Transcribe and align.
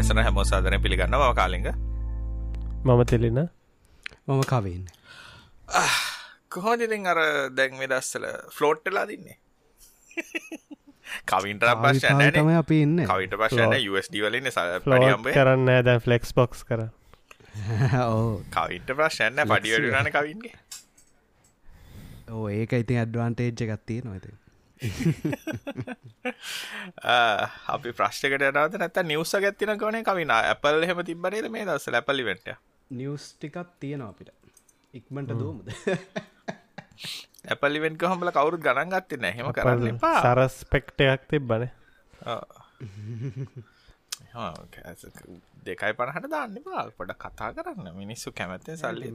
වැඩසන 0.00 0.22
හැමෝ 0.26 0.44
සාධන 0.52 0.80
පිළිගන්නවා. 0.84 1.34
කාලිග 1.34 1.66
මම 2.84 3.04
තෙලෙන. 3.10 3.38
මම 4.26 4.42
කවෙන්න 4.52 4.86
කොහොදිින් 6.48 7.06
අර 7.12 7.20
දැන් 7.58 7.78
වෙදස්සල 7.82 8.26
ෆ්ලෝට්ටලා 8.56 9.04
දින්නේ 9.10 9.36
කවින්ට 11.32 11.66
ප්‍රශ්න 11.82 12.24
තම 12.36 12.50
අපි 12.62 12.80
ඉන්න. 12.86 12.98
කවිට 13.12 13.36
ප්‍රශ්න 13.42 13.76
ස්ඩ 14.04 14.24
වලින් 14.24 14.50
ෆලෝට් 14.86 15.30
කරන්න 15.36 15.70
දැ 15.88 15.98
ෆලෙක්ස් 16.06 16.34
බොක්ස් 16.40 16.64
කර. 16.70 16.86
ඕ 18.06 18.42
කවින්ට 18.56 18.90
ප්‍රශ්න 19.00 19.44
පඩිවටන 19.52 20.12
කවින්ගේ. 20.16 20.56
ඕ 22.34 22.44
ඒක 22.58 22.72
ඉතින් 22.84 23.02
ඇඩ්වාන්ටේජ්ජ 23.04 23.66
ගත්තිය 23.72 24.00
නොති 24.06 24.36
අපි 27.74 27.90
ප්‍රශ්කට 27.98 28.44
නත 28.48 28.80
නැත 28.80 28.96
නිවස 29.10 29.32
ගැත්තින 29.44 29.72
කවන 29.76 30.04
කවින 30.08 30.32
ඇපල් 30.36 30.84
හෙම 30.88 31.00
තිබනේද 31.08 31.46
මේ 31.54 31.64
දස 31.68 31.86
ලැපලිවෙට 31.94 32.46
නිවස් 32.90 33.24
ටිකත් 33.36 33.70
තියෙනවා 33.80 34.10
අපිට. 34.12 34.30
ඉක්මට 34.94 35.30
දූමුද 35.40 35.68
ඇපලිවෙන්ක 37.50 38.02
හොමල 38.12 38.30
කවුරුත් 38.36 38.62
ගණන් 38.64 38.90
ගත්ති 38.94 39.16
නැහෙම 39.24 39.52
කරන්න 39.56 39.96
එපා. 39.96 40.20
සරස් 40.24 40.56
පෙක්ටයක් 40.72 41.20
තිබ්බන 41.30 41.68
දෙකයි 45.66 45.92
පණහට 45.98 46.26
දාන්න 46.32 46.54
බාල් 46.64 46.88
පොඩ 46.92 47.12
කතා 47.14 47.50
කරන්න. 47.52 47.86
මිනිස්සු 47.94 48.32
කැමැත්තෙන් 48.32 48.76
සල්ලි 48.76 49.08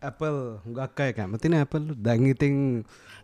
ඇපල් 0.00 0.36
හුඟක් 0.64 1.00
අය 1.00 1.12
කැමතින 1.12 1.54
ඇපල් 1.54 1.84
දැංගිතින් 2.06 2.56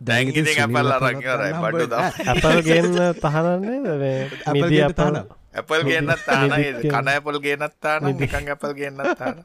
දැංගිති 0.01 0.55
ඇපල් 0.57 0.91
අරං 0.93 1.19
බඩු 1.65 1.97
ඇපල් 1.97 2.57
ගන්න 2.61 2.97
තහනන්නේ 3.23 4.15
මිදි 4.55 4.81
අපල 4.87 5.15
ඇපල් 5.53 5.81
ගන්නත් 5.83 6.21
තාන 6.25 6.49
කන 6.85 7.07
ඇපල් 7.09 7.39
ගන්නත් 7.39 7.75
තාන 7.81 8.01
නිකං 8.15 8.53
ඇපල් 8.53 8.73
ගන්නත් 8.79 9.17
තාන 9.19 9.37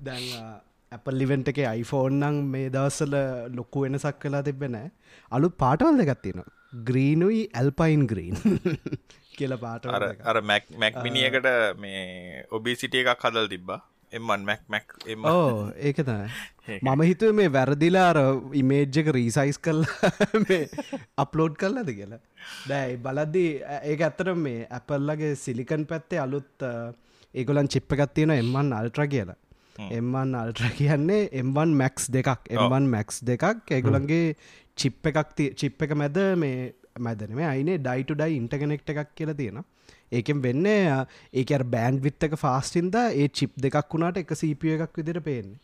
දැන් 0.00 0.24
ඇපල් 0.92 1.14
ලිවෙන්ට 1.14 1.50
එක 1.52 1.60
අයිෆෝන් 1.66 2.20
නම් 2.20 2.36
මේ 2.52 2.70
දවස්සල 2.70 3.14
ලොක්කු 3.56 3.84
වෙනසක් 3.84 4.16
කලා 4.22 4.42
තිබෙන 4.42 4.76
අලු 5.32 5.48
පාටවල් 5.62 6.00
දෙගත්තින 6.02 6.42
ග්‍රීනුයි 6.72 7.42
ඇල්පයින් 7.52 8.06
ග්‍රීන් 8.06 8.36
කියල 9.38 9.56
පාට 9.58 9.86
අර 9.86 10.42
මැක් 10.42 10.70
මැක් 10.78 10.98
මිනිියකට 11.02 11.48
මේ 11.78 12.44
ඔබී 12.50 12.76
සිටිය 12.76 13.02
එකක් 13.04 13.26
හදල් 13.26 13.48
තිබ්බා. 13.50 13.80
එමන් 14.12 14.46
මැක් 14.46 14.62
මැක් 14.68 14.94
ඕ 15.32 15.70
ඒක 15.78 16.02
තයි 16.06 16.78
මම 16.78 17.02
හිතුව 17.02 17.34
මේ 17.34 17.52
වැරදිලාර 17.56 18.18
ඉමේජ්ජක 18.62 19.10
රීසයිස් 19.18 19.58
කල්ලා 19.58 20.10
අප්ලෝඩ් 21.24 21.58
කරලද 21.60 21.90
කියලා. 21.90 22.22
දැයි 22.68 22.98
බලද්දී 23.04 23.50
ඒ 23.76 23.96
ඇත්තට 23.98 24.34
මේ 24.46 24.66
ඇපල්ලගේ 24.70 25.34
සිලිකන් 25.44 25.86
පැත්තේ 25.92 26.24
අලුත් 26.26 26.66
ඒගොලන් 27.34 27.68
චිප්ප 27.68 27.98
එකත් 27.98 28.14
තියෙන 28.14 28.36
එම්මන් 28.38 28.76
අල්ට්‍ර 28.80 29.06
කියලා. 29.14 29.38
එම්වන් 29.90 30.34
අල්ට්‍ර 30.34 30.70
කියන්නේ 30.78 31.28
එම්වන් 31.42 31.74
මැක්ස් 31.74 32.10
දෙකක්. 32.12 32.50
එම්වන් 32.50 32.90
මැක්ස් 32.94 33.22
දෙකක්. 33.26 33.70
ඒගොලන්ගේ 33.70 34.36
චිප් 34.80 35.10
එකක් 35.10 35.34
චිප් 35.60 35.82
එක 35.86 35.96
මැද 36.02 36.18
මේ 36.44 36.72
මැදනම 36.98 37.42
අයිනේ 37.50 37.82
ඩයිට 37.84 38.14
ඩයි 38.14 38.40
ඉන්ටගනෙක්ට 38.40 38.94
එකක් 38.94 39.14
කියලා 39.18 39.38
තියෙන 39.40 39.62
ඒකෙන් 40.12 40.42
වෙන්න 40.42 40.66
ඒක 41.32 41.52
බෑන්් 41.74 42.00
විත්තක 42.06 42.34
ෆාස්ටින්ද 42.44 42.96
ඒ 43.02 43.28
චිප් 43.30 43.52
දෙකක් 43.66 43.94
වුණට 43.94 44.22
එක 44.22 44.32
සීපිය 44.40 44.74
එකක් 44.76 44.98
විදිර 45.00 45.20
පේන්නේ. 45.20 45.58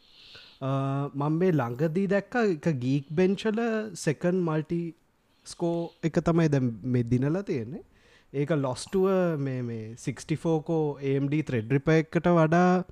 මං 1.15 1.39
මේ 1.41 1.53
ළඟදී 1.53 2.07
දැක්ක 2.13 2.37
එක 2.45 2.69
ගීක් 2.85 3.11
බෙන්චල 3.11 3.61
සෙකන් 4.05 4.39
මල්ටි 4.49 4.81
ස්කෝ 5.47 5.91
එක 6.03 6.21
තමයි 6.29 6.49
දැ 6.49 6.63
මෙ 6.95 7.03
දිනලා 7.03 7.43
තියෙන්නේ. 7.43 7.83
ඒක 8.33 8.51
ලොස්ටුව 8.57 9.09
මේ 9.39 9.63
මේ 9.63 9.95
64කෝ 9.97 10.85
AMD 11.11 11.35
ත්‍රෙඩ්රිප 11.49 11.91
එකට 11.97 12.31
වඩා 12.39 12.85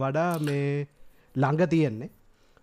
වඩා 0.00 0.32
මේ 0.48 0.88
ළඟ 1.36 1.68
තියෙන්නේ. 1.74 2.10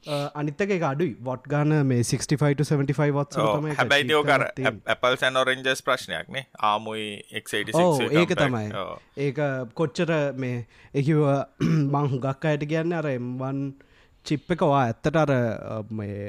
අනිත්තක 0.06 0.72
අඩුයි. 0.84 1.16
වොට් 1.22 1.48
ගාන 1.48 1.74
මේ 1.88 2.04
65 2.04 3.12
වත් 3.12 3.36
හැබැයි 3.78 4.10
යෝකර 4.10 4.46
ඇපල් 4.86 5.18
සැන් 5.18 5.38
ඔරෙන්ජස් 5.38 5.84
ප්‍රශ්නයක්නේ 5.84 6.46
ආමුයි 6.60 7.08
ඒක 7.34 8.36
තමයි. 8.36 8.70
ඒක 9.18 9.42
කොච්චර 9.74 10.14
මේ 10.36 10.66
එකව 10.94 11.26
මං 11.94 12.20
ගක් 12.20 12.46
අයට 12.46 12.70
කියන්න 12.70 12.94
අර 12.94 13.10
එම්වන් 13.10 13.66
චිප් 14.26 14.56
එකවා 14.56 14.86
ඇත්තට 14.86 15.20
අර 15.24 15.34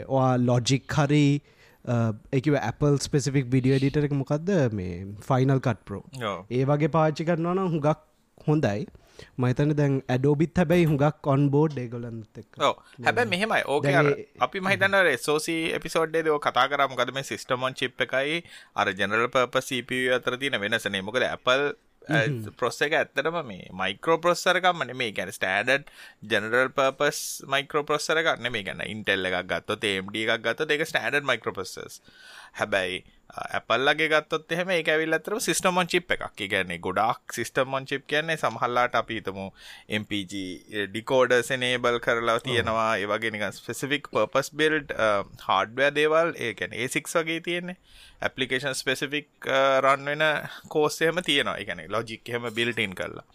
ඔයා 0.09 0.35
ලොජික් 0.39 0.99
හරි 0.99 1.25
එකව 2.33 2.55
Apple 2.63 2.99
ස්පෙසිෆික් 2.99 3.51
විඩිය 3.51 3.79
ඩිටරක 3.79 4.13
මොකක්ද 4.13 4.51
මේ 4.73 4.95
ෆයිනල් 5.29 5.61
කට් 5.61 5.85
ප්‍රෝ 5.85 6.35
ඒ 6.51 6.65
වගේ 6.65 6.95
පාච්චි 6.97 7.25
කරනවන 7.25 7.63
හුඟක් 7.75 8.03
හොඳයි 8.47 8.87
මහිතන 9.37 9.75
දැන් 9.75 9.99
ඇඩෝබිත් 10.09 10.63
හැබැයි 10.63 10.89
හුඟක් 10.91 11.27
ඔන් 11.27 11.49
බෝඩ් 11.51 11.79
ඒගොලන්ත 11.79 12.43
හැබැ 13.05 13.27
මෙහෙමයි. 13.27 13.63
ඕක 13.67 13.85
අපි 14.41 14.61
මහිතන්න 14.61 14.97
සෝසි 15.19 15.59
එපිසෝඩ්ඩේ 15.73 16.25
දෝ 16.25 16.39
කතා 16.41 16.69
කරම 16.69 16.97
ගද 16.97 17.15
මේ 17.15 17.29
සිස්ටමොන් 17.33 17.75
චිප් 17.75 18.07
එකයි 18.07 18.41
අර 18.75 18.93
ජනරල් 18.93 19.29
පප 19.31 19.67
CPU 19.69 20.15
අතර 20.15 20.39
තින 20.39 20.61
වෙනසනේ 20.61 21.03
මොකද 21.03 21.29
Apple 21.29 21.69
ප්‍රොස්ස 22.57 22.81
එක 22.83 22.95
ඇත්තටම 22.95 23.37
මේ 23.45 23.69
මයිකෝ 23.73 24.17
ප්‍රොස්සරකම් 24.19 24.83
මේ 24.95 25.13
ගැන 25.13 25.33
ස්ටඩඩ් 25.33 25.91
ජනරල් 26.25 26.71
පපස් 26.71 27.21
මයිකෝ 27.47 27.85
ප්‍රොස්සර 27.85 28.23
ගන්න 28.23 28.53
මේ 28.53 28.65
ගැන 28.65 28.83
ඉන්ටෙල්ල 28.87 29.29
එකක් 29.31 29.45
ගත්ත 29.47 29.79
තේම්ඩ 29.81 30.17
එකක් 30.17 30.43
ගත්ත 30.43 30.69
දෙක 30.69 30.87
ස්ටඩඩ් 30.87 31.29
මයිකෝපසස් 31.29 32.01
හැබැයි 32.55 33.05
ඇපල්ලගේ 33.29 34.09
ගත්තොත් 34.09 34.53
එහෙම 34.57 34.71
ඒක 34.75 34.89
ඇවිල්ලතර 34.89 35.35
සිස්ටමොන් 35.47 35.91
චිප් 35.93 36.13
එකක්. 36.15 36.25
කියන්නේ 36.39 36.79
ගොඩක් 36.87 37.35
සිස්ටමොන් 37.39 37.87
චිප් 37.91 38.07
කියන්නේ 38.13 38.37
සමහල්ලාට 38.43 38.95
අපි 39.01 39.19
හිතමු 39.21 39.45
MPG 40.01 40.33
ඩිකෝඩර්ස් 40.93 41.51
එනේබල් 41.57 42.01
කරලා 42.07 42.39
තියෙනවා. 42.47 42.97
ඒ 42.97 43.11
වගේ 43.13 43.35
නිකන් 43.35 43.53
ස්පෙસિෆික් 43.59 44.09
පර්පස් 44.15 44.51
බිල්ඩ් 44.63 44.95
හાર્ඩ්වෙයාර් 45.49 45.95
දේවල්. 46.01 46.33
ඒ 46.37 46.55
කියන්නේ 46.55 46.87
A6 46.87 47.21
වගේ 47.21 47.45
තියෙන්නේ. 47.51 47.77
ඇප්ලිකේෂන් 48.23 48.75
ස්පෙસિෆික් 48.83 49.29
රන් 49.85 50.11
වෙන 50.13 50.25
කෝස් 50.69 51.01
එහෙම 51.03 51.23
තියෙනවා. 51.31 51.59
ඒ 51.61 51.69
කියන්නේ 51.69 51.93
ලොජික් 51.97 52.29
එහෙම 52.29 52.51
බිල්ට් 52.61 52.85
ඉන් 52.87 52.97
කරලා. 53.03 53.27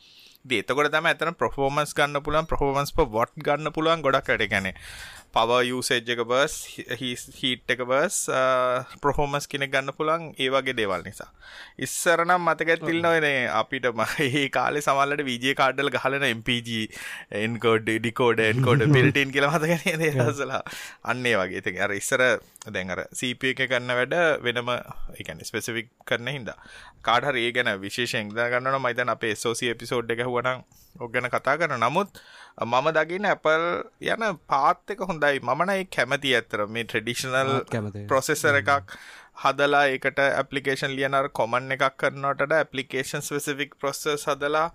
එතකොට 0.52 0.92
තම 0.92 1.06
ඇතන 1.10 1.36
ප්‍රෆෝමන්ස් 1.40 1.94
ගන්න 1.98 2.24
පුළුවන් 2.24 2.48
ප්‍රෆෝමන්ස් 2.52 2.92
ප 2.98 3.06
වොට් 3.18 3.38
ගන්න 3.46 3.72
පුළුවන් 3.76 4.02
ගොඩක් 4.08 4.34
වැඩ. 4.34 4.50
ගැන 4.54 4.74
පව 5.34 5.60
යුසේජ් 5.66 6.12
එක 6.14 6.22
බස් 6.26 6.56
හිට් 7.36 7.72
එක 7.74 7.82
බස් 7.84 8.18
ප්‍රහෝමස් 9.02 9.48
කෙනෙ 9.48 9.68
ගන්න 9.68 9.94
පුළන් 9.94 10.28
ඒවගේ 10.38 10.76
දේවල් 10.76 11.02
නිසා. 11.04 11.30
ඉස්සරනම් 11.80 12.44
මතකැත්තිල් 12.44 13.00
නොවනේ 13.02 13.48
අපිට 13.54 13.88
මහහි 13.94 14.44
කාලෙ 14.50 14.82
සමල්ලට 14.82 15.24
විජය 15.24 15.56
කාඩ්ඩල 15.56 15.90
ගහලන 15.90 16.28
MPG 16.30 16.70
එන්කෝඩ් 17.42 17.90
ඩිකෝඩ 17.90 18.44
එන්කෝඩ 18.44 18.86
පිල්ටන් 18.90 19.34
කියල 19.34 19.50
මතකන 19.50 20.06
දසලා 20.22 20.62
අන්නේ 21.06 21.36
වගේ. 21.36 21.64
ති 21.64 21.76
අර 21.80 21.94
ඉස්සර 21.94 22.24
දැන්ර 22.70 23.04
සීප 23.14 23.44
එක 23.46 23.66
කන්න 23.66 23.94
වැඩ 23.94 24.16
වෙනම 24.42 24.72
එකන 25.18 25.44
ස්පෙසිෆික් 25.44 25.92
කරන 26.06 26.30
හිද 26.30 26.54
කාඩහර 27.02 27.36
ඒ 27.38 27.52
ගැන 27.52 27.74
විශේෂෙන් 27.80 28.32
ගන්න 28.32 28.80
මයිතන් 28.80 29.10
අපේ 29.10 29.36
සෝසි 29.38 29.70
එපිසෝඩ් 29.70 30.14
එක 30.14 30.24
හුවනම් 30.24 30.64
ඔගැන 30.96 31.28
කතා 31.28 31.58
කරන 31.58 31.80
නමුත් 31.80 32.22
මම 32.58 32.88
දකින්න 32.94 33.26
ඇපල් 33.26 33.64
යන 34.04 34.24
පාත්තක 34.48 35.00
හොඳයි. 35.02 35.40
මමනයි 35.42 35.86
කැමති 35.88 36.36
ඇතර 36.36 36.66
මේ 36.68 36.86
ට්‍රඩිෂනල් 36.86 37.52
ප්‍රොසෙසර 38.08 38.60
එකක් 38.60 38.94
හදලා 39.36 39.86
ඒකට 39.88 40.20
ඇපලිකේෂන් 40.22 40.94
ලියනර 40.98 41.28
කොමන් 41.40 41.76
එකක් 41.76 41.86
කරනට 41.98 42.54
ඇපලිකේෂන් 42.54 43.24
ස්පෙසිෆික් 43.24 43.74
ප්‍රොසෙස් 43.80 44.26
හදලා 44.28 44.68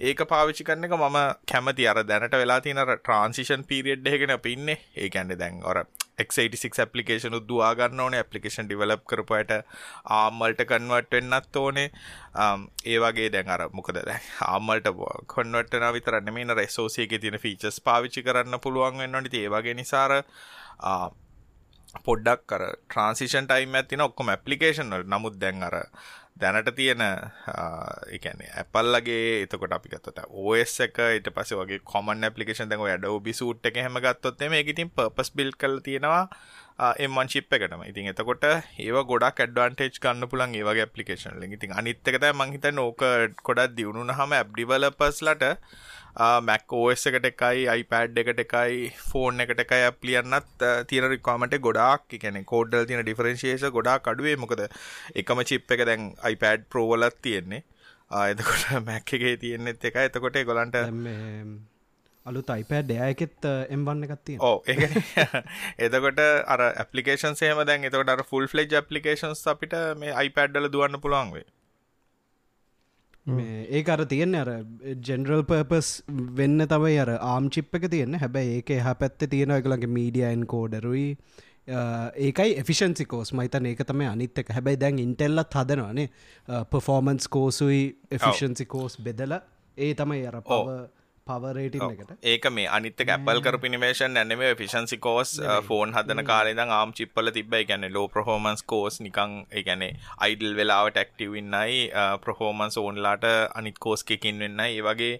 ඒක 0.00 0.22
පාවිචි 0.28 0.64
කරන 0.64 0.84
එක 0.84 0.94
මම 0.94 1.18
කැමති. 1.46 1.86
අර 1.86 2.02
දැනට 2.04 2.34
වෙලා 2.34 2.60
තියන 2.60 2.80
ට්‍රන්සිෂන් 2.82 3.64
පිරිියඩ් 3.64 4.08
එකගෙන 4.08 4.34
පින්නේ 4.40 4.78
ඒ 4.96 5.10
ඇන්ඩ 5.12 5.36
දැන් 5.38 5.60
ඔර 5.64 5.84
x86 6.18 6.80
ඇපලිකේෂන් 6.84 7.36
උදවා 7.38 7.74
ගන්න 7.74 8.00
ඕනේ 8.00 8.22
ඇපලිකේෂන් 8.22 8.70
ඩිවලප් 8.70 9.04
කරපුයට 9.06 9.52
ආම්මල්ට 10.18 10.64
කන්වර්ට් 10.70 11.12
වෙන්නත් 11.12 11.56
ඕනේ. 11.56 11.90
Um, 12.34 12.66
ඒ 12.84 12.98
වගේ 12.98 13.28
දැන් 13.28 13.52
අර 13.56 13.66
මොකද 13.72 14.00
දැන් 14.00 14.32
ආම්මල්ට 14.48 14.90
කොන්වර්ට් 15.34 15.76
වෙනවා 15.76 15.92
විතරක් 15.98 16.24
නෙමෙයි 16.24 16.48
නර 16.48 16.64
SOC 16.68 16.98
එකේ 17.04 17.20
තියෙන 17.20 17.38
ෆීචර්ස් 17.38 17.80
පාවිච්චි 17.82 18.24
කරන්න 18.24 18.60
පුළුවන් 18.60 19.04
වෙන්න 19.04 19.20
ඕනේ. 19.20 19.44
ඒ 19.44 19.52
වගේ 19.52 19.76
නිසා 19.82 20.08
පොඩ්ඩක් 22.04 22.46
කර 22.46 22.62
ට්‍රන්සිෂන් 22.68 23.48
ටයිම් 23.48 23.74
ඇතින 23.74 24.06
ඔක්කොම 24.08 24.32
ඇපලිකේෂන් 24.34 24.94
වල. 24.94 25.04
නමුත් 25.06 25.40
දැන් 25.40 25.62
අර 25.62 25.76
දැනට 26.36 26.68
තියෙන 26.76 27.02
එකන 28.12 28.40
ඇපල්ලගේ 28.44 29.44
එතකොට 29.44 29.72
අපි 29.72 29.92
ගත්තට 29.92 30.26
ඕස් 30.42 30.74
එක 30.84 31.00
ඊට 31.06 31.30
පස 31.32 31.54
වගේ 31.60 31.80
කොමන් 31.92 32.28
පපිකේෂන් 32.28 32.68
දැක 32.68 32.84
ඩ 32.84 33.12
බිසුට් 33.24 33.68
එක 33.70 33.80
හෙම 33.80 33.96
ගත්තොත් 34.04 34.44
මේ 34.52 34.66
ඉතින් 34.66 34.92
පපස් 34.92 35.32
බිල් 35.32 35.52
කල 35.54 35.80
තියෙනවා 35.80 36.28
එමන් 36.98 37.32
චිප් 37.32 37.48
එකටම. 37.50 37.84
ඉතින් 37.88 38.12
එතකොට 38.12 38.44
ඒ 38.44 39.02
ගොඩා 39.10 39.32
කඩ්වන්ටේජ් 39.32 39.96
කන්න 39.98 40.28
පුලන් 40.28 40.52
ඒවගේ 40.52 40.88
පපිකේෂන් 40.88 41.40
ඉතින් 41.48 41.72
අනිත්තකත 41.72 42.28
මංහිත 42.34 42.68
නෝක 42.72 43.04
කොඩක් 43.42 43.72
දියුණු 43.72 44.12
හම 44.12 44.32
ඇබ්ඩිවල 44.34 44.90
පස්ලට 44.92 45.54
මැක් 46.42 46.72
ඕස් 46.72 47.06
එකට 47.06 47.28
එකයි 47.30 47.68
iPad 47.74 48.18
එකට 48.18 48.42
එකයි 48.44 48.90
ෆෝන් 49.04 49.40
එකට 49.40 49.62
එකයි 49.64 49.84
ඇප්ලියන්නත් 49.84 50.66
තියෙන 50.88 51.08
රිකාමට 51.10 51.56
ගොඩක්. 51.60 52.18
කැන 52.18 52.42
කෝඩ්ඩල් 52.46 52.86
තින 52.86 53.02
ඩිෆරන්ශේෂ 53.02 53.70
ගොඩා 53.70 54.00
අඩුවේ. 54.06 54.36
මොකද 54.36 54.66
එකම 55.14 55.42
චිප් 55.44 55.70
එක 55.70 55.86
දැන් 55.86 56.12
iPad 56.26 56.68
ප්‍රෝවලත් 56.70 57.22
තියෙන්නේ. 57.22 57.62
එතකොට 58.10 58.66
මැක් 58.86 59.12
එකේ 59.12 59.36
තියෙන්නෙත් 59.36 59.84
එක 59.84 59.96
එතකොට 60.02 60.38
ගොලන්ට 60.44 60.76
අලු 62.26 62.42
තයිපෑ 62.42 62.82
ඩයකෙත් 62.82 63.46
එම්බන්න 63.70 64.06
එකත්තිය 64.06 64.38
ඕ 64.40 64.62
එතකොට 65.78 66.22
අර 66.46 66.62
පපලිකේන් 66.80 67.36
සේම 67.36 67.62
දැන් 67.64 67.84
එතකට 67.84 68.24
ෆුල් 68.30 68.46
ෆලෙජ් 68.46 68.68
පපලිකේන්ස් 68.78 69.44
අපිට 69.46 69.76
මේ 69.96 70.14
අයිපඩ්ඩල 70.14 70.70
දුවන්න 70.70 71.02
පුළුවන්වේ 71.02 71.46
ඒ 73.26 73.82
අර 73.88 74.04
තියෙන්නේ 74.04 74.40
අර 74.40 74.50
ජෙනරල් 75.02 75.42
පර්පස් 75.42 75.88
වෙන්න 76.38 76.66
තමයි 76.66 76.98
අර 77.04 77.10
ආම් 77.16 77.50
චිප් 77.50 77.74
එක 77.74 77.90
තියෙන 77.90 78.20
හැබැයි 78.22 78.60
ඒක 78.60 78.70
එහ 78.70 78.94
පැත්ත 79.00 79.28
තියෙන 79.30 79.56
එකලගේ 79.56 79.92
මීඩියයින් 79.98 80.46
කෝඩරුයි 80.46 81.10
ඒකයි 81.68 82.54
එෆිෂන්සිකෝස් 82.62 83.32
මයිතන 83.34 83.66
ඒක 83.66 83.82
තම 83.84 84.02
අනිත් 84.08 84.38
එක. 84.38 84.50
හැබැයි 84.50 84.80
දැන් 84.80 84.98
ඉන්ටෙල්ලත් 84.98 85.54
හදනවානේ. 85.54 86.08
පෆෝමන්ස් 86.70 87.28
කෝසුයි 87.28 87.96
එෆිෂන්සිකෝස් 88.10 89.00
බෙදල. 89.00 89.40
ඒ 89.78 89.94
තමයි 89.94 90.26
අර 90.26 90.40
පව 90.42 90.76
පවරේටින් 91.26 91.82
එකට. 91.84 92.10
ඒක 92.24 92.44
මේ 92.50 92.66
අනිත 92.70 93.00
ඇපල් 93.04 93.40
කරපිනිමේෂන් 93.40 94.12
නැනම 94.12 94.42
ෆිෂන්සි 94.58 94.98
කෝස් 94.98 95.32
ෆෝන් 95.68 95.94
හදන 95.96 96.22
කාලෙද 96.24 96.60
ආම් 96.60 96.92
චිප්පල 96.92 97.30
තිබයි 97.30 97.64
ගැන 97.64 97.86
ලෝ 97.92 98.06
ප්‍රහෝමන්ස් 98.08 98.62
කෝස් 98.64 99.00
නිකං 99.00 99.34
ගැන 99.60 99.82
අයිඩල් 100.18 100.54
වෙලාවට 100.54 100.96
ටක්ටිවන්නයි 100.96 101.82
ප්‍රහෝමන්ස් 102.22 102.78
ඕන්ලාට 102.78 103.26
අනිත් 103.54 103.78
කෝස්කකින් 103.80 104.38
වෙන්න 104.38 104.64
ඒ 104.66 104.80
වගේ 104.82 105.14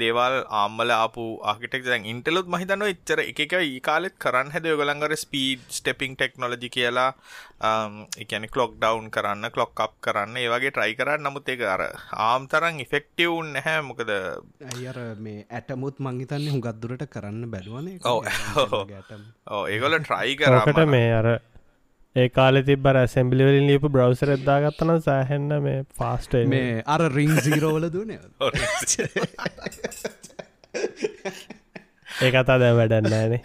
දේවල් 0.00 0.34
ආම්මල 0.60 0.90
ආපු 0.96 1.24
ආකිටෙක් 1.52 1.84
දැන් 1.86 2.04
ඉන්ටලුත් 2.12 2.48
මහිතන 2.54 2.84
එච්චර 2.86 3.20
එක 3.24 3.40
ඒ 3.44 3.80
කාලෙත් 3.80 4.16
කරන්න 4.24 4.52
හැද 4.54 4.68
යොගලංගර 4.70 5.14
ස්පීඩ් 5.16 5.62
ස්ටෙපිං 5.78 6.16
ටෙක්නොලජි 6.16 6.68
කියලා 6.76 7.10
එකන 8.22 8.46
කලොක් 8.54 8.76
ඩවන් 8.76 9.08
කරන්න 9.10 9.50
කලොක් 9.54 9.80
අප් 9.80 9.94
කරන්න 10.06 10.36
ඒවගේ 10.36 10.72
ට්‍රයි 10.72 10.94
කරන්න. 11.00 11.24
නමුත් 11.26 11.48
ඒක 11.48 11.64
අර 11.74 11.82
ආම් 12.28 12.48
තරන් 12.52 12.80
ඉෆෙක්ටවුන් 12.84 13.52
නැහැ. 13.56 13.80
මොකද 13.88 14.10
අයර 14.12 14.98
මේ 15.18 15.46
ඇටමුත් 15.50 16.00
මංහිතන්නේ 16.00 16.54
හුගත්දුරට 16.56 17.06
කරන්න 17.08 17.50
බැලුවනේ? 17.50 17.98
ඕ 18.04 19.64
ඒගොල 19.66 20.00
ට්‍රයි 20.00 20.36
කරට 20.36 20.86
මේ 20.86 21.12
අර 21.20 21.28
ඒ 22.16 22.28
කාලෙ 22.30 22.60
තිබර 22.62 22.96
සැම්බිලිවලින් 23.06 23.66
ලියපු 23.70 23.88
බ්‍රවසර 23.88 24.30
එද්දාගත්තන 24.34 24.92
සෑහෙන්න 25.00 25.50
මේ 25.62 25.80
ෆාස්ට 25.98 26.36
මේ 26.52 26.70
අර 26.86 27.02
රිං 27.12 27.34
සීරෝවල 27.40 27.86
දුන 27.92 28.12
ඒ 32.22 32.30
කතා 32.30 32.56
දැ 32.58 32.72
වැඩන්නෑනේ 32.76 33.40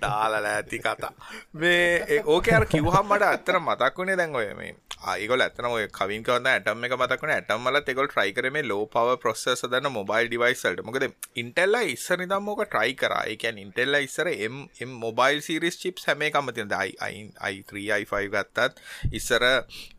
තාලල 0.00 0.46
ඇති 0.46 0.78
කතා. 0.80 1.12
මේ 1.54 2.20
ඕක 2.26 2.48
අර 2.52 2.66
කිව්හම් 2.66 3.06
මට 3.06 3.28
අත්තර 3.28 3.60
මතක් 3.60 3.94
වුණේ 3.98 4.16
දැන් 4.16 4.36
ඔය 4.36 4.48
මේ 4.54 4.74
ඒගොල් 4.98 5.42
ඇතන 5.42 5.66
ඔය 5.68 5.84
කවින් 5.88 6.24
කවන්න 6.26 6.48
ඇටම් 6.50 6.84
එක 6.86 6.94
මතක්වන 6.94 7.32
ඇටම්මල 7.32 7.78
එකොල් 7.82 8.08
ට්‍රයි 8.08 8.32
කරම 8.32 8.56
ලෝ 8.64 8.86
පව 8.88 9.14
ප්‍රොසෙස 9.16 9.62
දන්න 9.64 9.92
මොබයිල් 9.94 10.26
ඩිවයිසල්ට 10.26 10.82
මොකද 10.82 11.06
ඉන්ටෙල්ල 11.36 11.78
ඉස්සර 11.84 12.18
නිදම් 12.18 12.42
මොක 12.42 12.64
ට්‍රයි 12.64 12.94
කරා. 12.94 13.22
එකන් 13.26 13.60
ඉන්ටෙල්ල 13.62 13.98
ඉස්සර 14.00 14.30
එම් 14.30 14.96
මොබයිල් 14.96 15.38
සිරිස් 15.40 15.78
චිප් 15.78 16.02
හැමේ 16.02 16.30
කමතින 16.30 16.74
අයි3i5 16.74 18.24
ගත්තත් 18.28 18.82
ඉස්සර 19.12 19.46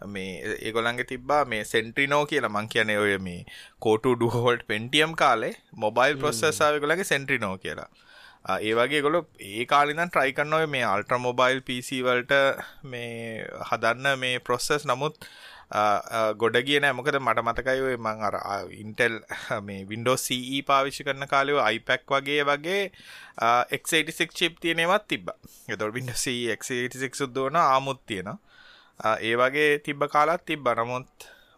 මේ 0.08 0.58
ඒගොලන්ගේ 0.60 1.10
තිබ්බා 1.14 1.42
මේ 1.46 1.64
සෙන්ට්‍රිනෝ 1.66 2.24
කියලා. 2.26 2.52
මං 2.52 2.70
කියන 2.70 2.94
ඔය 2.98 3.18
මේ 3.20 3.48
කෝටු 3.80 4.16
ඩුහෝල්ට් 4.16 4.68
පෙන්ටියම් 4.68 5.16
කාලේ 5.16 5.56
මොබයිල් 5.78 6.20
ප්‍රොසෙසාාවගලගේ 6.20 7.12
සෙන්ට්‍රිනෝ 7.14 7.56
කියලා 7.58 7.90
ඒ 8.46 8.74
වගේ 8.74 9.02
ගොලො 9.02 9.20
ඒ 9.42 9.66
කාලින 9.66 10.02
ට්‍රයි 10.06 10.34
කරන්නව 10.34 10.66
මේ 10.70 10.86
අල්ට්‍ර 10.86 11.20
මොබයිල් 11.20 11.62
පිසිවල්ට 11.62 12.34
මේ 12.84 13.46
හදන්න 13.70 14.20
මේ 14.20 14.40
ප්‍රොස්සෙස් 14.40 14.86
නමුත් 14.86 15.18
ගොඩ 16.36 16.58
කියන 16.66 16.88
මොකද 16.96 17.20
මට 17.20 17.44
මතකයි 17.44 17.82
ඔය 17.82 17.98
මං 17.98 18.24
අර 18.24 18.36
ඉන්ටෙල් 18.74 19.20
මේ 19.62 19.86
වින්ඩෝ 19.86 20.18
CE 20.18 20.62
පාවිච්චි 20.66 21.04
කරන 21.04 21.28
කාලව 21.28 21.60
iPැක් 21.70 22.06
වගේ 22.08 22.44
වගේ 22.44 22.82
එක්86 23.72 24.32
චිප් 24.34 24.60
තියෙනවත් 24.60 25.08
තිබ 25.08 25.30
එතොල් 25.68 25.92
විඩ 25.92 26.16
C86 26.16 27.14
සුද්දෝන 27.16 27.56
ආමුත් 27.58 28.02
තියෙන 28.06 28.32
ඒ 29.00 29.36
වගේ 29.36 29.80
තිබ්බ 29.80 30.08
කාලත් 30.08 30.46
තිබ්බ. 30.46 30.66
නමුත් 30.76 31.08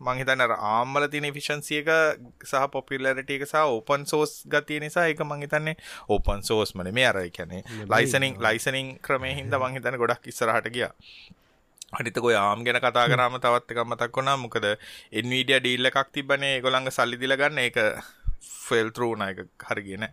මංහිතන 0.01 0.43
ආම්මල 0.47 1.07
තින 1.07 1.27
ෆිෂන්සියක 1.35 1.89
සහ 2.43 2.63
පොපිල්ලරට 2.75 3.29
එක 3.29 3.45
සහ 3.45 3.57
ඕපන් 3.65 4.05
සෝස් 4.05 4.31
ගතිය 4.47 4.79
නිසා 4.83 5.05
එක 5.11 5.21
මංහිතන්නේ 5.23 5.75
ඕපන් 6.09 6.41
සෝස් 6.43 6.73
මන 6.75 6.93
මේ 6.93 7.07
අර 7.07 7.19
කැනෙ 7.31 7.61
ලයිසනිං 7.93 8.39
ලයිසනිං 8.39 8.89
ක්‍රමය 9.01 9.35
හින්ද 9.39 9.53
මංහිතන 9.55 9.99
ගොඩක් 10.01 10.27
ඉස්සරහට 10.27 10.71
ගිය. 10.71 10.89
අනිතකො 11.91 12.29
යාම් 12.31 12.65
ගැන 12.65 12.79
කතා 12.79 13.05
කරම 13.11 13.37
තවත් 13.37 13.71
එක 13.71 13.83
මතක් 13.85 14.17
වුණා. 14.17 14.37
මොකද 14.37 14.65
එන්වීඩිය 15.13 15.59
ඩීල්ල 15.59 15.91
එකක් 15.91 16.09
තිබනේ 16.11 16.55
ගොළඟ 16.61 16.89
සල්ලි 16.89 17.17
දිලගන්න 17.17 17.63
එක 17.67 17.79
ෆෙල්තරූන 18.65 19.23
එක 19.29 19.47
හරිගෙන 19.65 20.05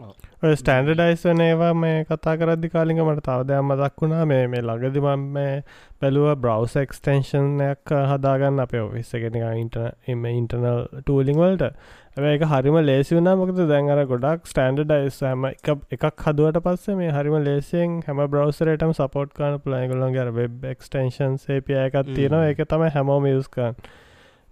ඔය 0.00 0.54
ස්ටන්ඩඩයිස් 0.58 1.20
වන 1.24 1.40
ඒවා 1.42 1.68
මේ 1.74 1.98
කතා 2.06 2.32
කරදදි 2.38 2.70
කාලික 2.70 3.00
මට 3.02 3.22
තවදයක් 3.26 3.60
මදක් 3.62 4.02
වුණා. 4.02 4.24
මේ 4.26 4.48
මේ 4.48 4.62
ළඟදිමම් 4.62 5.22
මේ 5.36 5.52
බැලුව 6.00 6.26
බ්‍රවස් 6.40 6.74
එක්ස්ටේෂන්යක් 6.80 7.92
හදාගන්න 8.10 8.58
අප 8.64 8.74
ඔෆිස්සගෙන 8.80 9.38
ඉන්ට 9.38 9.78
එම 10.08 10.26
ඉන්ටර්නල් 10.32 10.82
ටූලිං 10.96 11.38
වලට. 11.38 11.70
ඇ 12.16 12.34
එක 12.34 12.46
හරිම 12.52 12.80
ලේසි 12.82 13.16
වුණා. 13.16 13.36
මොකද 13.36 13.64
දැන්ර 13.64 14.04
ගොඩක් 14.12 14.50
ස්ටන්ඩඩයිස් 14.52 15.22
හම 15.22 15.50
එක 15.52 15.74
එකක් 15.98 16.26
හදුවට 16.26 16.62
පස්සේ 16.66 17.00
මේ 17.00 17.14
හරිම 17.14 17.40
ලේසියෙන් 17.40 17.98
හැම 18.08 18.24
බ්‍රවසරටම 18.28 18.96
සපෝට් 18.98 19.36
කාන 19.38 19.60
පුලයිගොලන් 19.60 20.18
ගර 20.18 20.34
වෙබ් 20.40 20.70
එක්ස්ටේෂන් 20.72 21.38
සේපිය 21.40 21.84
එකත් 21.86 22.10
තියෙනවා. 22.12 22.48
එක 22.50 22.66
තම 22.66 22.90
හැමෝම 22.90 23.30
යස්කන් 23.30 23.78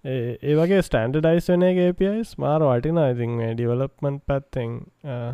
ඒ 0.05 0.55
වගේ 0.59 0.79
ස්ටන්ඩඩයිස් 0.83 1.49
වන 1.51 1.65
ගේපියයිස් 1.77 2.31
මාර 2.43 2.63
වටින 2.69 2.97
ඉතින් 3.03 3.35
ඩිවලප්මන්් 3.53 4.17
පැත්තෙන් 4.27 4.73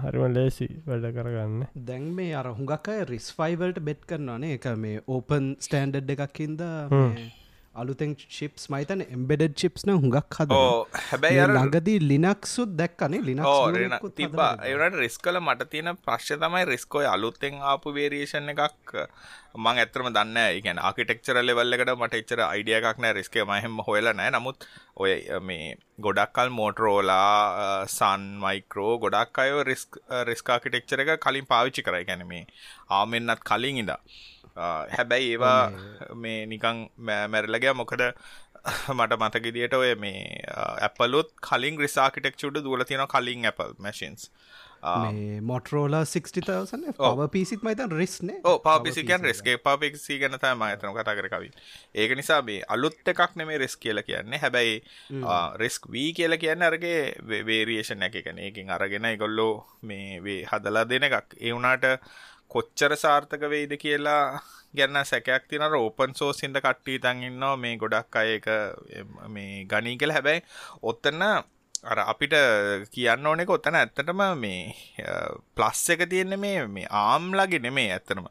හරිම 0.02 0.34
ලේසි 0.34 0.68
වැඩ 0.88 1.06
කරගන්න. 1.16 1.62
දැන් 1.88 2.04
මේ 2.18 2.34
අර 2.40 2.50
හුඟක් 2.58 2.90
රිස් 3.10 3.28
ෆයිවල්ට 3.38 3.80
බෙට් 3.86 4.04
කරනවානේ. 4.10 4.58
එක 4.58 4.66
මේ 4.84 5.00
ඕපන් 5.06 5.46
ස්ටන්ඩඩ් 5.66 6.12
එකක්කින්ද 6.16 6.60
අලුතෙන් 7.80 8.12
චිප්ස් 8.36 8.68
මයිතන 8.72 9.04
එම්බෙඩ 9.06 9.44
චිප්න 9.60 9.94
හුඟක් 9.94 10.38
හද 10.38 10.60
හැබැයි 11.02 11.48
ළඟදී 11.48 11.98
ලිනක්සුත් 12.04 12.76
දැක්කනේ. 12.80 13.22
ලිනක් 13.22 14.06
තිබා 14.16 14.52
ඒට 14.64 15.00
රිස් 15.02 15.18
කල 15.18 15.40
මට 15.40 15.70
තියෙන 15.70 15.96
ප්‍රශ්ය 15.98 16.38
තමයි 16.38 16.64
රිස්කෝය 16.72 17.06
අලුත්තෙන් 17.08 17.60
ආපු 17.72 17.94
වේරේෂන් 17.94 18.54
එකක්. 18.54 18.96
මං 19.56 19.78
ඇතරම 19.80 20.08
දන්න 20.12 20.38
ඉගැන 20.58 20.78
ආකිටෙක්චර 20.80 21.38
ලෙවල්ලකට 21.42 21.90
මට 21.94 22.18
එච්චර 22.20 22.40
අයිඩිය 22.44 22.76
එකක් 22.78 22.98
නෑ 23.02 23.14
රිස්කේ 23.16 23.44
මහෙම 23.44 23.78
හොයල 23.86 24.10
නෑ 24.12 24.30
නමුත් 24.30 24.66
ඔය 24.96 25.12
මේ 25.42 25.70
ගොඩක්කල් 26.00 26.50
මෝටරෝලා 26.58 27.86
සන් 27.86 28.26
මයිකරෝ 28.44 28.92
ගොඩක් 29.04 29.40
අයෝ 29.44 29.62
රිස්ක් 29.64 29.98
රිස්කාකිටෙක්චර 30.30 31.04
එක 31.04 31.12
කලින් 31.26 31.48
පාවිච්චි 31.52 31.86
කරයි 31.86 32.08
ගැන 32.10 32.26
මේ 32.32 32.44
ආමෙන්න්නත් 32.98 33.42
කලින් 33.50 33.80
ඉදා 33.84 33.98
හැබැයි 34.58 35.32
ඒවා 35.32 35.60
මේ 36.16 36.46
නිකං 36.46 36.84
මැරලගෑ 37.30 37.74
මොකද 37.74 38.04
මට 38.98 39.18
මතකිදියට 39.18 39.74
ඔය 39.74 39.94
මේ 39.96 40.22
ඇපලුත් 40.54 41.34
කලින් 41.48 41.78
රිසාකිටෙක් 41.78 42.36
චුඩ 42.36 42.62
දුවල 42.64 42.84
තියෙන 42.84 43.06
කලින් 43.08 43.46
Apple 43.46 43.74
මැසින්ස් 43.78 44.30
මොටරෝල 45.42 45.94
60,000 46.04 46.92
පව 46.94 47.28
පිසිත් 47.30 47.62
මයිතන් 47.62 47.90
රිස්න 47.92 48.30
පාපිසිකන් 48.64 49.24
රිස්ගේ 49.24 49.56
පාපිසි 49.58 50.18
ගැන 50.18 50.38
තම 50.38 50.62
ඇතන 50.62 50.94
කතා 50.94 51.14
කරකවී 51.14 51.50
ඒක 51.94 52.14
නිසා 52.16 52.42
මේ 52.42 52.62
අලුත් 52.68 53.08
එකක් 53.08 53.36
නෙමේ 53.36 53.58
රෙස් 53.58 53.76
කියල 53.76 54.02
කියන්නේ. 54.02 54.38
හැබැයි 54.38 54.82
රෙස්ක් 55.56 55.90
වී 55.90 56.12
කියල 56.12 56.38
කියන්න 56.38 56.62
අරගේ 56.62 57.14
වේරියේෂන් 57.26 58.02
එක. 58.02 58.16
එකන 58.16 58.70
අරගෙන 58.70 59.10
ගොල්ලෝ 59.18 59.66
මේ 59.82 60.22
වේ 60.22 60.44
හදලා 60.44 60.88
දෙන 60.88 61.02
එකක්. 61.02 61.34
ඒවුනාට 61.40 61.84
කොච්චර 62.50 62.92
සාර්ථක 62.96 63.42
වෙයිද 63.54 63.72
කියලා 63.84 64.22
ගැන්න 64.78 64.98
සැකයක් 65.10 65.44
තින 65.50 65.64
රෝපන් 65.74 66.12
සෝසින්ට 66.14 66.58
කට්ටී 66.64 66.98
තන් 67.04 67.22
ඉන්නවා. 67.28 67.56
මේ 67.56 67.76
ගොඩක් 67.82 68.18
අය 68.20 68.30
එක 68.38 68.48
මේ 69.34 69.64
ගනී 69.70 69.96
කළ 70.00 70.16
හැබැයි 70.16 70.44
ඔත්තන්න 70.82 71.24
අර 71.84 71.98
අපිට 72.02 72.34
කියන්න 72.90 73.26
ඕනෙක 73.26 73.50
ඔත්තන 73.50 73.76
ඇත්තටම 73.78 74.22
මේ 74.36 74.74
ප්ලස් 75.54 75.82
එක 75.94 76.02
තියෙන්නේ 76.10 76.38
මේ 76.38 76.66
මේ 76.68 76.88
ආම්ලගේ 76.92 77.60
නෙමේ 77.60 77.92
ඇත්තනම 77.94 78.26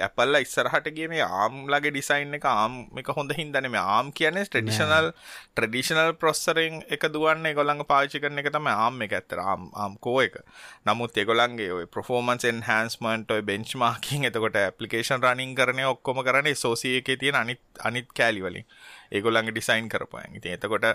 ඇපල්ල 0.00 0.38
ඉස්සරහට 0.38 0.88
කිය 0.90 1.08
මේ 1.08 1.24
ආම්ලගේ 1.24 1.92
ඩිසයින් 1.92 2.36
එක 2.38 2.44
ආම් 2.46 2.76
එක 2.98 3.08
හොඳ 3.16 3.32
හින්දන 3.32 3.70
මේ 3.72 3.84
ආම් 3.88 4.12
කියන්නේ 4.12 4.44
ට්‍රඩිෂනල් 4.46 5.10
ට්‍රඩිෂනල් 5.54 6.12
ප්‍රොස්සරෙන් 6.14 6.80
එක 6.88 7.08
දුවන්න 7.08 7.48
ගොළඟ 7.52 7.84
පාචි 7.84 8.20
කරන 8.20 8.44
එක 8.44 8.52
තම 8.52 8.68
ආම් 8.68 9.02
එක 9.06 9.16
ඇත්තර 9.18 9.42
ආම් 9.42 9.68
ආම් 9.74 9.96
කෝ 9.98 10.20
එක. 10.20 10.40
නමුත් 10.86 11.16
එගොලන්ගේ 11.16 11.72
ඔය 11.72 11.86
ප්‍රෆෝමන්සෙන් 11.88 12.64
හැන්ස්මන්ට 12.68 13.32
ඔය 13.32 13.42
බෙන්ච් 13.42 13.76
මාකින් 13.76 14.28
එතකොට 14.28 14.58
ඇපලිකේෂන් 14.58 15.24
රනින් 15.24 15.54
කරනය 15.54 15.88
ඔක්කොම 15.88 16.20
කරන 16.22 16.52
සෝසිය 16.56 16.98
එක 17.00 17.14
තියෙන 17.16 17.38
අනිත් 17.38 17.62
අනිත් 17.80 18.12
කෑලිවලින් 18.12 18.66
ඒගොල්ලන්ගේ 19.12 19.54
ඩිසයින් 19.54 19.88
කරපුයන් 19.88 20.36
ඉතින් 20.36 20.58
එතකොට 20.58 20.86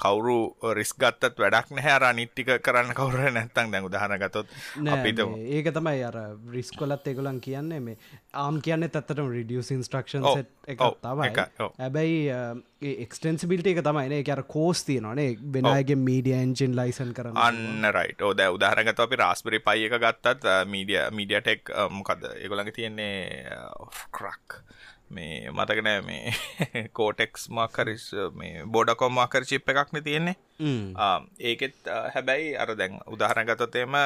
කවුරු 0.00 0.56
රිස් 0.74 0.92
ගත්තත් 0.98 1.38
වැඩක් 1.38 1.70
නැහැ. 1.70 1.94
අර 1.94 2.04
අනිට්ටික 2.10 2.50
කරන්න 2.62 2.94
කවුර 2.98 3.30
නැත්තං 3.30 3.72
දැන් 3.72 3.88
උදාහරණ 3.88 4.20
ගතොත් 4.20 4.52
අපිට 4.90 5.22
ඒක 5.22 5.70
තමයි 5.74 6.04
අර 6.10 6.18
රිස්කොලත් 6.52 7.08
එගොලන් 7.14 7.40
කියන්නේ 7.40 7.80
මේ. 7.80 7.96
ආම් 8.34 8.60
කියන්න 8.60 8.88
තත්තටම 8.88 9.30
රිඩියස් 9.30 9.70
ඉන්ස්ට්‍රක්ෂන් 9.70 10.28
එක 10.68 10.84
තමයි. 11.02 11.32
හැබැයි 11.78 12.20
එක්ස්ටන්සිබිල්ට 12.84 13.70
එක 13.72 13.80
තමයි 13.86 14.20
එක 14.20 14.30
අර 14.34 14.42
කෝස් 14.48 14.84
තියනනේ 14.84 15.36
බෙනගේ 15.56 15.96
මීඩිය 15.96 16.36
එන්ජින් 16.36 16.76
ලයිසන් 16.76 17.14
කරන්න 17.16 17.38
අන්න 17.40 17.88
රයිට 17.96 18.22
ඕද 18.22 18.42
උදාහරගත 18.56 19.04
අපි 19.06 19.20
රාස්පරි 19.22 19.62
පයි 19.64 19.88
එක 19.88 19.98
ගත්තත් 20.02 20.50
මීඩිය 20.68 21.00
මීඩිය 21.14 21.40
ටෙක් 21.40 21.72
මොකද 21.90 22.26
ඒගොළඟ 22.34 22.74
තියෙන්නේ 22.74 23.46
ක්‍රක් 24.12 24.60
මේ 25.10 25.50
මතකනෑ 25.50 26.00
මේ 26.02 26.32
කෝටෙක්ස් 26.92 27.48
මාකරිස් 27.50 28.06
මේ 28.34 28.64
බෝඩකොම් 28.66 29.12
මාකර 29.12 29.44
චිප් 29.44 29.68
එකක්න 29.68 30.02
තියෙන්නේ. 30.02 30.36
ඒකෙත් 31.40 31.90
හැබැයි 32.14 32.56
අර 32.56 32.74
දැන් 32.74 33.00
උදාහරගතතේම 33.08 33.96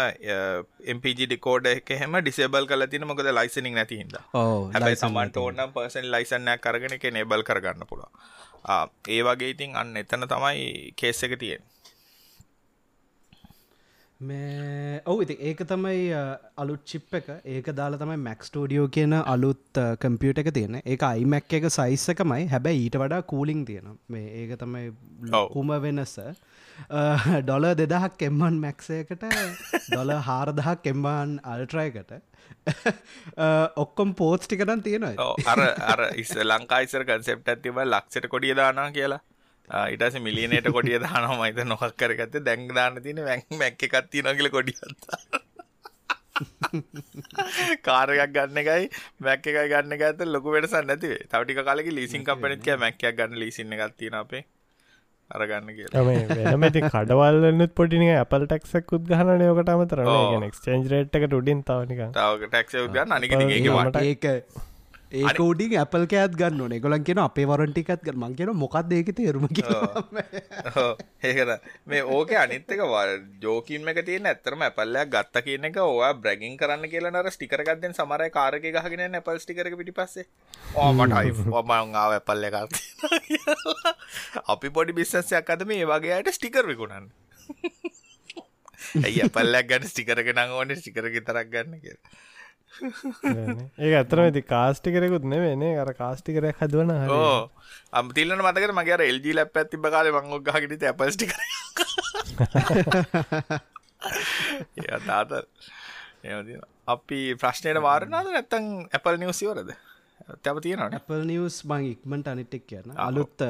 එම්පජ 0.87 1.15
ඩිකෝඩ 1.21 1.67
එක 1.67 1.95
හෙම 1.95 2.19
ඩිසේබල් 2.19 2.67
කල 2.67 2.87
තින 2.87 3.05
මොකද 3.05 3.31
ලයිසනික් 3.31 3.75
නැතිහිද 3.75 4.19
හැබයි 4.35 4.97
සමන්ට 4.97 5.37
ඕනම් 5.39 5.73
පර්සන් 5.73 6.09
ලයිසන්නයක් 6.09 6.61
කරගෙන 6.61 6.97
එක 6.97 7.09
නේබල් 7.11 7.45
කරගන්න 7.45 7.87
පුළුව 7.87 8.09
ඒ 9.09 9.23
වගේ 9.23 9.51
ඉතින් 9.51 9.77
අන්න 9.77 9.97
එතන 9.97 10.27
තමයි 10.27 10.93
කේස් 10.97 11.23
එක 11.23 11.39
තියෙන් 11.39 11.63
මේ 14.21 15.01
ඔවු 15.07 15.23
ඉති 15.23 15.35
ඒක 15.41 15.61
තමයි 15.63 15.99
අලුත් 16.57 16.81
චිප් 16.85 17.15
එක. 17.15 17.29
ඒක 17.47 17.69
දාලා 17.73 18.01
තමයි 18.01 18.17
මැක්ස්ටෝඩියෝ 18.19 18.87
කියන 18.89 19.15
අලුත් 19.15 19.81
කම්පියුට 20.01 20.41
එක 20.43 20.51
තියෙන 20.55 20.79
ඒ 20.81 20.97
අයිමැක් 21.09 21.53
එක 21.53 21.69
සයිස් 21.71 22.09
එකමයි. 22.09 22.49
හැබැයි 22.49 22.81
ඊට 22.85 22.99
වඩා 22.99 23.23
කූලිං 23.25 23.65
තියෙන 23.65 23.95
මේ 24.09 24.27
ඒක 24.41 24.59
තමයි 24.59 24.91
ලොකුම 25.27 25.71
වෙනස. 25.81 26.17
ඩොල 27.43 27.69
දෙදහක් 27.75 28.27
එම්මන් 28.31 28.59
මැක්සයකට 28.59 29.25
ඩොල 29.87 30.13
හාරදහක් 30.23 30.91
එම්බාන් 30.95 31.39
අල්ට්‍රයකට 31.45 32.13
ඔක්කොම් 33.77 34.15
පෝස්් 34.15 34.41
ටිකටන් 34.43 34.83
තියෙනවා. 34.83 35.31
අර 35.47 35.65
අර 35.93 36.07
ඉස් 36.17 36.35
ලංකායිසර 36.45 37.07
කන්සෙප්ට 37.07 37.55
ඇතිව 37.55 37.83
ලක්ෂට 37.87 38.29
කොඩිය 38.29 38.57
දානා 38.57 38.91
කියලා 38.91 39.23
ඉටස 39.89 40.17
මිලියනයට 40.21 40.71
කොටිය 40.71 40.99
දානවා 40.99 41.39
මයිත 41.43 41.61
නොහක් 41.67 41.85
කරගත්ත 41.97 42.41
දැංග 42.43 42.67
දාන්න 42.71 43.03
තින 43.03 43.21
වැැන් 43.27 43.61
මැක්ක 43.63 43.87
එකත්ති 43.89 44.23
නොගල 44.23 44.51
කොඩියත්තා 44.51 45.21
කාරයක් 47.85 48.31
ගන්න 48.35 48.61
එකයි 48.63 48.85
මැක් 49.21 49.47
එකයි 49.47 49.67
ගන්න 49.73 49.93
ඇත 50.03 50.23
ලොක 50.27 50.47
වෙටසන්න 50.55 50.87
නැතිවේ 50.87 51.25
තවටික 51.27 51.65
කාලෙ 51.65 51.91
ලිසින් 51.93 52.25
කම්පනත්ක 52.25 52.79
මැක්කයක් 52.79 53.19
ගන්න 53.19 53.43
ලිසින්න 53.45 53.77
ගත්තින 53.81 54.17
අපේ. 54.23 54.45
අරගන්න 55.31 55.71
කිය 55.77 56.57
මෙති 56.57 56.81
කඩවල්ලනුත් 56.85 57.73
පොටිනික 57.75 58.15
අපල් 58.17 58.47
ටක්සක් 58.47 58.95
උද්ගහන 58.99 59.45
යෝකට 59.47 59.73
අමතර 59.75 60.01
ක්ස්චේන්ජ් 60.47 60.89
රේට්ක 60.93 61.27
ටඩින් 61.27 61.61
තවනික 61.69 62.01
තව 62.17 62.49
ටක්ෂ 62.49 62.81
උදගන්න 62.87 63.13
අනික 63.13 63.37
ඒක 64.03 64.27
ඒක 65.11 65.39
උඩින් 65.41 65.73
ඇපල් 65.75 66.05
කෑත් 66.05 66.35
ගන්න 66.37 66.61
ඕන. 66.61 66.73
ගොලන් 66.79 67.03
කියෙන 67.03 67.19
අපේ 67.19 67.47
වරටිකත් 67.47 68.03
ග 68.05 68.13
මං 68.13 68.35
කියෙන 68.37 68.53
මොකක්ද 68.55 68.93
ඒක 68.93 69.09
තේරුම 69.17 69.49
ඒකර 71.23 71.53
මේ 71.87 72.03
ඕක 72.07 72.33
අනිත්තක 72.35 72.83
ජෝකින්ම 73.41 73.89
එක 73.89 74.05
තියෙන 74.05 74.29
ඇත්තරම 74.29 74.61
ඇපල්ලයක් 74.61 75.09
ගත්ත 75.09 75.45
කියන 75.47 75.65
එක 75.65 75.81
ඕවා 75.81 76.13
බ්‍රගින් 76.15 76.59
කරන්න 76.59 76.85
කියලා 76.87 77.13
නර 77.13 77.31
ස්ටිකරගත්දෙන් 77.31 77.97
සමරය 77.97 78.29
කාරක 78.31 78.69
ගහගෙන 78.69 79.05
නැපල් 79.09 79.41
ස්ටිකරක 79.41 79.81
පිටි 79.81 79.97
පස්සේ 79.97 80.29
ඕමටයි 80.77 81.33
ඔමං 81.55 81.97
ආව 81.97 82.13
ඇපල්ල 82.13 82.45
එකක් 82.45 82.77
අපි 84.47 84.69
පොඩි 84.71 84.93
බිස්සසයක් 84.93 85.49
අද 85.49 85.65
මේ 85.65 85.89
වගේයට 85.89 86.33
ස්ටිකර 86.33 86.69
විකුණන්න. 86.69 87.09
ඇයි 89.05 89.25
ඇපල්ලක් 89.25 89.69
ගන්න 89.69 89.89
ස්ටිකරක 89.89 90.35
නං 90.37 90.53
ඕන? 90.53 90.77
ස්ටිකරක 90.77 91.23
තරක් 91.25 91.49
ගන්න 91.49 91.81
කියලා 91.81 92.27
ඒ 93.79 93.95
අතරම 94.01 94.29
ති 94.37 94.43
කාස්ටි 94.45 94.95
කරෙකුත් 94.95 95.25
නෙවෙනේ 95.33 95.73
අර 95.83 95.91
කාස්ටි 96.01 96.37
කරය 96.37 96.53
හදවන 96.61 96.93
ඕ 97.11 97.51
අම්තිල්ලන 97.93 98.45
මතකට 98.45 98.77
මගේ 98.79 99.01
එල්ජී 99.09 99.37
ලැප් 99.39 99.61
ඇති 99.63 99.83
බකාල 99.87 100.13
මංගොක් 100.15 100.47
ගහකිට 100.51 100.87
ඇපස්ටි 100.91 101.27
තාත 105.07 105.31
අපි 106.89 107.21
ප්‍රශ්නයට 107.43 107.85
වාරනාද 107.89 108.33
නැත්තං 108.33 108.73
ඇපල් 108.93 109.23
නිවසිවරද 109.25 109.77
තැව 110.37 110.59
තියෙන 110.61 110.95
Apple 110.95 111.25
නිවස් 111.25 111.57
බං 111.65 111.85
ඉක්මට 111.89 112.29
අනිටෙක් 112.33 112.65
කියන්න 112.71 112.95
අලුත් 112.99 113.45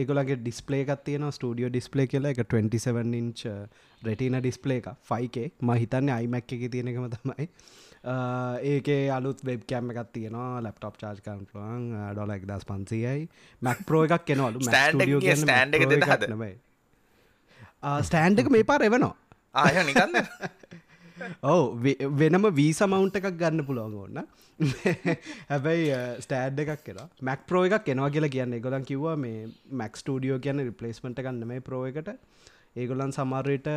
ඒගොලගේ 0.00 0.38
ඩිස්පලේ 0.40 0.82
එකක් 0.84 1.04
තියෙන 1.04 1.26
ස්ටඩියෝ 1.28 1.70
ඩිස්පලේ 1.70 2.06
කියලා. 2.06 2.32
එක 2.34 2.42
27 2.46 3.14
ඉංච 3.20 3.42
රෙටින 4.02 4.38
ඩිස්පලේ 4.38 4.78
එක 4.82 4.90
ෆයිකේ 5.10 5.46
ම 5.60 5.72
හිතන්නේ 5.74 6.14
අයිමැක් 6.16 6.52
එක 6.52 6.66
තියෙනකම 6.74 7.08
තමයි 7.16 7.48
ඒකේ 8.04 9.10
අලුත් 9.12 9.40
වෙබ් 9.44 9.62
කෑම් 9.68 9.90
එකක් 9.92 10.12
තියෙනවා 10.12 10.62
ලැප්ටප් 10.66 10.96
චාර්ජ් 11.02 11.20
කරන් 11.20 11.44
පුළුවන් 11.46 11.84
ඩොල 12.14 12.32
එක් 12.36 12.44
දස් 12.48 12.64
පන්සීයයි 12.64 13.28
මැක් 13.62 13.84
ප්‍රෝ 13.86 14.02
එකක් 14.08 14.24
කෙනවලු 14.26 14.58
ස්ටන්ඩ 14.60 15.00
ස්ටෑන්ඩ් 18.02 18.40
එක 18.40 18.48
මේ 18.50 18.64
පාර 18.64 18.82
එවනවා. 18.82 19.14
ආය 19.54 19.84
නිකන්න 19.84 20.16
ඔව 21.42 21.88
වෙනම 22.20 22.44
වී 22.58 22.72
සමවුන්ට 22.72 23.18
එකක් 23.20 23.28
ගන්න 23.40 23.66
පුළුවන් 23.68 23.94
ඕන්න 24.00 24.18
හැබැයි 25.50 25.88
ස්ටෑඩ් 26.24 26.62
එකක් 26.64 26.84
කියලා 26.86 27.08
මැක් 27.22 27.44
ප්‍රෝ 27.50 27.64
එකක් 27.68 27.84
කෙනවා 27.88 28.10
කියලා 28.14 28.32
කියන්න 28.36 28.56
ගොලන් 28.66 28.88
කිව්වා 28.90 29.16
මේ 29.16 29.48
මැක් 29.82 30.00
ටඩියෝ 30.00 30.40
කියන්න 30.46 30.64
රිපලේස්මට 30.68 31.20
ගන්න 31.20 31.44
මේ 31.52 31.60
ප්‍රෝ 31.68 31.82
එකට. 31.90 32.10
ඒගොලන් 32.76 33.12
සමරයට 33.12 33.68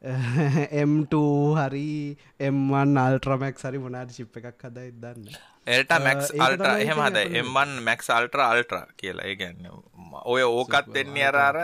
එම්2 0.82 1.18
හරි 1.58 2.16
එම්වන් 2.40 2.96
අල්ට්‍රමැක් 2.96 3.58
සරි 3.60 3.78
මොනාට 3.78 4.14
ශිප් 4.16 4.38
එකක් 4.40 4.64
හද 4.64 4.84
දන්න 4.96 5.26
එල්ට 5.66 5.92
මැක්ස් 6.00 6.30
අල්ට 6.40 6.64
එහෙම 6.66 7.02
හද 7.04 7.24
එම්වන් 7.40 7.74
මැක්ස් 7.84 8.08
අල්ට්‍ර 8.08 8.40
අල්ට්‍ර 8.40 8.78
කියලා. 8.96 9.26
ඒගැන්න 9.26 9.68
ඔය 10.24 10.42
ඕකත් 10.42 10.88
දෙන්නේ 10.94 11.26
අරාර 11.28 11.58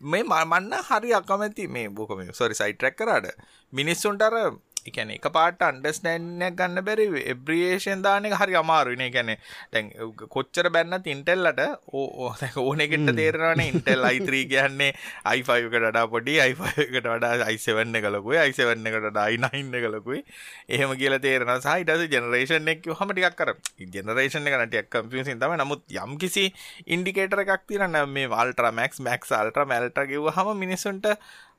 මේ 0.00 0.24
මන්න 0.24 0.72
හරි 0.88 1.12
අකමැති 1.12 1.68
මේ 1.68 1.90
බොකම 1.90 2.24
සොරි 2.32 2.54
සයිටරැක් 2.54 2.96
කරාට. 2.96 3.28
මිනිස්සුන්ටර 3.72 4.38
එකන 4.84 5.10
එක 5.12 5.26
පාට 5.30 5.62
අන්ඩස්නෑන්යක් 5.62 6.56
ගන්න 6.58 6.82
බැරි 6.82 7.06
එබ්‍රියේෂන් 7.32 8.02
දානක 8.02 8.34
හරි 8.34 8.56
අමාරුනේ 8.58 9.10
ගැන 9.10 9.30
තැන් 9.70 9.90
කොච්චර 10.28 10.68
බැන්න 10.70 10.96
ඉන්ටෙල්ලට 11.06 11.60
ඕ 11.92 12.30
ඕනෙකට 12.62 13.12
තේරවාන 13.12 13.62
ඉන්ටෙල් 13.62 14.02
අයිත්‍රී 14.02 14.44
කියන්නේ 14.46 14.90
අයිෆයකට 15.24 15.78
ඩා 15.86 16.06
පොඩි 16.08 16.38
අයිෆයකට 16.40 16.98
වඩා 17.06 17.32
අයිසවන්න 17.46 18.00
කලකුයි 18.00 18.38
අයිසවන්න 18.38 18.90
එකට 18.92 19.20
අයිනයින්න 19.24 19.78
කලකුයි 19.86 20.24
එහෙම 20.70 20.96
කියල 20.96 21.18
තේරන 21.20 21.54
සහිටස 21.60 22.04
ජනරේෂන් 22.08 22.72
එක් 22.74 22.90
හමටික් 22.92 23.38
කර 23.38 23.54
ජනරේෂන් 23.92 24.50
කනටයක් 24.50 24.90
කම්පියසින් 24.92 25.38
තම 25.38 25.56
නමුත් 25.56 25.86
යම් 25.98 26.18
කිසි 26.18 26.48
ඉන්ඩිකේටර 26.88 27.44
එකක් 27.46 27.64
තිරන්න 27.66 28.02
මේ 28.10 28.28
වල්ට්‍ර 28.28 28.72
මැක්ස් 28.72 29.00
මැක්ස් 29.02 29.32
අල්ට්‍ර 29.34 29.66
මැල්ට 29.66 30.04
කිව් 30.04 30.28
හම 30.32 30.52
මිනිසුන්ට 30.58 31.08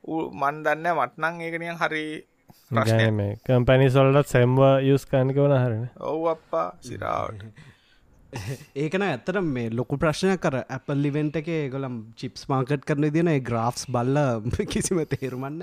මන් 0.03 0.63
දන්න 0.63 0.87
මටනං 0.93 1.41
ඒකනියන් 1.41 1.77
හරි 1.79 2.05
මේ 3.13 3.35
කම්පැනි 3.43 3.91
සොල්ලත් 3.91 4.27
සැම්ව 4.27 4.63
යුස් 4.83 5.05
කානික 5.07 5.37
වන 5.37 5.55
හරන 5.57 5.85
ඔව් 6.07 6.25
අප්පා 6.29 6.67
සිරාවට 6.81 7.69
ඒකන 8.75 9.03
ඇත්තට 9.05 9.39
මේ 9.47 9.71
ලොකු 9.71 9.97
ප්‍රශ්නය 10.01 10.35
කර 10.37 10.55
ඇපල් 10.59 11.01
ලිවෙන්ට 11.05 11.35
එක 11.41 11.49
ගොලම් 11.73 11.97
චිප්ස් 12.15 12.47
මාකට් 12.49 12.87
කරන 12.87 13.05
දින 13.11 13.29
ග්‍රාෆ්ස් 13.41 13.85
බල්ල 13.87 14.17
කිසිම 14.67 15.01
තේරුමන්න 15.07 15.59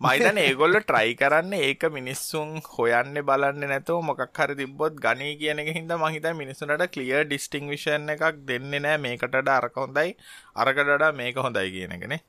මයිතන 0.00 0.40
ඒගොල්ල 0.40 0.78
ට්‍රයි 0.80 1.14
කරන්න 1.14 1.54
ඒක 1.58 1.86
මිනිස්සුන් 1.90 2.56
හොයන්න 2.68 3.22
බලන්න 3.22 3.66
නැතව 3.66 4.00
මොකක් 4.02 4.24
හරි 4.38 4.58
තිබොත් 4.60 4.98
ගනී 4.98 5.36
කියන 5.36 5.62
එක 5.64 5.70
හිද 5.70 5.94
මහිත 5.98 6.28
මිනිසුනට 6.34 6.86
කලිය 6.88 7.14
ඩිස්ටිං 7.22 7.68
විෂන් 7.68 8.16
එකක් 8.16 8.42
දෙන්න 8.44 8.76
නෑ 8.78 8.98
මේකට 8.98 9.40
අරක 9.50 9.76
හොඳයි 9.76 10.16
අරකටඩා 10.56 11.14
මේක 11.14 11.38
හොඳයි 11.38 11.70
කියනගෙන 11.76 12.20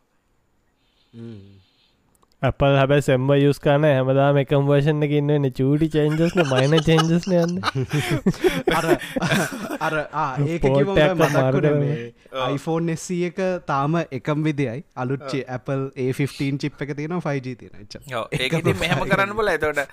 අපල් 2.42 2.76
හැබැ 2.76 3.02
සෙම්බ 3.06 3.32
යුස් 3.34 3.60
කාන 3.60 3.84
හැමදාම 3.86 4.38
එකම් 4.42 4.64
වර්ෂණ 4.70 5.04
එකන්නන්න 5.08 5.44
චූටි 5.58 5.88
චේන්ජස්න 5.96 6.40
මයින 6.52 6.72
චේන්ජස්න 6.88 7.34
යන්න. 7.38 7.52
අර 9.80 9.96
iPhoneෆෝන් 12.48 12.90
එස්සි 12.94 13.18
එක 13.28 13.42
තාම 13.68 13.98
එකම් 14.02 14.44
විදියි 14.48 14.82
අලුච්චේ 14.96 15.44
Apple 15.58 15.84
ඒ15 16.06 16.58
චිප් 16.66 16.82
එක 16.88 16.96
තියෙන 16.96 17.14
5G 17.20 17.54
තියෙන 17.60 17.76
ඒක 18.40 18.54
මෙහම 18.82 19.00
කරන්න 19.06 19.38
බල 19.38 19.48
එතට 19.54 19.86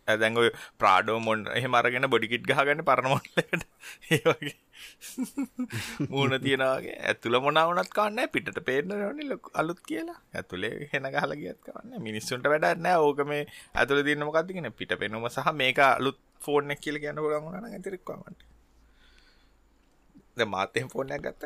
ඇදැන් 0.10 0.38
ඔය 0.38 0.50
ප්‍රාඩෝ 0.78 1.20
මොන්ඩ 1.22 1.54
එහෙම 1.54 1.76
අරගෙන 1.76 2.10
බොඩිකිට් 2.10 2.50
ගහගන්න 2.50 2.84
පරණමොන්ලට 2.84 3.66
ඒවගේ 4.12 4.58
මූුණ 6.10 6.36
තියෙනගේ 6.40 6.96
ඇතුළ 7.04 7.38
මොනවනත් 7.40 7.92
කාන්න 7.92 8.22
පිට 8.30 8.52
පේන 8.64 8.94
නි 9.16 9.26
ලොක 9.26 9.50
අලුත් 9.54 9.82
කියලා. 9.84 10.20
ඇතුළේ 10.34 10.90
හෙන 10.92 11.10
ගහල 11.10 11.34
ගියත් 11.36 11.60
කන්න 11.66 11.92
මිනිස්සුන්ට 12.02 12.46
වැඩන්නෑ 12.48 13.02
ඕක 13.02 13.22
මේ 13.26 13.44
ඇතුළ 13.76 14.04
දින්න 14.04 14.26
මොකක්තිගෙන 14.26 14.72
පිට 14.74 14.94
පෙනුම 14.98 15.28
සහ 15.30 15.52
මේක 15.56 15.80
අලුත් 15.88 16.20
ෆෝර්න 16.42 16.76
කියල 16.78 16.98
ගැන්න 17.00 17.22
ගොලගුණ 17.22 17.70
ඇතිරක්වාමට 17.70 18.48
ද 20.38 20.48
මාතයෙන් 20.48 20.88
ෆෝනයක් 20.88 21.22
ගත්ත. 21.22 21.44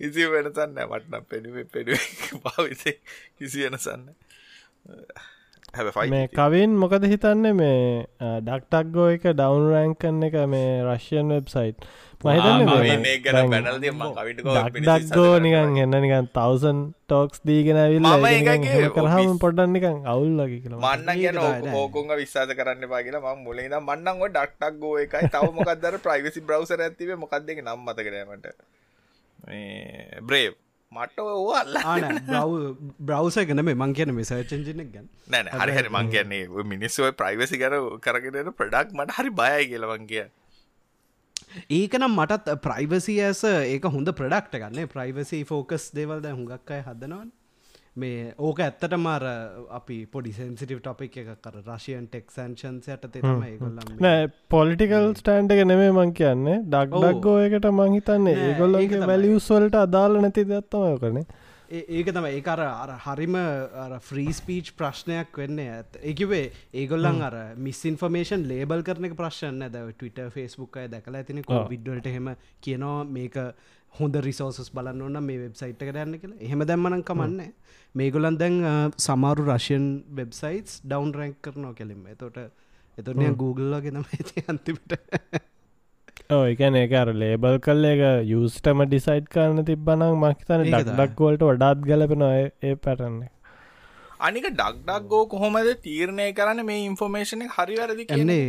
කිසි 0.00 0.30
වෙනසන්න 0.30 0.78
මටනම් 0.84 1.24
පෙනුවේ 1.26 1.66
පෙනුව 1.66 2.00
පාවිසේ 2.44 2.96
කිසි 3.38 3.58
වෙනසන්න 3.64 4.08
හැ 5.72 6.06
මේ 6.12 6.26
කවින් 6.28 6.72
මොකද 6.76 7.04
හිතන්නේ? 7.10 7.52
මේ 7.54 7.76
ඩක්ටක්ගෝ 8.46 9.04
එක 9.12 9.22
ඩවන් 9.30 9.68
රෑන්කන්න 9.72 10.26
එක 10.26 10.34
මේ 10.54 10.72
රශ්යන් 10.86 11.30
වෙබ්සයිට් 11.34 11.86
ඩක්ඩක්ගෝ 14.82 15.30
නිකන් 15.38 15.78
එන්න 15.84 15.96
නිකන් 16.04 16.28
තවසන් 16.36 16.82
ටෝක්ස් 17.06 17.40
දීගෙන 17.42 17.80
විල් 17.94 18.06
කරහම 18.98 19.32
පොඩ්ඩන් 19.38 19.72
නිකන් 19.76 19.96
අවුල්ලකි 20.06 20.58
කියලා. 20.60 20.82
මන්න 20.82 21.10
කියන 21.16 21.40
ඕකුන්ග 21.74 22.12
විශ්වාස 22.20 22.52
කරන්න 22.60 22.84
පාගෙන 22.92 23.18
ම 23.22 23.26
මුලේද 23.46 23.74
මන්නන්ග 23.80 24.20
ඩක්ටක් 24.28 24.74
ගෝ 24.78 24.94
එකයි. 24.98 25.32
තව 25.32 25.50
මොකක්දර 25.56 25.94
ප්‍රයිවසි 26.06 26.40
බ්‍රවසර 26.42 26.80
ඇතිව 26.82 27.16
මොකක්දක 27.16 27.58
නම් 27.58 27.80
මත 27.86 27.98
කරමට 28.06 28.46
බ්‍රේව් 29.44 30.52
මට 30.92 31.18
ඕ 31.18 31.54
අල්ලා 31.54 32.44
බ්‍රවස 33.00 33.38
ගන 33.44 33.64
මේ 33.64 33.74
මං 33.74 33.94
කියන 33.94 34.14
මේ 34.14 34.24
සර්චෙන්ජනෙක් 34.24 34.92
ගැන්. 34.92 35.08
නෑන 35.28 35.50
හරි 35.54 35.72
හරි. 35.72 35.88
මං 35.90 36.10
කියන්නේ 36.10 36.64
මිනිස්සුව 36.66 37.10
ප්‍රයිවසි 37.14 37.58
ගැන 37.58 37.76
කරගෙන 38.00 38.52
ප්‍රඩක් 38.52 38.94
මට 38.94 39.18
හරි 39.18 39.30
බයයි 39.32 39.68
කියලවන් 39.70 40.06
කිය 40.06 40.26
ඒකනම් 41.70 42.14
මටත් 42.14 42.56
ප්‍රයිවසි 42.60 43.16
ඇස 43.20 43.44
ඒක 43.44 43.88
හොඳ 43.88 44.12
ප්‍රඩක්ට 44.12 44.58
ගන්න 44.58 44.88
ප්‍රයිවසි 44.88 45.44
ෆෝකස් 45.44 45.88
දේවල්ද 45.92 46.28
හුඟක් 46.30 46.74
අය 46.76 46.82
හදනවන් 46.82 47.30
මේ 47.96 48.32
ඕක 48.38 48.60
ඇත්තට 48.64 48.94
මාර 48.98 49.24
අපි 49.78 49.96
පොඩි 50.06 50.32
සෙන්සිටව 50.32 50.78
ටොපික් 50.80 51.16
එක 51.22 51.30
කර 51.44 51.58
රශයන් 51.60 52.06
ටෙක්සන්ෂන්ස් 52.08 52.88
යට 52.88 53.06
තෙම 53.12 53.44
ඒගොල්ලම් 53.44 54.00
නෑ 54.00 54.30
පොලිටිකල් 54.54 55.12
ස්ටන්ඩ් 55.12 55.52
එක 55.52 55.64
නෙමේ 55.66 55.92
මං 55.92 56.12
කියන්නේ. 56.14 56.58
ඩක්ඩක්ගෝ 56.66 57.38
එකට 57.46 57.70
මංහිතන්නේ 57.80 58.36
ඒගොල්ලන්ගේ 58.48 59.06
වැලියස්වලට 59.06 59.80
අදාල 59.82 60.20
නැති 60.24 60.48
දත්තමය 60.48 60.94
කනේ 61.02 61.26
ඒක 61.72 62.08
තම 62.12 62.26
ඒ 62.28 62.40
අර 62.52 62.60
අර 62.60 62.90
හරිම 63.04 63.36
ෆ්‍රී 64.00 64.32
ස්පීච් 64.32 64.72
ප්‍රශ්නයක් 64.76 65.38
වෙන්න. 65.40 65.58
ඇත් 65.58 66.00
ඒකිවේ 66.02 66.50
ඒගොල්ලන් 66.74 67.22
අර 67.22 67.36
මිස්න්ෆර්මේෂන් 67.66 68.48
ලේබල් 68.48 68.82
කරන 68.82 69.08
ප්‍රශ්න 69.20 69.62
දැව 69.68 69.92
ටවිට 69.92 70.20
ෆස්බුක් 70.34 70.76
අය 70.76 70.88
දැකලා 70.88 71.22
ඇතින 71.22 71.44
කො 71.44 71.62
විඩ්වලට 71.70 72.10
හෙම 72.16 72.28
කියනවා. 72.60 73.04
මේක 73.16 73.38
හොඳ 73.94 74.16
රිසෝසස් 74.20 74.70
බලන්න 74.70 75.02
ඕන්න 75.02 75.20
මේ 75.22 75.38
වෙබ්සයිට් 75.38 75.82
එක 75.82 75.92
දැන්න 75.94 76.16
කියලා. 76.16 76.40
එහෙම 76.40 76.64
දැම්මනං 76.64 77.04
කමන්න 77.04 77.40
මේගොලන් 77.94 78.38
දැන් 78.38 78.58
සමාරු 78.98 79.46
රශයන් 79.48 79.86
වෙබ්සයිටස් 80.12 80.80
ඩවන් 80.82 81.14
රැන්ක් 81.14 81.38
කරනවා 81.42 81.74
කෙලින්ම. 81.74 82.06
එතොට 82.08 82.38
එතොනය 82.98 83.28
Googleලගෙනම 83.36 84.06
ඇති 84.08 84.44
අන්තිමට. 84.52 84.96
ඒකන 86.32 86.76
එක 86.76 86.92
අර 86.94 87.12
ලේබල් 87.16 87.60
කල් 87.60 87.84
එක 87.86 88.02
යස්ටම 88.32 88.82
ඩිසයිට් 88.86 89.30
කරන්න 89.30 89.66
තිබ්බනං 89.66 90.08
මහිතන 90.18 90.66
ඩක්ඩක්වලට 90.66 91.46
වඩාත් 91.48 91.86
ගලපෙන 91.86 92.26
ඒ 92.30 92.74
පැටන්නේ 92.78 93.30
අනික 94.20 94.44
ඩක්ඩක් 94.50 95.08
ගෝ 95.08 95.24
කොහොමද 95.28 95.72
තීරණය 95.82 96.28
කරන්න? 96.32 96.64
මේ 96.64 96.84
ඉන්ෆෝර්මේෂන 96.84 97.48
හරි 97.50 97.78
වැරදි 97.78 98.06
කියන්නේ 98.06 98.44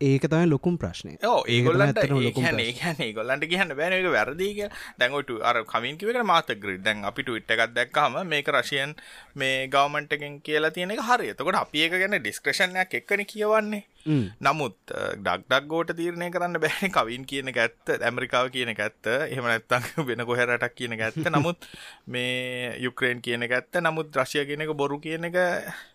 ඒක 0.00 0.24
තමයි 0.24 0.48
ලොකුම් 0.48 0.76
ප්‍රශ්නය 0.78 1.14
ඕ 1.22 1.40
ඒගොල්ලන්ට 1.46 1.98
ඒහන 2.00 2.60
ඒගොල්ලන්ට 3.00 3.44
කියන්න 3.46 3.74
බෑන 3.74 3.96
එක 3.96 4.06
වැරදික 4.08 4.60
දැන්ගට 4.98 5.32
අර 5.44 5.58
කමින්කිවට 5.66 6.22
මාත 6.24 6.52
ග්‍රිඩ් 6.56 6.86
දැන් 6.86 7.04
අපිට 7.04 7.28
ඉට් 7.32 7.52
එකක් 7.52 7.74
දැක්කම 7.74 8.16
මේක 8.26 8.48
රශයන් 8.50 8.94
මේ 9.36 9.68
ගවමන්ටකින් 9.68 10.40
කියලා 10.40 10.72
තියෙන 10.72 10.96
හරි 11.02 11.32
එතකොට 11.34 11.60
අපි 11.60 11.84
ඒක 11.84 11.96
ගැන 11.96 12.16
ඩිස්ක්‍රෂණයක් 12.16 12.96
එක්කන 13.00 13.24
කියවන්නේ 13.26 13.84
නමුත් 14.06 14.76
ඩක්ඩක් 15.18 15.66
ගෝට 15.66 15.92
තීරණය 15.96 16.30
කරන්න 16.30 16.60
බෑන. 16.60 16.90
කවින් 16.90 17.24
කියන 17.26 17.52
ඇත්ත 17.52 17.92
ඇමරිකාව 18.00 18.50
කියන 18.50 18.72
ඇත්ත. 18.72 19.06
එහෙම 19.06 19.44
නැත්තං 19.44 19.88
වෙන 20.08 20.24
කොහැරටක් 20.26 20.74
කියන 20.74 20.96
ඇත්ත. 20.98 21.20
නමුත් 21.28 21.68
මේ 22.06 22.76
යුක්‍රේන් 22.80 23.20
කියන 23.20 23.44
ඇත්ත. 23.44 23.80
නමුත් 23.80 24.16
රශය 24.16 24.46
කියන 24.46 24.64
එක 24.64 24.74
බොරු 24.74 25.00
කියන 25.00 25.28
එක 25.28 25.38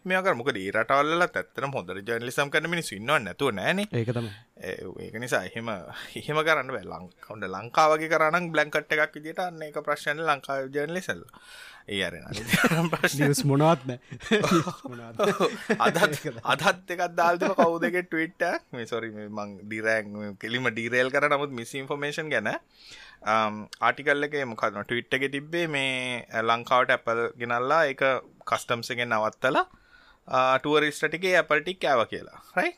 මේක 0.06 0.32
මොක 0.36 0.54
දීරටවල්ල 0.54 1.28
ඇත්තන 1.28 1.72
හොදර 1.74 2.02
ජනලිසම් 2.02 2.50
කරන 2.50 2.70
මිනිස්සු 2.70 2.96
ඉන්නවා 2.96 3.20
නැතුව 3.20 3.54
නෑන. 3.54 3.86
ඒකතම 3.86 4.30
ඒක 4.56 5.16
නිසා 5.20 5.44
එහෙම 5.46 5.70
එහෙම 6.16 6.38
කරන්න 6.40 6.72
බෑ. 6.72 6.86
ලංකවන්ට 6.86 7.52
ලංකාවගේ 7.52 8.12
කරන්න 8.12 8.52
බ්ලංකට් 8.52 8.94
එකක් 8.96 9.18
විදිට 9.18 9.42
අන්න 9.42 9.64
එක 9.64 9.82
ප්‍රශ්න 9.82 10.22
ලංකාව 10.24 10.70
ජනලිසල් 10.70 11.26
ඒ 11.94 12.02
අරෙන 12.08 12.24
ප්‍රශ්නස් 12.92 13.42
මොනවත්න 13.50 13.92
අදත් 15.88 16.92
එකත් 16.96 17.16
දාල්තිම 17.20 17.54
කවු 17.60 17.78
දෙක 17.84 17.98
ටවිට්ට 18.02 18.44
මේ 18.78 18.88
සොරි 18.92 19.10
මං 19.14 19.50
ඩිරෑන් 19.62 20.38
කෙලිම 20.44 20.70
ඩීරේල් 20.72 21.10
කර. 21.16 21.28
නමුත් 21.34 21.54
මිස් 21.60 21.74
ඉන්ෆර්මේෂන් 21.82 22.34
ගැන 22.34 22.50
ආටිකල් 23.88 24.28
එක 24.28 24.36
මොකදන 24.52 24.82
ටවිට් 24.82 25.18
එක 25.20 25.26
තිබ්බේ 25.38 25.68
මේ 25.78 26.44
ලංකාවට 26.50 26.96
ඇපල් 26.98 27.22
ගෙනල්ලා 27.42 27.82
එක 27.94 28.04
කස්ටම්සගෙන් 28.52 29.10
නවත්තලා 29.14 29.66
ටුවරිස්ටටිකේ 30.60 31.36
ඇපල්ටික් 31.42 31.90
ඇව 31.92 32.02
කියලා. 32.14 32.40
රයි 32.58 32.72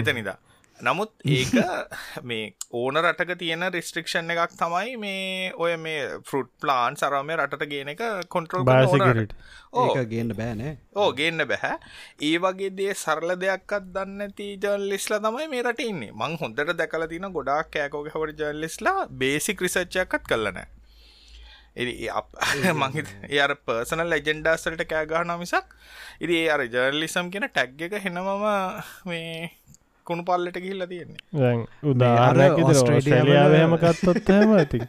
එත 0.00 0.08
නිදා 0.18 0.38
නමුත් 0.78 1.12
ඒක 1.26 1.52
මේ 2.28 2.52
ඕන 2.72 2.98
රටක 3.00 3.38
තියෙන 3.38 3.64
රිස්ට්‍රික්ෂන් 3.70 4.32
එකක් 4.34 4.56
තමයි 4.56 4.96
මේ 4.98 5.52
ඔය 5.56 5.76
මේ 5.78 6.20
ෆෘට් 6.22 6.52
ප්ලාන් 6.60 6.96
සරම 6.96 7.32
රට 7.36 7.68
ගෙන 7.70 7.92
එක 7.94 8.02
කොන්ට්‍රල් 8.28 8.66
ඕක 9.74 9.96
ගන්න 10.04 10.34
බෑනේ 10.36 10.76
ඕ 10.94 11.08
ගන්න 11.12 11.48
බැහැ 11.48 11.76
ඒ 12.22 12.36
වගේ 12.38 12.70
දේ 12.72 12.94
සරල 12.94 13.34
දෙයක්ත් 13.36 13.90
දන්න 13.90 14.32
ති 14.32 14.52
ජල්ලිස්ලා 14.58 15.20
තමයි 15.20 15.48
මේ 15.48 15.62
රට 15.62 15.86
ඉන්නේ. 15.86 16.12
මං 16.12 16.38
හොඳට 16.38 16.76
දැකල 16.76 17.08
තින 17.08 17.28
ගොඩක් 17.32 17.72
කෑකෝග 17.72 18.12
හවට 18.12 18.40
ජල්ලිස්ලා 18.42 19.06
බේසි 19.14 19.54
ක්‍රිසච්චයක්කත් 19.54 20.26
කලන 20.26 20.64
මංහිත 21.76 23.08
ඒ 23.28 23.40
අර 23.40 23.52
පර්සනල් 23.62 24.08
ලෙජෙන්ඩාස්වලට 24.08 24.84
කෑගහන 24.86 25.32
මිසක් 25.38 25.74
ඉරි 26.20 26.36
ඒ 26.38 26.48
අර 26.50 26.64
ජර්ලිසම් 26.66 27.28
කියෙන 27.30 27.48
ටැග් 27.48 27.82
එක 27.82 27.96
හෙනමම 28.04 28.30
මේ 29.04 29.50
කුණු 30.08 30.22
පල්ලට 30.30 30.62
ගිල්ල 30.68 30.86
තියෙන්නේ. 30.92 31.66
උදාහරයක් 31.92 32.64
ස්ට්‍රේලියාවහම 32.78 33.76
කත්තොත් 33.84 34.32
හම 34.38 34.56
ඇති 34.62 34.80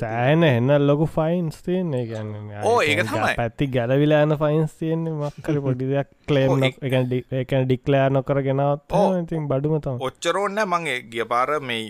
සෑන 0.00 0.42
එන්න 0.46 0.70
ලොකු 0.88 1.06
ෆයින්ස් 1.14 1.56
තියන්නේ. 1.66 2.02
ගැන්න 2.10 2.50
ඕ 2.70 2.80
ඒක 2.88 3.00
පැත්ති 3.38 3.66
ගැලවිලාන 3.76 4.34
ෆයින්ස් 4.42 4.74
තියන්නේ. 4.80 5.14
මක්කර 5.20 5.58
පොඩි 5.66 5.88
දෙයක් 5.92 6.10
කලේම් 6.28 6.64
එකන 7.40 7.64
ඩික්ලෑ 7.64 8.10
නොකර 8.16 8.42
ගෙනවත් 8.48 8.94
ඉතින් 9.22 9.48
බඩුමතම 9.50 10.04
ඔච්චරෝන්න 10.08 10.60
මගේ 10.74 10.98
ගිය 11.12 11.24
පාර 11.32 11.50
මේ 11.70 11.82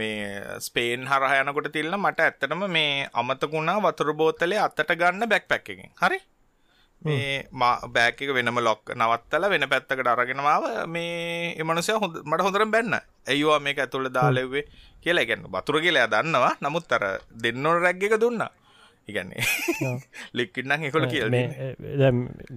මේ 0.00 0.40
ස්පේන් 0.66 1.06
හරහයනකොට 1.12 1.70
තිල්න්න 1.76 1.98
මට 2.00 2.26
ඇත්තටම 2.28 2.64
මේ 2.78 3.08
අමතකුණා 3.22 3.78
වතුර 3.86 4.14
බෝතලේ 4.22 4.64
අත්තට 4.66 4.98
ගන්න 5.00 5.30
බැක් 5.34 5.48
පැක් 5.52 5.68
එකෙන්. 5.74 5.90
හරි 6.02 6.20
මේ 7.02 7.46
බෑක 7.94 8.20
වෙනම 8.34 8.58
ලොක් 8.60 8.94
නවත්තල 8.94 9.48
වෙන 9.50 9.68
පැත්තකට 9.72 10.12
අරගෙනමාව 10.14 10.64
මේ 10.88 11.54
එමනසය 11.56 11.98
හොඳ 12.02 12.22
මට 12.24 12.42
හොඳරම් 12.42 12.70
බැන්න. 12.70 13.00
ඇයවා 13.26 13.60
මේක 13.60 13.78
ඇතුළ 13.78 14.10
දාලෙව්වේ 14.10 14.64
කියලා. 15.02 15.28
ගැන්න 15.28 15.50
බතුර 15.50 15.80
කියලා 15.80 16.08
දන්නවා. 16.08 16.54
නමුත් 16.62 16.92
අර 16.92 17.04
දෙන්නොට 17.42 17.82
රැග් 17.82 18.02
එක 18.02 18.20
දුන්න. 18.20 18.48
ඉගන්නේ 19.08 19.44
ලික්කිටනම් 20.38 20.84
එකොල 20.88 21.06
කියල 21.12 21.36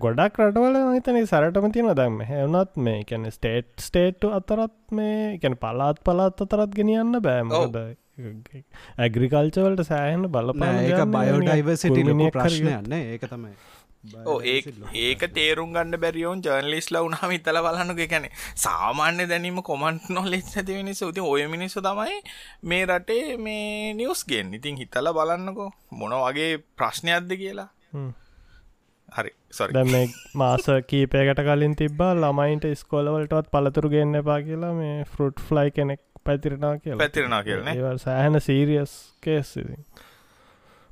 ගොඩක් 0.04 0.40
රටවල 0.46 0.78
හිතන 0.96 1.20
සරටම 1.24 1.68
තියෙන 1.76 1.92
දම්ම 2.00 2.22
හැවනත් 2.32 2.80
මේ 2.88 3.02
කැන 3.12 3.28
ස්ටේට් 3.32 3.72
ස්ටේට්ටු 3.88 4.34
අතරත් 4.38 4.76
මේ 5.00 5.40
කැන 5.44 5.58
පලාත් 5.64 6.02
පලාත් 6.08 6.44
අතරත් 6.46 6.78
ගෙනියන්න 6.80 7.20
බෑමද 7.28 7.80
ඇග්‍රිකල්චවලට 9.06 9.86
සෑහන 9.92 10.28
බලපාන 10.36 10.82
ඒක 10.82 11.06
බයෝඩයිවසිට 11.16 12.02
ප්‍රශ්නයන්න 12.38 12.98
ඒක 13.00 13.24
තමයි 13.34 13.54
ඒ 14.04 14.62
ඒක 15.00 15.24
තේරුම් 15.34 15.74
ගන්න 15.74 16.00
බැරියෝන් 16.04 16.40
ජර්නලිස් 16.46 16.88
ලවුනහම 16.94 17.34
ඉතල 17.38 17.60
බලන්නක 17.66 18.02
කැනෙ 18.14 18.30
සාමාන්‍ය 18.64 19.28
දැනීම 19.32 19.60
කොමන්ට් 19.70 20.10
නොලෙස් 20.10 20.50
ඇති 20.56 20.78
මිනිස 20.80 21.02
උති 21.10 21.22
ඔය 21.24 21.46
මිනිස්සු 21.48 21.84
තමයි 21.88 22.18
මේ 22.64 22.82
රටේ 22.86 23.38
මේ 23.48 23.94
නිවස් 23.94 24.26
ගෙන් 24.26 24.58
ඉතින් 24.60 24.82
හිතල 24.82 25.12
බලන්නකෝ 25.20 25.70
මොන 26.00 26.18
වගේ 26.24 26.52
ප්‍රශ්නයක්ද 26.78 27.38
කියලා. 27.44 27.70
හරි 29.10 29.32
සොරි 29.52 29.86
මේ 29.94 30.06
මාස 30.36 30.70
කීපයකට 30.92 31.44
කලින් 31.48 31.76
තිබ්බා 31.76 32.14
ළමයින්ට 32.16 32.70
ස්කෝලවලටත් 32.84 33.52
පලතුරු 33.56 33.94
ගන්න 33.96 34.22
එපා 34.22 34.40
කියලා 34.48 34.74
මේ 34.74 34.96
ෆෘට් 35.14 35.44
ෆ්ලයි 35.50 35.72
කෙනෙක් 35.72 36.02
පැතිරනා 36.26 36.78
කියලා. 36.78 37.02
පැතිරනා 37.04 37.44
කියලා 37.44 37.98
සෑහන 38.06 38.42
සීරියස් 38.42 38.96
කේස්සිතින් 39.22 39.86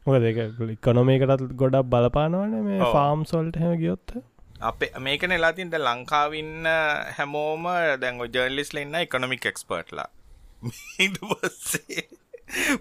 මොක 0.09 0.19
දෙක 0.21 0.67
ඉකොනොමේකටත් 0.69 1.47
ගොඩක් 1.55 1.89
බලපානවන 1.89 2.59
මේ 2.65 2.91
ෆාම් 2.91 3.25
සොල්ට 3.27 3.57
හැම 3.57 3.75
ගියොත්ත 3.79 4.15
අපේ 4.63 5.01
මේකන 5.01 5.31
එලාතින්ට 5.31 5.75
ලංකාවින්න 5.79 6.71
හැමෝම 7.17 7.67
දැන් 7.99 8.23
ජර්ලිස් 8.29 8.73
ලන්න 8.73 9.01
එකනොමික් 9.01 9.45
එක්ස්පර්ට්ලා 9.45 10.09
පස්සේ 10.59 12.07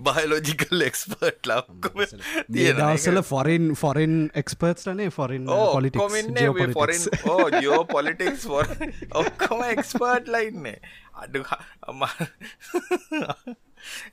බයලෝජිකල් 0.01 0.83
එක්ස්පර්ට් 0.83 1.49
ලක්කොම 1.49 2.03
දවසල 2.51 3.23
ෆොරින් 3.25 3.71
ෆොරින් 3.77 4.17
එක්ස්පර්ට් 4.35 4.91
නේ 4.95 5.11
ෆොරින් 5.11 5.47
පොලිටික්ස් 5.47 7.07
ජෝ 7.61 7.85
පොලිටික්ස් 7.87 8.49
ඔක්කොම 9.15 9.65
එක්ස්පර්ට් 9.69 10.29
ලයින්නේ 10.29 10.77
අඩු 11.17 11.45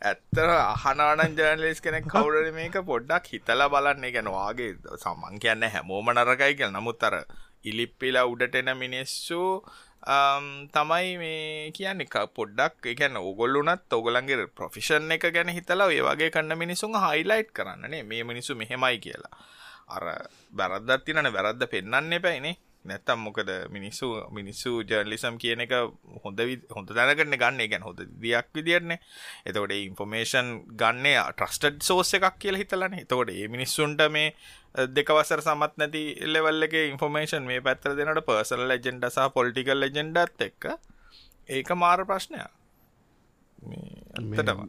ඇත්තර 0.01 0.49
අහනානන් 0.51 1.37
ජර්නලිස් 1.37 1.81
කෙනෙක් 1.81 2.07
කවුරට 2.07 2.51
මේක 2.53 2.77
පොඩ්ඩක් 2.83 3.31
හිතලා 3.31 3.69
බලන්නේ. 3.69 4.11
ගැනවාගේ 4.11 4.71
සමන් 4.97 5.39
කියන්න 5.39 5.67
හැමෝම 5.69 6.11
නරකයි 6.11 6.53
කියල. 6.55 6.71
නමුත් 6.71 7.03
අර 7.03 7.15
ඉලිප්පිලා 7.63 8.25
උඩට 8.25 8.55
එන 8.55 8.71
මිනිස්සු 8.77 9.41
තමයි 10.69 11.17
මේ 11.17 11.71
කියන්න 11.71 12.01
එක 12.01 12.15
පොඩ්ඩක් 12.33 12.85
එකැන 12.85 13.17
ඔගොල්ලුනත් 13.19 13.89
ඔගොලන්ගේ 13.91 14.47
ප්‍රොෆිෂන් 14.49 15.11
එක 15.11 15.31
ගැන 15.33 15.49
හිතලා 15.49 15.89
ඒ 15.89 16.03
වගේ 16.03 16.29
කන්න 16.29 16.57
මිනිසුන් 16.57 16.93
හයිලයිට් 16.97 17.51
කරන්නනේ 17.51 18.03
මේ 18.03 18.23
මිනිසු 18.23 18.55
මෙහෙමයි 18.55 18.99
කියලා. 18.99 19.35
අර 19.87 20.05
බැරද්දත් 20.53 21.05
තිනන 21.05 21.33
වැරද්ද 21.33 21.65
පෙන්න්න 21.67 22.13
එපැයිනේ 22.13 22.55
නැත්තම් 22.85 23.23
මොකද 23.25 23.49
මිනිස්සු 23.69 24.09
මිනිස්සු 24.31 24.71
ජර්ලිසම් 24.83 25.37
කියන 25.37 25.63
එක 25.65 25.73
හොඳ 26.23 26.41
හොඳ 26.75 26.91
දැනගන්න 26.91 27.37
ගන්න. 27.37 27.63
ගැන 27.65 27.87
හොඳ 27.87 28.03
දියක් 28.21 28.51
විදිරන්නේ 28.53 28.99
එතකොට 29.45 29.73
ඉන්ෆෝමේෂන් 29.77 30.51
ගන්නේ 30.75 31.23
ට්‍රස්ටඩ් 31.31 31.81
සෝස 31.81 32.13
එකක් 32.13 32.39
කියල 32.39 32.59
හිතලන. 32.61 32.93
එතකොට 32.95 33.31
ඒ 33.31 33.47
මිනිස්සුන්ට 33.47 34.05
මේ 34.11 34.33
දෙකවසර 34.91 35.41
සමත් 35.41 35.77
නැති 35.77 36.03
ලෙවල් 36.27 36.67
එක 36.67 36.77
ඉන්ෆෝමේෂන් 36.83 37.45
මේ 37.45 37.61
පැත්තර 37.61 37.95
දෙනට 37.95 38.25
පර්සල් 38.27 38.65
ලජෙන්ඩ 38.67 39.09
සහ 39.09 39.29
පොලිටිකල් 39.33 39.81
ලජෙන්ඩත් 39.81 40.47
එක්ක 40.49 40.71
ඒක 41.49 41.75
මාර 41.75 42.05
ප්‍රශ්නයක්. 42.05 42.51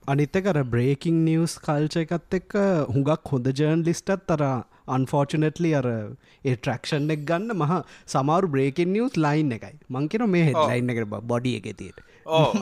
අනිත්තකර 0.06 0.62
බ්‍රේකින් 0.66 1.20
නිවස් 1.24 1.58
කල්ච 1.60 2.00
එකත් 2.04 2.38
එක්ක 2.40 2.56
හුඟක් 2.90 3.32
හොඳ 3.32 3.52
ජර්න් 3.52 3.84
ලිස්ටත් 3.84 4.26
තර 4.26 4.44
අන්ෆෝර්චනටලි 4.88 5.70
අර 5.74 5.88
ඒ 5.88 6.54
ට්‍රක්ෂන් 6.56 7.08
එක් 7.10 7.24
ගන්න 7.24 7.54
මහ 7.56 7.78
සමාරු 8.08 8.48
බ්‍රේකෙන් 8.48 8.92
නිියස් 8.92 9.16
ලයින් 9.18 9.52
එකයි. 9.52 9.74
මංකෙන 9.90 10.28
මේ 10.30 10.44
හෙඩ්ලයින් 10.48 10.92
එකට 10.94 11.16
බොඩි 11.24 11.56
එක 11.60 11.68
තියට 11.74 12.04
ඕ 12.28 12.52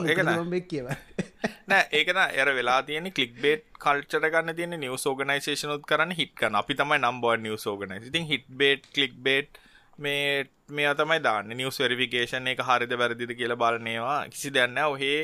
කියව 0.71 0.89
නෑ. 1.69 1.85
ඒකන 1.99 2.21
එර 2.35 2.51
වෙලා 2.55 2.81
තියෙන 2.83 3.11
කලික් 3.13 3.37
බේට් 3.41 3.69
කල්චර 3.79 4.27
ගන්න 4.27 4.57
තියෙන 4.57 4.77
නිවස් 4.79 5.07
ෝගනයිසේෂනුත් 5.07 5.87
කරන්න 5.91 6.17
හිටකන 6.21 6.59
අපි 6.63 6.79
තමයි 6.81 7.01
නම්බෝ 7.01 7.37
නිවස් 7.39 7.67
ෝගනයි 7.67 8.01
ඉතින් 8.03 8.29
හිට 8.33 8.51
බේට් 8.57 8.91
කලික් 8.93 9.17
බේට් 9.21 9.63
මේ 9.99 10.45
මේ 10.71 10.95
තමයි 10.95 11.21
දාන්න. 11.21 11.55
නිවස් 11.55 11.81
වෙරිෆිකේෂන් 11.81 12.53
එක 12.53 12.63
හරිද 12.63 12.99
වැරදිද 12.99 13.35
කියලා 13.41 13.57
බලනේවා 13.57 14.21
කිසි 14.29 14.51
දෙන්න 14.51 14.79
ඔහේ 14.85 15.19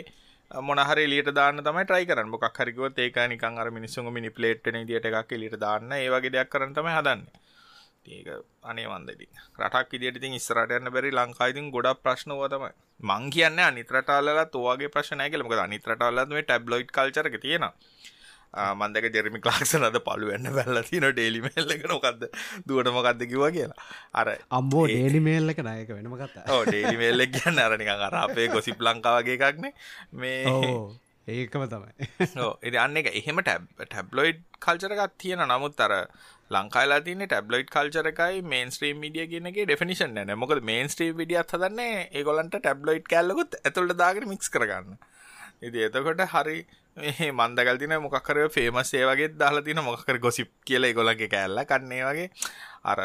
මොනහරි 0.51 1.07
ලියට 1.07 1.31
දාන්න 1.35 1.63
තමයි 1.63 1.85
ට්‍රයි 1.85 2.07
කරන්න. 2.07 2.29
මොකක් 2.29 2.59
හරිකුවත් 2.59 2.99
ඒක 2.99 3.17
නිකන් 3.31 3.59
අර 3.59 3.71
මිනිස්සුන්ග 3.71 4.11
මිනි 4.13 4.31
ප්ලේට් 4.31 4.65
වෙන 4.67 4.83
විදියට 4.83 5.07
එකක් 5.07 5.33
එළියට 5.33 5.61
දාන්න. 5.61 5.93
ඒ 5.93 6.09
වගේ 6.11 6.33
දෙයක් 6.35 6.51
කරන්න 6.51 6.75
තමයි 6.75 6.95
හදන්නේ. 6.97 7.31
ඒක 8.07 8.29
අනේ 8.63 8.89
මන්ද 8.89 9.11
ඉතින් 9.15 9.31
රටක් 9.61 9.93
විදියට 9.93 10.19
ඉතින් 10.19 10.35
ඉස්සරහට 10.35 10.75
යන්න 10.79 10.91
බැරි 10.91 11.13
ලංකාවේ 11.15 11.55
ඉතින් 11.55 11.71
ගොඩක් 11.71 12.03
ප්‍රශ්න 12.03 12.35
ඕවා 12.35 12.51
තමයි. 12.55 12.73
මං 13.01 13.31
කියන්නේ 13.31 13.67
අනිත් 13.71 13.93
රටවලත් 13.95 14.55
ඔයගේ 14.57 14.91
ප්‍රශ්න 14.95 15.19
නැහැ 15.19 15.31
කියලා. 15.31 15.47
මොකද 15.47 15.63
අනිත් 15.67 15.87
රටවලත් 15.87 16.35
මේ 16.35 16.43
ටැබ්ලොයිඩ් 16.43 16.91
කල්චර් 16.97 17.31
එක 17.31 17.39
තියෙනවා. 17.47 17.73
මන්දක 18.55 19.11
ජෙරමි 19.15 19.41
ක්ලාක්ෂන 19.41 19.85
අද 19.87 19.99
පලුවන්න 20.07 20.51
බැල්ල 20.53 20.81
තින 20.89 21.07
ඩේලිමේල්ල 21.09 21.75
එක 21.77 21.85
නොකක්ද 21.87 22.25
දුවට 22.67 22.91
මොකක්ද 22.93 23.23
කිව 23.25 23.45
කියලා. 23.57 23.79
අර 24.15 24.29
අම්බෝ 24.51 24.87
ඩේලිමේල්ල 24.87 25.55
එක 25.55 25.63
නායක 25.63 25.93
වෙනම 25.95 26.17
කත්තා 26.17 26.49
ඕ 26.51 26.65
ඩේලිමේල්ල 26.65 27.27
කියන්න 27.29 27.63
අරනික 27.67 27.93
අර 27.99 28.19
අපේ 28.25 28.49
ගොසිප් 28.49 28.83
ලංකාවගේ 28.83 29.39
එකක්නේ 29.39 29.73
මේ 30.15 30.43
ඒකම 31.29 31.65
තමයි. 31.71 32.11
එ 32.67 32.77
අන්න 32.79 32.97
එක 32.97 33.13
එහෙම 33.13 33.41
ටැබ් 33.41 33.71
ටැබ්ලොයිඩ් 33.81 34.43
කල්චරකත් 34.59 35.17
තියෙන 35.19 35.45
නමුත් 35.47 35.81
අර 35.81 35.95
ලංකාලා 36.51 37.01
තින 37.07 37.23
ටැබ්ලොයිඩ් 37.25 37.71
කල්චරකයි 37.71 38.43
මේන් 38.45 38.75
ස්ත්‍රීම් 38.75 38.99
මිඩිය 38.99 39.29
කියනගේ 39.33 39.67
ඩෙෆිනිෂන් 39.67 40.19
න. 40.19 40.35
මොකද 40.37 40.65
මේන් 40.65 40.91
ස්ත්‍රී 40.91 41.15
විඩියත් 41.15 41.55
හදන්නේ 41.55 42.09
ඒගොලන්ට 42.11 42.59
ටැබ්ලොයිඩ් 42.59 43.07
කැල්ලකුත් 43.15 43.55
ඇතුළට 43.63 43.99
දාගෙන 44.03 44.27
මික්ස් 44.27 44.51
කරගන්න 44.51 44.99
ඉති 45.63 45.83
එතකොට 45.87 46.23
හරි 46.27 46.59
මේ 46.97 47.31
මන්දකල් 47.33 47.79
තින 47.79 47.95
මොකක්කර 47.99 48.39
ෆේමස් 48.51 48.95
ඒ 48.95 49.05
වගේ 49.05 49.29
දාලා 49.35 49.63
තින 49.63 49.83
මොකකර 49.83 50.19
ගොසිප් 50.19 50.51
කියල 50.65 50.89
ගොලගේ 50.95 51.29
කෑල්ල 51.29 51.61
කන්නේ 51.65 52.05
වගේ. 52.05 52.29
අර 52.85 52.99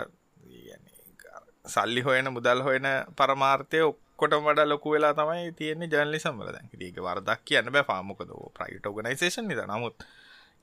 සල්ලි 1.67 2.01
හොයන 2.01 2.31
මුදල් 2.31 2.61
හොයන 2.61 2.87
පරමාර්ථය 3.17 3.81
ඔක්කොට 3.83 4.37
වඩ 4.39 4.67
ලොකු 4.67 4.95
වෙලා 4.95 5.13
තමයි 5.13 5.51
තියෙන්නේ 5.53 5.89
ජර්ලිසම් 5.89 6.39
වල. 6.39 6.51
දැන් 6.51 6.69
ඒක 6.79 6.99
වරදක් 6.99 7.41
කියන්න 7.45 7.71
බෑ 7.71 7.89
පාමොකද 7.91 8.31
ප්‍රයිවට් 8.53 8.87
ඕගනයිසේෂන් 8.87 9.47
නිද? 9.47 9.61
නමුත් 9.65 10.07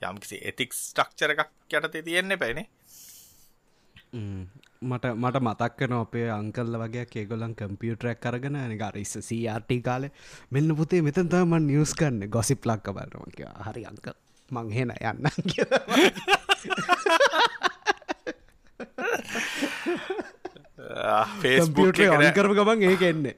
යම්කිසි 0.02 0.40
එතික්ස් 0.42 0.78
ස්ට්‍රක්චර 0.88 1.34
එකක් 1.34 1.50
යටතේ 1.70 2.02
තියෙන්නේ 2.02 2.38
පැනේ 2.38 2.66
මට 4.82 5.14
මට 5.14 5.40
මතක්කන 5.40 5.94
අපේ 5.94 6.28
අංකල්ල 6.30 6.78
වගේ 6.78 7.06
ඒගොලන් 7.14 7.54
කම්පියුටරක් 7.54 8.20
කරගෙන 8.20 8.58
ගරිස්ස 8.76 9.18
සRT 9.18 9.80
කාලෙ. 9.82 10.10
මෙන්න 10.50 10.76
පුතේ 10.76 11.02
මෙතන් 11.02 11.28
තම 11.28 11.54
නිියස් 11.62 11.94
කන්න 11.94 12.28
ගොසිප් 12.28 12.66
ලක්ක 12.66 12.86
බලනක 12.92 13.38
හරි 13.66 13.84
අංක 13.84 14.06
මංහෙන 14.50 14.92
යන්න 15.02 15.26
ෆේස්බුට 21.38 22.02
අන්කරපු 22.08 22.54
ගමන් 22.54 22.82
ඒක 22.84 23.02
එන්නේ. 23.04 23.34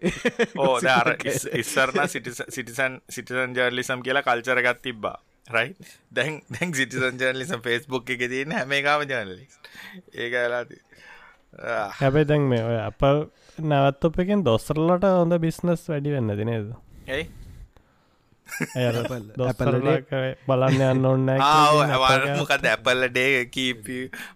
ඕ 0.57 0.78
ඉස්සරන 1.61 2.09
සිටිසන් 2.09 2.98
සිටිසන් 3.09 3.54
ජර්ලිසම් 3.54 4.02
කියලා 4.02 4.24
කල්චරගත් 4.24 4.83
තිබ්බා. 4.83 5.18
රයි 5.48 5.76
දැන් 6.11 6.40
දැන් 6.50 6.74
සිටිසන් 6.74 7.18
ජර්ලිසම් 7.18 7.61
ෆේස්බුක් 7.61 8.11
එක 8.11 8.22
තියන්න 8.26 8.52
හැම 8.52 8.72
එකම 8.72 9.04
ජනලි 9.04 9.46
ඒක 10.14 10.35
ඇලාති 10.35 10.80
හැබැයි 11.95 12.29
දැන් 12.29 12.51
මේ 12.51 12.62
ඔය 12.64 12.79
අපල් 12.81 13.25
නැවත්තොප 13.69 14.21
එකෙන් 14.25 14.45
දොස්සරලට 14.45 15.09
හොඳ 15.11 15.38
බිස්නස් 15.40 15.88
වැඩි 15.88 16.14
වෙන්න 16.17 16.37
දිනේද 16.37 16.69
ඇයි 17.09 17.25
බලන්න 20.47 20.83
යන්න 20.87 21.07
ඔන්න 21.11 21.31
මොකද 22.38 22.67
ඇපල්ල 22.67 23.07
ඩේ 23.09 23.45
කීප 23.49 23.88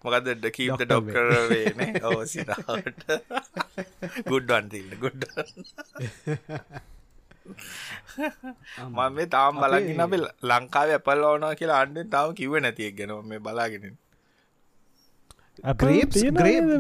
මොකද 0.04 0.48
කීප 0.50 0.81
ඩොක්කර 0.81 1.28
වේන 1.52 1.98
ඕ 2.04 2.20
සිරාට 2.24 3.04
ගුඩ්වන්තින්න 4.26 4.96
ගුඩ් 5.02 5.28
මම 8.88 9.00
මේ 9.14 9.28
තාම් 9.28 9.62
බලගින්න 9.62 10.04
අප 10.04 10.18
ලංකාව 10.44 10.96
ඇපල් 10.96 11.24
ඕනවා 11.31 11.54
කියලා 11.54 11.81
අන්න 11.85 12.04
තාම 12.11 12.35
කිව 12.35 12.59
නැතියක් 12.59 12.98
ගැන 12.98 13.14
මේ 13.24 13.40
බලාගෙන 13.40 13.96
ග්‍රේප්ස් 15.58 16.22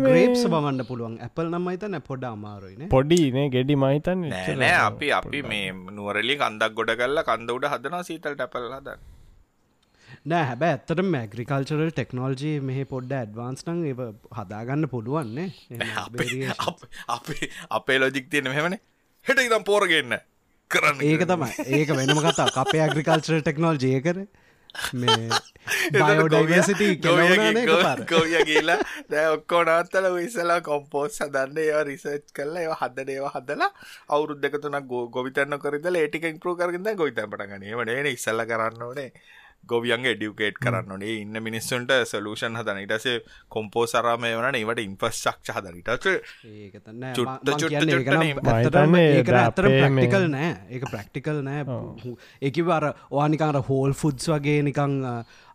ග්‍රේප්ස් 0.04 0.42
බවන්න 0.46 0.80
පුළුවන්. 0.88 1.14
ඇපල් 1.26 1.46
නම් 1.50 1.68
හිතන 1.72 1.96
පොඩ 2.08 2.24
අමාරුයින 2.30 2.88
පොඩිනේ 2.88 3.46
ගෙඩි 3.50 3.76
මහිතන් 3.84 4.24
නෑ 4.32 4.72
අපි 4.78 5.12
අපි 5.12 5.42
මේ 5.52 5.68
නුවරලි 5.96 6.36
කන්දක් 6.42 6.74
ගොඩ 6.80 6.92
කල්ල 7.00 7.22
කන්ද 7.30 7.56
උඩ 7.56 7.66
හදනවා 7.72 8.02
සීතල් 8.10 8.36
ටැපල් 8.38 8.68
හද 8.78 8.96
නෑ 10.32 10.44
හැබැ 10.50 10.70
ඇත්තට 10.74 11.02
මැග්‍රිකල්චරල් 11.14 11.90
ටෙක්නෝජී 11.90 12.54
මෙහ 12.70 12.78
පොඩ්ඩ 12.94 13.18
ඇඩ්වාන්ස් 13.20 13.66
නං 13.66 13.84
ඒ 13.90 14.08
හදාගන්න 14.38 14.88
පුළුවන්නේ 14.94 15.48
අපේ 17.08 17.52
අපේ 17.70 17.98
ලොජික් 17.98 18.30
තියෙන 18.34 18.52
මෙමන 18.56 18.78
හෙට 19.26 19.40
ඉතම් 19.46 19.64
පෝරගන්න 19.70 20.18
කරන්න 20.70 21.00
ඒක 21.10 21.22
තමයි. 21.28 21.50
ඒක 21.76 21.90
වෙනම 21.98 22.18
කතා 22.26 22.48
අපේ 22.62 22.82
ඇග්‍රිකල්චරල් 22.86 23.42
ටෙක්නෝල් 23.42 23.78
ජය 23.84 23.92
කර 24.06 24.18
බයෝඩයිවසිටි 25.92 26.88
ගොවිය 26.98 28.44
කියලා 28.44 28.78
දැ 29.10 29.26
ඔක්කෝ 29.28 29.62
නත්තල 29.64 30.08
විසලා 30.14 30.60
කොම්පෝස් 30.60 31.18
හදන්න 31.20 31.58
ඒවා 31.58 31.84
රිසර්ච් 31.84 32.26
කරලා 32.32 32.62
ඒවා 32.62 32.80
හදන 32.82 33.10
ඒවා 33.16 33.34
හදලා 33.36 33.70
අවුරුද්ධක 34.08 34.60
තුනක් 34.60 34.94
ගොවිතන්න 35.10 35.58
කරද 35.58 35.90
ඒටික 35.94 36.24
ඉම්පරු 36.26 36.56
කරගද 36.56 36.94
ගොවිත 36.94 37.20
පටගනීම 37.24 37.84
නේ 37.84 38.00
ඉස්සල්ල 38.10 38.44
කරන්න 38.44 38.82
ඕනේ 38.82 39.10
ගොවියන්ගේ 39.68 40.14
ඩියුකේට් 40.14 40.58
කරන්න 40.58 40.92
ඕනේ. 40.92 41.14
ඉන්න 41.22 41.42
මිනිස්සුන්ට 41.42 41.92
සලූෂන් 42.04 42.56
හදන 42.56 42.80
ඉටසේ 42.84 43.16
කොම්පෝ 43.48 43.86
සරමය 43.86 44.32
වන 44.34 44.54
ඒවට 44.54 44.82
ඉන්ෆස්චක්ෂ 44.82 45.54
හදනට 45.54 45.88
ඇතර 45.88 46.12
ප්‍රක්ටිකල් 49.68 50.28
නෑ 50.28 50.50
ඒ 50.70 50.80
ප්‍රක්ටිකල් 50.86 51.42
නෑ 51.42 51.62
ඒකිවර 52.42 52.90
ඕනිකාර 53.12 53.60
හෝල් 53.68 53.92
ෆුඩ්ස් 53.94 54.30
වගේ 54.30 54.62
නිකං 54.62 54.98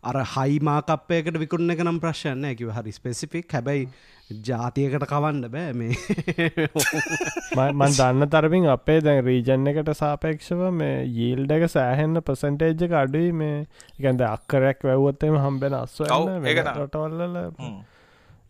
අර 0.04 0.18
හයිමාකප්පයකට 0.32 1.40
විකුණ 1.40 1.70
එක 1.70 1.84
නම් 1.84 2.00
ප්‍රශ්යන්න 2.00 2.44
ඇකිව 2.44 2.72
හරි 2.72 2.92
ස්පෙසිෆික් 2.92 3.52
හැබැයි 3.52 3.88
ජාතියකට 4.30 5.04
කවන්න 5.04 5.48
බෑ 5.52 5.72
මේ. 5.72 5.94
මන් 7.72 7.96
දන්න 7.98 8.28
තරමින් 8.30 8.68
අපේ 8.68 9.00
දැන් 9.00 9.24
රීජන් 9.24 9.66
එකට 9.68 9.90
සාපේක්ෂව 9.94 10.62
මේ 10.72 11.02
යීල්ඩ 11.04 11.52
එක 11.52 11.66
සෑහෙන්න 11.68 12.22
පසන්ටේජ්ජ 12.22 12.94
අඩුයි 12.96 13.32
මේ. 13.34 13.66
එකන්ද 13.98 14.24
අක්කරයක් 14.24 14.86
වැැව්වත්තම 14.88 15.40
හම්බෙන 15.40 15.76
අස්ව 15.76 16.06
රටවල්ල 16.06 17.36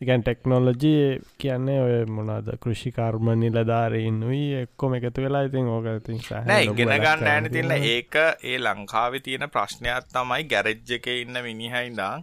ඉගැන් 0.00 0.22
ටෙක්නෝලජී 0.22 1.18
කියන්නේ 1.38 1.80
ඔය 1.80 1.98
මොනාද 2.10 2.48
කෘෂිකර්ම 2.62 3.32
නිලධාරීන් 3.34 4.22
වී 4.28 4.48
එක්කොම 4.60 4.94
එකතු 4.94 5.26
වෙලා. 5.26 5.42
ඉතින් 5.42 5.68
ඕක 5.68 5.90
ඉතින් 5.92 6.22
ඉගෙන 6.62 6.94
ගන්න 6.98 7.26
ඇන 7.26 7.50
තිල්ල 7.50 7.74
ඒක 7.76 8.20
ඒ 8.20 8.58
ලංකාව 8.58 9.18
තියෙන 9.22 9.50
ප්‍රශ්නයක් 9.50 10.06
තමයි. 10.12 10.46
ගැරෙජ්ජ 10.46 10.96
එක 10.98 11.10
ඉන්න 11.14 11.42
මිනිහයින්දා 11.42 12.14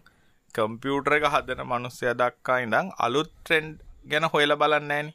කම්පියුටර 0.52 1.18
එක 1.18 1.26
හදන 1.28 1.64
මනුස්සය 1.66 2.14
දක්කා 2.16 2.60
ඉඳං 2.66 2.94
අලුත් 3.00 3.32
ට්‍රෙන්ඩ් 3.34 3.82
ගැන 4.06 4.32
හොයල 4.34 4.56
බලන්න 4.56 4.92
ෑනි. 4.92 5.14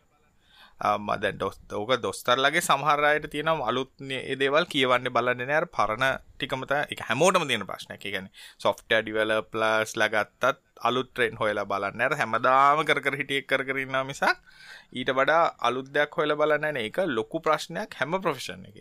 මද 0.77 1.33
ඩොස් 1.33 1.57
ඕක 1.73 1.91
දොස්තරලගේ 1.99 2.61
සමහරයට 2.61 3.27
තියෙන 3.31 3.49
අලුත් 3.49 3.91
ඒදේවල් 4.13 4.67
කියවන්න 4.69 5.09
බලන්න 5.11 5.51
අර 5.51 5.67
පරණ 5.69 6.21
ටිකමත 6.35 6.73
එක 6.93 7.01
හැමෝටම 7.09 7.47
තියෙන 7.49 7.65
ප්‍රශ්න 7.65 7.95
එක 7.95 8.05
ගැන 8.07 8.29
සොෆ්ට 8.59 8.85
ඩිවල 8.91 9.33
ප්ලස් 9.51 9.97
ලගත්තත් 9.97 10.61
අලුත් 10.83 11.09
ට්‍රෙන්න් 11.11 11.41
හොයලා 11.41 11.65
බලන්න 11.65 12.01
ඇර 12.01 12.17
හැමදාම 12.21 12.85
කර 12.85 13.17
හිටියෙක් 13.17 13.49
කර 13.49 13.65
කරන්න 13.65 14.05
මිසක් 14.05 14.37
ඊට 14.93 15.11
වඩා 15.11 15.45
අලුද්දයක් 15.61 16.13
හොයල 16.13 16.37
බලන්න 16.37 16.77
එක 16.77 17.01
ලොකු 17.09 17.41
ප්‍රශ්නයක් 17.41 17.97
හැම 17.97 18.21
ප්‍රොෆෙෂන් 18.21 18.69
එක 18.69 18.77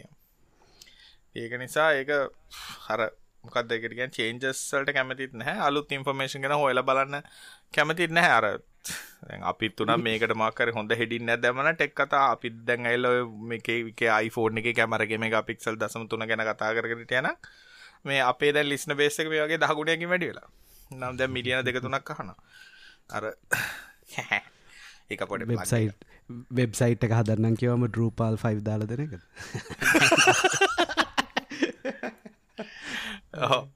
ඒක 1.35 1.53
නිසා 1.57 1.89
ඒක 1.93 2.11
හර 2.87 3.07
මොකක්ද 3.45 3.75
එකට 3.77 3.91
කියන්නේ 3.91 4.15
චේන්ජස් 4.17 4.61
වලට 4.73 4.95
කැමතිත් 4.97 5.35
නැහැ 5.41 5.67
අලුත් 5.67 5.91
ඉන්ෆර්මේෂන් 5.97 6.45
ගැන 6.45 6.57
හොයලා 6.61 6.87
බලන්න 6.89 7.21
කැමතිත් 7.73 8.13
නැහැ 8.17 8.37
අර 8.39 8.47
අපිත් 9.43 9.79
උනම් 9.81 10.03
මේකට 10.05 10.33
මොකක් 10.37 10.59
හරි 10.61 10.71
හොඳ 10.71 10.91
හෙඩින් 10.99 11.25
නැද්ද 11.29 11.41
දැම්මම 11.43 11.69
ටෙක් 11.71 11.95
කතා 11.97 12.31
අපිත් 12.31 12.55
දැන් 12.67 12.85
ඇවිල්ලා 12.85 13.11
ඔය 13.15 13.23
මේකේ 13.51 13.83
මේකේ 13.83 14.11
iPhone 14.21 14.59
එකේ 14.61 14.73
කැමරා 14.73 15.19
මෙගාපික්සල් 15.25 15.77
0.3 15.77 16.27
ගැන 16.31 16.45
කතා 16.49 16.73
කර 16.73 16.87
කර 16.91 16.99
හිටියනම් 16.99 17.27
මේ 18.05 18.23
අපේ 18.23 18.53
දැන් 18.53 18.69
ලිස්න 18.69 18.95
බේස් 18.95 19.19
එක 19.19 19.29
මේ 19.29 19.41
වගේ 19.41 19.59
10 19.59 19.75
ගුණයකින් 19.79 20.09
වැඩි 20.09 20.27
වෙලා. 20.31 20.49
නම් 20.91 21.17
දැන් 21.17 21.31
මිලියන 21.31 21.65
දෙක 21.65 21.81
තුනක් 21.81 22.11
අහනවා. 22.11 22.35
අර 23.09 23.23
ඒක 25.11 25.27
පොඩි 25.27 25.47
වෙබ්සයිට් 25.47 26.05
වෙබ්සයිට් 26.51 27.03
එක 27.07 27.13
හදන්නම් 27.19 27.55
කියවම 27.61 27.87
Drupal 27.89 28.37
5 28.43 28.63
දාලා 28.69 28.87
දෙන 28.87 29.01
එකද? 29.05 29.21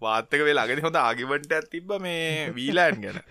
වාත්තක 0.02 0.46
වේ 0.48 0.56
ළඟදි 0.56 0.86
හොඳ 0.86 1.00
ආගිමට 1.02 1.54
ඇතිබ 1.54 1.94
මේ 2.00 2.50
වීලෑන් 2.56 3.06
ගැන. 3.06 3.22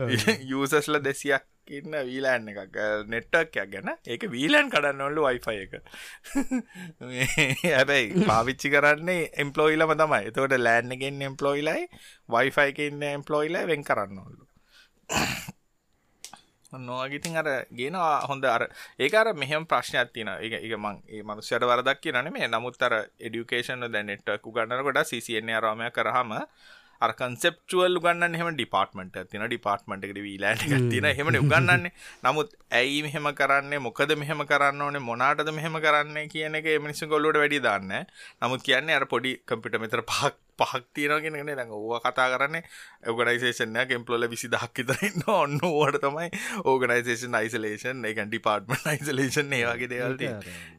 යසස්ල 0.56 1.00
දෙසියක් 1.04 1.46
ඉන්න 1.70 1.94
වීලෑන් 2.06 2.48
එකක් 2.52 2.78
නෙට්ටක්යක් 3.12 3.70
ගැන. 3.74 3.92
ඒක 4.06 4.26
වීලෑන් 4.32 4.72
කඩන්නවල්ලු 4.72 5.26
වයිෆය 5.28 5.56
එක. 5.66 5.74
හැබැයි 7.76 8.26
පාවිච්චි 8.26 8.72
කරන්නේ 8.74 9.30
එම්පලෝයිලම 9.44 9.94
තමයි. 9.94 10.22
එතකොට 10.30 10.56
ලෑන්ගෙන් 10.58 11.22
එම්පලෝයිලයි 11.30 11.88
වයිෆයි 12.28 12.74
එක 12.74 12.84
ඉන්න 12.88 13.08
එම්පලෝයිල 13.14 13.60
වෙන් 13.72 13.86
කරන්නවල්ලු 13.86 14.44
නොගිතින් 16.72 17.36
අර 17.36 17.66
ගෙනවා 17.70 18.20
හොඳ 18.22 18.44
අර 18.46 18.68
ඒකර 18.98 19.32
මෙහම 19.34 19.66
ප්‍රශ්නයක් 19.66 20.12
තින 20.12 20.28
එක 20.28 20.52
එක 20.54 20.74
මං 20.76 21.02
ඒ 21.08 21.22
මනුස්්‍යයට 21.22 21.62
වරදක් 21.62 22.00
කියනන 22.00 22.30
මේ 22.30 22.48
නමුත් 22.48 22.82
අර 22.82 22.94
එඩියුකේෂන් 23.18 23.86
දැනෙට්ක් 23.88 24.44
ගන්නකොට 24.44 25.06
සිසින්නේ 25.06 25.56
අරාමය 25.56 25.90
කරහම 25.90 26.32
අර 27.00 27.12
කන්සෙප්චුවල් 27.14 27.94
ගන්න 27.98 28.34
එහම 28.36 28.50
ඩිපාර්ට්මට 28.52 29.14
තින 29.30 29.44
ඩිපාර්ට්මට 29.44 30.04
එකට 30.04 30.20
වීලෑට 30.20 30.64
තින 30.90 31.08
හෙම. 31.10 31.30
උගන්නන්නේ 31.36 31.92
නමුත් 32.22 32.52
ඇයි 32.72 32.98
මෙහෙම 33.02 33.28
කරන්නේ? 33.34 33.80
මොකද 33.80 34.12
මෙහෙම 34.16 34.44
කරන්න 34.46 34.82
ඕනේ? 34.82 35.02
මොනාටද 35.02 35.52
මෙහෙම 35.52 35.78
කරන්නේ 35.78 36.26
කියන 36.28 36.54
එක 36.54 36.68
මිනිස්සු 36.80 37.08
ගොල්ලට 37.08 37.38
වැඩි 37.38 37.60
දන්න 37.60 38.10
නමුත් 38.42 38.62
කියන්නේ 38.62 38.98
අර 38.98 39.06
පොඩි 39.06 39.32
කම්පිට 39.44 39.78
මෙතර 39.78 40.04
පහක් 40.04 40.34
පහක් 40.58 40.82
තියෙනගෙන 40.92 41.40
නේ 41.40 41.56
දැන් 41.56 41.72
ඕවා 41.72 42.02
කතා 42.02 42.28
කරන්නේ 42.30 42.64
ඕගනයිසේෂන් 43.06 43.76
එකක්. 43.76 43.96
එම්ප්ලොයිල 43.98 44.28
20000ක් 44.28 44.76
විතර 44.82 45.06
ඉන්න 45.08 45.24
ඔන්න 45.36 45.56
ඕවට 45.64 46.02
තමයි 46.02 46.28
ඕගනයිසේෂන් 46.64 47.40
අයිසොලේෂන් 47.40 48.04
ඒ 48.04 48.12
කියන්නේ 48.12 48.30
ඩිපාර්ට්මන්ට් 48.30 48.92
අයිසොලේෂන් 48.92 49.56
ඒ 49.58 49.64
වගේ 49.66 49.90
දේවල් 49.94 50.20
තියෙන්නේ 50.20 50.78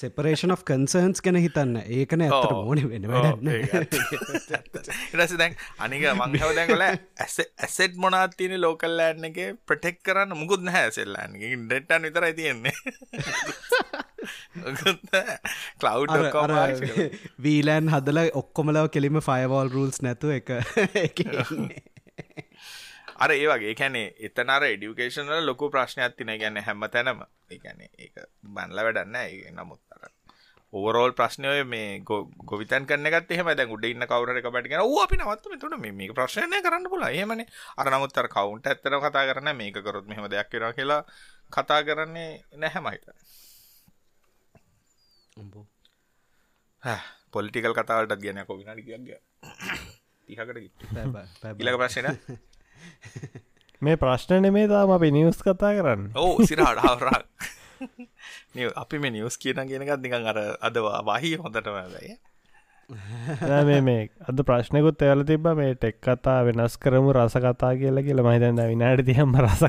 සෙපරේෂන් 0.00 0.54
of 0.54 0.62
කන්සර්න්ස් 0.68 1.20
කෙන 1.24 1.38
හිතන්න. 1.44 1.74
ඒකන 1.96 2.24
ඇතට 2.26 2.52
ඕන 2.56 2.80
වෙන 2.92 3.04
ඉරස 5.14 5.34
දැන් 5.40 5.54
අනික 5.86 6.06
මංහව 6.20 6.50
දැන්ගල 6.58 6.84
ඇසෙට් 6.86 7.98
මොනාත් 8.04 8.36
තියෙන 8.38 8.56
ලෝකල් 8.64 8.96
ලෑන් 9.00 9.28
එක? 9.30 9.38
ප්‍රටෙක් 9.68 9.98
කරන්න 10.06 10.38
මුකුත් 10.42 10.62
නැහැ 10.68 10.94
සෙල්ලන්න 10.98 11.36
ඩෙට්ටන් 11.66 12.08
විතරයි 12.08 12.34
තියෙන්නේ. 12.40 12.74
කලව් 15.80 16.00
වීලෑන් 17.44 17.92
හදල 17.94 18.20
ඔක්කොමලව 18.42 18.90
කෙලිම 18.96 19.20
ෆයිවෝල් 19.28 19.68
රූල්ස් 19.76 19.98
නැතු 20.06 20.32
එක 20.38 20.48
අර 23.20 23.30
ඒ 23.32 23.46
වගේ. 23.50 23.74
කැනේ 23.74 24.06
එතනර 24.26 24.64
එඩියුකේෂනල 24.68 25.44
ලොකු 25.48 25.70
ප්‍රශ්නයක් 25.74 26.16
තින 26.16 26.32
ගැන්න 26.40 26.62
හැම 26.68 26.88
තැනම. 26.94 27.20
ඒගැන 27.50 27.80
ඒක 27.82 28.16
බන්ල 28.54 28.80
වැඩන්න 28.86 29.20
ඒ 29.20 29.52
නමුත්තර 29.52 30.08
ඕරෝල් 30.72 31.12
ප්‍රශ්නය 31.18 31.52
මේ 31.66 31.86
ගොවිතන් 32.50 32.84
කන්නගත් 32.90 33.32
එහම 33.36 33.48
දැ 33.58 33.66
උඩ 33.76 33.84
ඉන්න 33.88 34.06
කවර 34.10 34.38
එක 34.38 34.46
පටිගෙන 34.54 34.84
ඌ 34.84 35.00
අපි 35.04 35.16
නවත්තම 35.18 35.58
තුන. 35.62 35.74
මේ 35.80 36.12
ප්‍රශ්නය 36.18 36.60
කරන්න 36.66 36.86
පුල 36.92 37.04
ඒමන 37.08 37.42
අර 37.76 37.90
නමුත්තර 37.94 38.28
කවුන්ට 38.36 38.70
ඇත්තර 38.72 38.96
කතා 39.04 39.26
කරන්න 39.30 39.56
මේක 39.56 39.80
කරොත් 39.86 40.06
මෙහම 40.12 40.28
දෙයක් 40.34 40.50
කර 40.52 40.72
කියලා 40.78 41.02
කතා 41.50 41.80
කරන්නේ 41.88 42.30
නැහැමයිත 42.56 43.04
පොලිටිකල් 47.32 47.74
කතාවලට 47.74 48.22
කියන 48.22 48.40
කොවිනාඩි 48.46 48.86
කියග 48.86 49.10
තිහකට 50.28 50.56
ඉලක 51.60 51.76
ප්‍රශ්න 51.82 52.08
මේ 53.82 53.96
ප්‍රශ්න 54.02 54.42
නෙමේ 54.46 54.66
තාම 54.72 54.90
අපි 54.96 55.10
නිවස් 55.18 55.38
කතා 55.44 55.72
කරන්න. 55.76 56.02
ඕ 56.16 56.32
සිරහට 56.48 56.82
හවරක් 56.86 57.24
අපි 58.82 58.96
මේ 59.04 59.14
නිවස් 59.14 59.36
කියන 59.44 59.62
කියෙනකත් 59.68 60.02
නිකන් 60.06 60.26
අර 60.32 60.38
අදවා 60.68 61.00
වහි 61.08 61.30
හොඳටම 61.44 61.76
වැය 61.76 62.10
මේ 63.68 63.80
මේ 63.88 64.02
අද 64.30 64.40
ප්‍රශ්නකුත් 64.48 65.02
එවල 65.08 65.22
තිබ 65.26 65.44
මේ 65.58 65.74
ටෙක් 65.74 65.96
කතා 66.06 66.38
වෙනස් 66.46 66.74
කරමු 66.84 67.12
රස 67.16 67.36
කතා 67.44 67.72
කියල 67.80 68.02
කියල. 68.06 68.20
මහිතන්න 68.26 68.60
විනාට 68.72 69.04
තියම 69.08 69.36
රස 69.44 69.62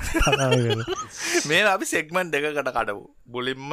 මේ 1.50 1.62
අපි 1.74 1.86
සෙක්මන් 1.94 2.34
දෙකට 2.34 2.72
කඩවු 2.78 3.04
බුලින්ම 3.28 3.72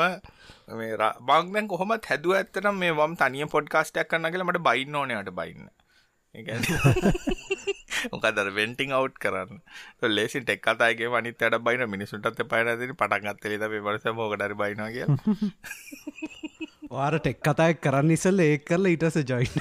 මේ 0.79 0.93
බංගන් 1.29 1.67
කොහොමත් 1.73 2.09
හැදුව 2.11 2.39
ඇත්තනම් 2.39 2.77
මේ 2.85 2.93
වම් 3.01 3.19
තනිය 3.23 3.49
පොඩ්කාස්ටයක් 3.57 4.09
කන්න 4.11 4.33
කියලා 4.33 4.49
මට 4.51 4.65
බයින්න 4.69 4.99
ඕනයට 5.01 5.33
බයින්න 5.41 5.65
මොකදර 8.13 8.49
වෙන්ටිං 8.53 8.93
අව් 8.93 9.09
කරන්න. 9.17 9.61
ලෙසි 10.11 10.41
ටෙක් 10.41 10.61
කතාගේ 10.63 11.09
මනිත් 11.09 11.43
අට 11.43 11.59
බයින 11.61 11.85
මිනිසුන්ටත් 11.87 12.43
පයිනදරි 12.47 12.95
පටන්ගත් 12.95 13.45
ෙද 13.49 13.65
පරස 13.81 14.05
මෝකටර 14.13 14.55
බයින 14.55 14.83
කිය 14.89 15.07
වාර 16.91 17.15
ටෙක් 17.17 17.41
කතායක් 17.43 17.81
කරන්න 17.85 18.15
ඉසල්ල 18.15 18.41
ඒ 18.41 18.55
කරලා 18.63 18.93
ඊටස 18.93 19.19
ජොයින් 19.25 19.55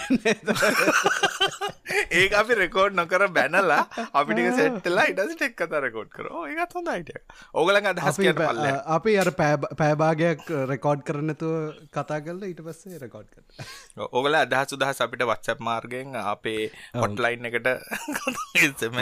ඒ 2.12 2.24
අපි 2.40 2.56
රෙකෝඩ් 2.60 2.96
නොකර 3.00 3.24
බැනලා 3.36 3.80
අපිටික 4.14 4.48
සෙට්ටලා 4.60 5.06
ඉටස 5.12 5.34
ටෙක් 5.34 5.56
කත 5.62 5.82
රෙකෝඩ් 5.86 6.10
කර 6.14 6.28
ඒත් 6.56 6.76
හොඳ 6.78 6.92
අයිට 6.94 7.12
ඕගලඟ 7.54 7.90
අදහස් 7.92 8.20
පල්ල. 8.20 8.62
අපි 8.96 9.16
අර 9.24 9.30
පෑබාගයක් 9.34 10.46
රෙකෝඩ් 10.72 11.04
කරන්නතු 11.10 11.50
කතා 11.98 12.20
කරල 12.26 12.46
ඊට 12.50 12.62
පස්සේ 12.68 13.02
රෙකෝඩ් 13.04 13.28
කර 13.34 14.08
ඕගල 14.12 14.40
අදහස් 14.42 14.74
සුදහස් 14.74 15.04
අපිට 15.08 15.26
වත්සප් 15.26 15.66
මාර්ගෙන් 15.70 16.16
අපේ 16.24 16.64
හොට්ලයින් 16.96 17.50
එකට 17.52 17.70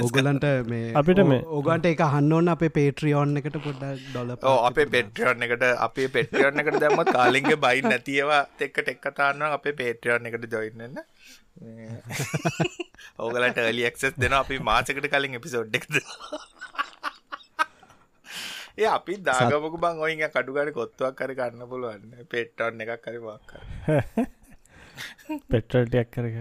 ඔගලන්ට 0.04 0.48
මේ 0.72 0.90
අපිට 0.96 1.24
මේ 1.26 1.42
ඕගන්ට 1.60 1.92
එක 1.92 2.06
හන්නවන්න 2.08 2.54
අපේ 2.56 2.74
පේට්‍රියෝන් 2.80 3.38
එකට 3.44 3.60
පොඩ්ඩ 3.68 4.04
ඩොල 4.08 4.36
අපේ 4.64 4.90
පෙට්‍රියෝන් 4.98 5.48
එකට 5.50 5.68
අපේ 5.90 6.10
පෙට්‍රියෝන් 6.18 6.66
එකට 6.66 6.82
දැම්ම 6.86 7.06
කාලින්ගේ 7.12 7.62
බයි 7.68 7.86
නැතිවා 8.18 8.48
එක්ක 8.60 8.78
ටෙක් 8.78 9.00
කතාන්න 9.02 9.42
අපේ 9.44 9.74
පේට්‍රියෝන් 9.74 10.28
එකට 10.28 10.52
ජොයින්න 10.52 10.98
ඕගලට 13.20 13.58
එලියක්සෙස් 13.64 14.14
දෙන 14.18 14.34
අපි 14.34 14.60
මාසකට 14.62 15.08
කලින් 15.08 15.36
එපිසෝඩ් 15.36 15.76
එකද? 15.76 16.00
ඒ 18.78 18.88
අපි 18.88 19.14
දාගමක 19.20 19.76
බං 19.80 19.98
ඔයින් 20.00 20.24
කඩුගඩ 20.30 20.74
කොත්තුවක් 20.74 21.16
කර 21.16 21.32
ගන්න 21.34 21.70
පුළුවන්න 21.70 22.26
පෙට්ටන්න 22.28 22.82
එකක් 22.84 23.04
කරවාක් 23.04 23.48
පෙට්‍රටයක් 25.50 26.12
කරක 26.12 26.36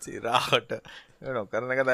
සිරාහට 0.00 0.72
නොකරන 1.30 1.70
කත 1.76 1.86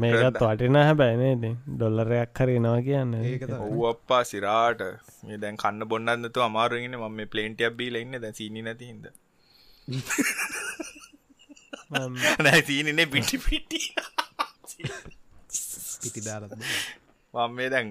මේකත් 0.00 0.42
වටින 0.42 0.76
හැබැයිනේ 0.80 1.56
ඩොල්ලරයක් 1.68 2.32
කරනවා 2.32 2.80
කියන්න. 2.82 3.14
ඔව් 3.58 3.84
අප්පා 3.90 4.24
සිරාට. 4.24 4.80
මේ 5.22 5.38
දැන් 5.38 5.56
කන්න 5.56 5.86
බොන්නන්නතු 5.86 6.42
අමාරුගෙන 6.42 6.96
ම 6.96 7.12
මේ 7.12 7.26
පලේන්ටියක් 7.26 7.76
බීල 7.76 7.96
ඉන්න. 7.96 8.20
දැ 8.20 8.32
සීනි 8.32 8.62
නැතිහිද 8.62 9.12
නැ 12.40 12.62
සීනනේ 12.62 13.06
පිටි. 13.06 13.38
පිටි 13.38 13.94
පිටි 16.02 16.20
දාරත් 16.20 16.52
මම 17.34 17.52
මේ 17.52 17.68
දැන් 17.68 17.90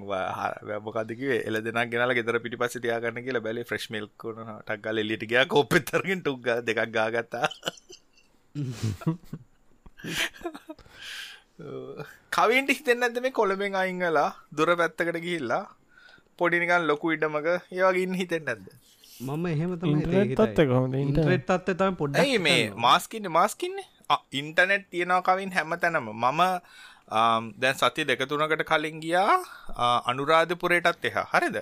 මොකදකිවේ 0.82 1.43
එල 1.47 1.62
දෙෙන 1.62 1.89
ගෙනල 1.91 2.13
ගෙදර 2.17 2.39
පිටි 2.43 2.58
පස්ස 2.58 2.82
තියාගන්න 2.84 3.23
කියලා 3.25 3.41
බැලි 3.41 3.63
ෆ්‍රෙශ් 3.63 3.89
මිල් 3.95 4.08
කුණ 4.17 4.39
ටක්ගල 4.60 4.97
එලිට 5.03 5.25
ගයා 5.32 5.45
කෝපෙතරගෙන් 5.47 6.21
ටුක්ග 6.21 6.47
දෙකක් 6.67 6.91
ගාගත්තා. 6.91 7.47
කවින්ට 12.36 12.69
හිතෙන් 12.71 13.03
ඇද 13.03 13.19
මේ 13.19 13.34
කොළඹෙන් 13.34 13.75
අයිංගලා 13.75 14.32
දුර 14.51 14.75
පැත්තකට 14.75 15.19
ගිහිල්ලා? 15.19 15.75
පොඩිනිකන් 16.39 16.88
ලොකු 16.88 17.12
ඉඩමක. 17.15 17.47
ඒවාගින් 17.71 18.15
හිතෙන් 18.15 18.45
නැද්ද? 18.45 18.67
මම 19.21 19.45
එහෙම 19.47 19.71
ඉන්ට්‍රෙට් 21.01 21.49
අත්ත 21.49 21.73
තම 21.73 21.95
පොඩ්ඩයි 21.95 22.39
මේ 22.39 22.71
මාස්කින්න 22.77 23.32
මාස්කින්නේ 23.32 23.93
ඉන්ටනෙට් 24.34 24.89
තියෙනවා 24.89 25.23
කවින් 25.23 25.51
හැම 25.51 25.73
තැනම 25.79 26.10
මම 26.13 26.41
දැන් 27.07 27.75
සති 27.75 28.05
දෙකතුනකට 28.05 28.63
කලින් 28.71 28.99
ගියා 29.01 29.35
අනුරාධපුරයටත් 30.11 31.05
එහා. 31.11 31.25
හරිද? 31.33 31.57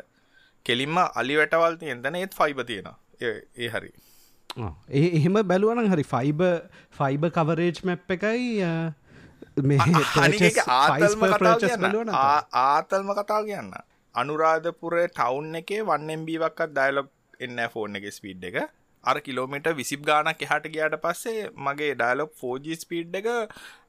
කෙලින්ම 0.65 0.97
අලි 1.15 1.35
වැටවල් 1.37 1.75
තියෙන 1.81 2.01
දැන 2.03 2.15
ඒත් 2.15 2.33
ෆයිබ 2.33 2.59
තියෙන 2.67 2.87
ඒ 3.21 3.69
හරි. 3.69 3.91
ඒ 4.89 5.07
එහෙම 5.19 5.35
බැලුවනම් 5.51 5.87
හරි 5.93 6.05
ෆයිබ 6.13 6.41
ෆයිබ 6.99 7.23
කවරේජ් 7.37 7.77
මැප් 7.83 8.11
එකයි 8.17 8.49
ආතල්ම 12.63 13.13
කතාව 13.13 13.43
කියන්න. 13.49 13.73
අනුරාධපුරේ 14.15 15.07
ටවුන් 15.09 15.55
එකේ 15.61 15.81
වන්නෙම්බීවක්කත් 15.89 16.71
ඩයිලොග් 16.71 17.09
එන්න 17.39 17.59
ෆෝන් 17.73 17.97
එක 17.99 18.05
ස්පීඩ් 18.11 18.43
එක 18.49 18.57
අර 19.03 19.17
කිලෝමිට 19.21 19.67
විසිබ් 19.75 20.01
ගානක් 20.05 20.41
එහට 20.45 20.65
ගියාට 20.69 20.97
පස්සේ 21.01 21.49
මගේ 21.59 21.93
ඩයිලොක් 21.95 22.33
4G 22.37 22.75
ස්පීඩ් 22.77 23.15
එක 23.15 23.29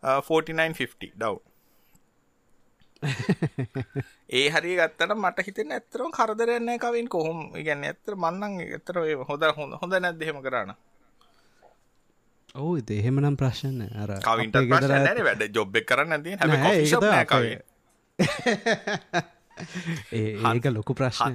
4950 0.03 1.11
ඩව් 1.15 1.41
ඒ 4.33 4.47
හරි 4.51 4.73
ගත්තට 4.79 5.13
මට 5.17 5.45
හිතෙන 5.47 5.73
ඇතරම් 5.73 6.11
කරදරන්න 6.13 6.71
කවින්. 6.79 7.09
කොහොම? 7.09 7.41
ඉගැන්න 7.57 7.85
ඇතර 7.85 8.15
මන්නන් 8.17 8.61
එතර 8.77 8.97
හොද 9.25 9.43
හොඳ 9.53 9.73
හොඳ 9.81 9.95
නැද්දහෙම 9.99 10.39
කරන්න 10.41 10.75
ඔවු 12.55 12.73
දෙහෙමනම් 12.83 13.37
ප්‍රශ්න 13.37 13.79
අර 13.97 14.11
කවින්ට 14.21 14.57
වැඩ 15.23 15.45
ජොබ් 15.53 15.79
කරන්න 15.85 16.13
ඇති 16.13 16.37
හැ 16.39 16.85
ඒක 20.53 20.65
ලොකු 20.71 20.95
ප්‍රශ්න 20.95 21.35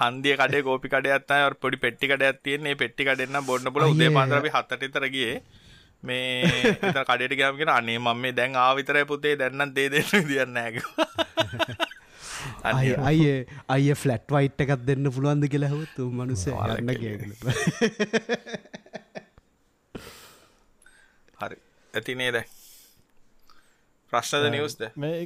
හන්දිය 0.00 0.34
කඩේ 0.40 0.62
ගෝපි 0.68 0.88
කඩයත්තා 0.94 1.50
පොඩි 1.62 1.76
පෙට්ටි 1.84 2.10
කඩයක් 2.12 2.36
තියෙන්නේ. 2.44 2.74
පෙට්ටි 2.82 3.06
කඩෙන්න්න 3.08 3.46
බොන්න 3.48 3.72
බල 3.74 3.84
උදේ 3.92 4.10
පාන්දරපි 4.16 4.50
හත්තටතරගේ 4.56 5.34
මේ 6.02 6.72
කඩට 7.08 7.34
ගමගෙන 7.40 7.70
අනේ 7.74 7.98
මම 7.98 8.18
මේ 8.22 8.32
දැන් 8.38 8.56
ආවිතර 8.62 8.96
පුතේ 9.12 9.34
දැන්නම් 9.42 9.70
දේ 9.76 9.88
දෙන්න 9.94 10.26
දියන්න 10.30 10.58
ඇක 10.62 10.76
අය 12.70 12.88
අය 13.10 13.20
අය 13.74 13.84
ෆලට් 14.00 14.26
වයිට් 14.36 14.58
එකත් 14.64 14.82
දෙන්න 14.88 15.06
පුළුවන්ද 15.14 15.44
කියලා 15.52 15.72
හවතු 15.74 16.02
මනුස 16.18 16.44
න්න 16.50 16.90
කිය 17.00 17.14
හරි. 21.40 21.56
ඇති 21.94 22.14
නේද? 22.20 22.36
ප්‍රශ්නද 24.12 24.46
නිවස්ද 24.54 24.82
මේ 25.02 25.16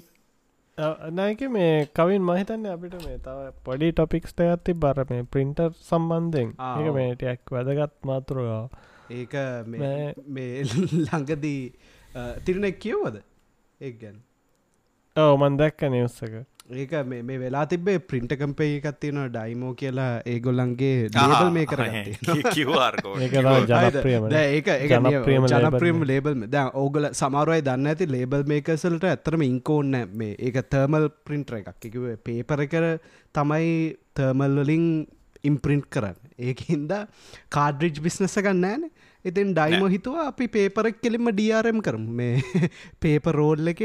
නයක 0.79 1.41
මේ 1.51 1.87
කවින් 1.93 2.23
මහිතන්න 2.23 2.67
අපිට 2.69 2.95
මේ 3.05 3.19
තව 3.19 3.51
පොඩි 3.65 3.89
ටොපික්ස්ට 3.93 4.41
ඇති 4.43 4.73
බර 4.77 5.01
මේ 5.11 5.25
ප්‍රින්ටර් 5.27 5.73
සම්බන්ධෙන් 5.81 6.53
ඒක 6.75 6.93
මේටයක් 6.95 7.51
වැදගත් 7.51 7.95
මාතුරවා 8.05 8.63
ඒක 9.11 9.35
මේ 9.67 10.63
ළඟදී 10.69 11.63
තිරනෙක් 12.45 12.79
කියවද 12.79 13.19
ඒ 13.81 13.93
ගැන්. 13.93 14.17
ඕ 15.17 15.33
මන් 15.37 15.57
දැක්ක 15.57 15.83
නිවස්සක 15.89 16.35
ඒක 16.71 17.07
මේ 17.07 17.41
වෙලා 17.41 17.67
තිබේ 17.67 18.01
ප්‍රින්ට 18.01 18.35
කම්පේ 18.35 18.77
එකත් 18.77 19.01
තියෙන 19.01 19.27
ඩයිමෝ 19.27 19.75
කියලා 19.75 20.21
ඒගොල්ලන්ගේ 20.27 21.09
ලේබල් 21.09 21.51
මේ 21.51 21.65
කර 21.65 21.81
ඒක 21.81 22.55
ජනප්‍රියම. 25.55 26.05
ලේබල් 26.05 26.47
ද 26.47 26.55
ඕගල 26.75 27.13
සමාරුවයි 27.13 27.63
දන්න 27.63 27.87
ඇති 27.87 28.07
ලේබල් 28.07 28.45
මේකසලට 28.45 29.05
ඇතරම 29.05 29.43
ඉංකෝන්න 29.43 30.09
මේ 30.15 30.37
ඒක 30.39 30.69
තර්මල් 30.69 31.09
පින්ට්‍ර 31.25 31.61
එකක්. 31.61 31.77
එකවේ 31.83 32.21
පේපර 32.21 32.67
කර 32.67 32.99
තමයි 33.35 33.97
තර්මල්වලින් 34.15 35.07
ඉම්ප්‍රින්ට් 35.45 35.89
කරන්න. 35.89 36.17
ඒකහින්ද 36.39 36.93
කාඩ්‍රිජ් 37.49 38.01
බිස්නස 38.01 38.39
ගන්නෑනේ 38.39 38.91
ඉතින් 39.25 39.55
ඩයිම 39.55 39.89
හිතුව 39.89 40.21
අපි 40.21 40.47
පේපරක් 40.49 41.01
කෙලින්ම 41.01 41.31
ඩRම් 41.31 41.81
කරම. 41.81 42.05
මේ 42.13 42.43
පේපරෝල් 43.03 43.73
එක 43.73 43.83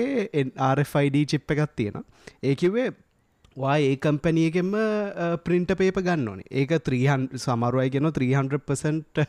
RFID 0.70 1.18
චිප් 1.26 1.52
එකත් 1.52 1.76
තියෙන 1.76 2.06
ඒකිවේ 2.44 2.92
වා 3.58 3.78
ඒ 3.80 3.96
කම්පැනියගෙන්ම 3.98 4.72
ප්‍රින්ට 5.44 5.74
පේප 5.78 5.98
ගන්න 6.00 6.30
ඕනේ. 6.30 6.48
ඒක 6.52 6.78
300 6.84 7.38
සමරුවයි 7.38 7.90
ගෙන 7.90 8.10
300% 8.12 9.28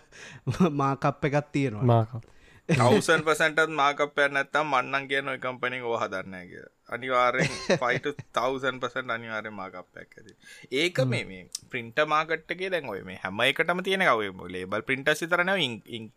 මාකප් 0.72 1.24
එකත් 1.24 1.52
තියෙනවා. 1.52 1.84
මාකප් 1.84 2.24
තවසන් 2.68 3.20
පසටත් 3.22 3.68
මාකපය 3.70 4.28
නැත්තම් 4.28 4.66
මන්නන් 4.66 5.08
කියන 5.08 5.28
කම්පනි 5.40 5.82
ෝ 5.82 5.96
හදන්න 5.96 6.48
කිය 6.48 6.64
අනිවාරෙන් 6.88 7.52
ෆයිට 7.82 8.06
තවසන් 8.36 8.80
පසට 8.82 9.14
අනිවාරය 9.16 9.50
මාකපයක් 9.50 10.10
ඇති. 10.18 10.34
ඒක 10.72 10.98
මේ 11.12 11.24
මේ 11.24 11.44
ප්‍රින්ට 11.70 12.00
මාකට්ගේ 12.06 12.70
දැන් 12.74 12.90
ඔය 12.94 13.00
මේ 13.02 13.18
හැම 13.22 13.40
එකටම 13.46 13.80
තියෙන 13.82 14.04
කව 14.08 14.50
ලේබල් 14.56 14.84
පින්ට 14.90 15.08
සිතරන 15.14 15.54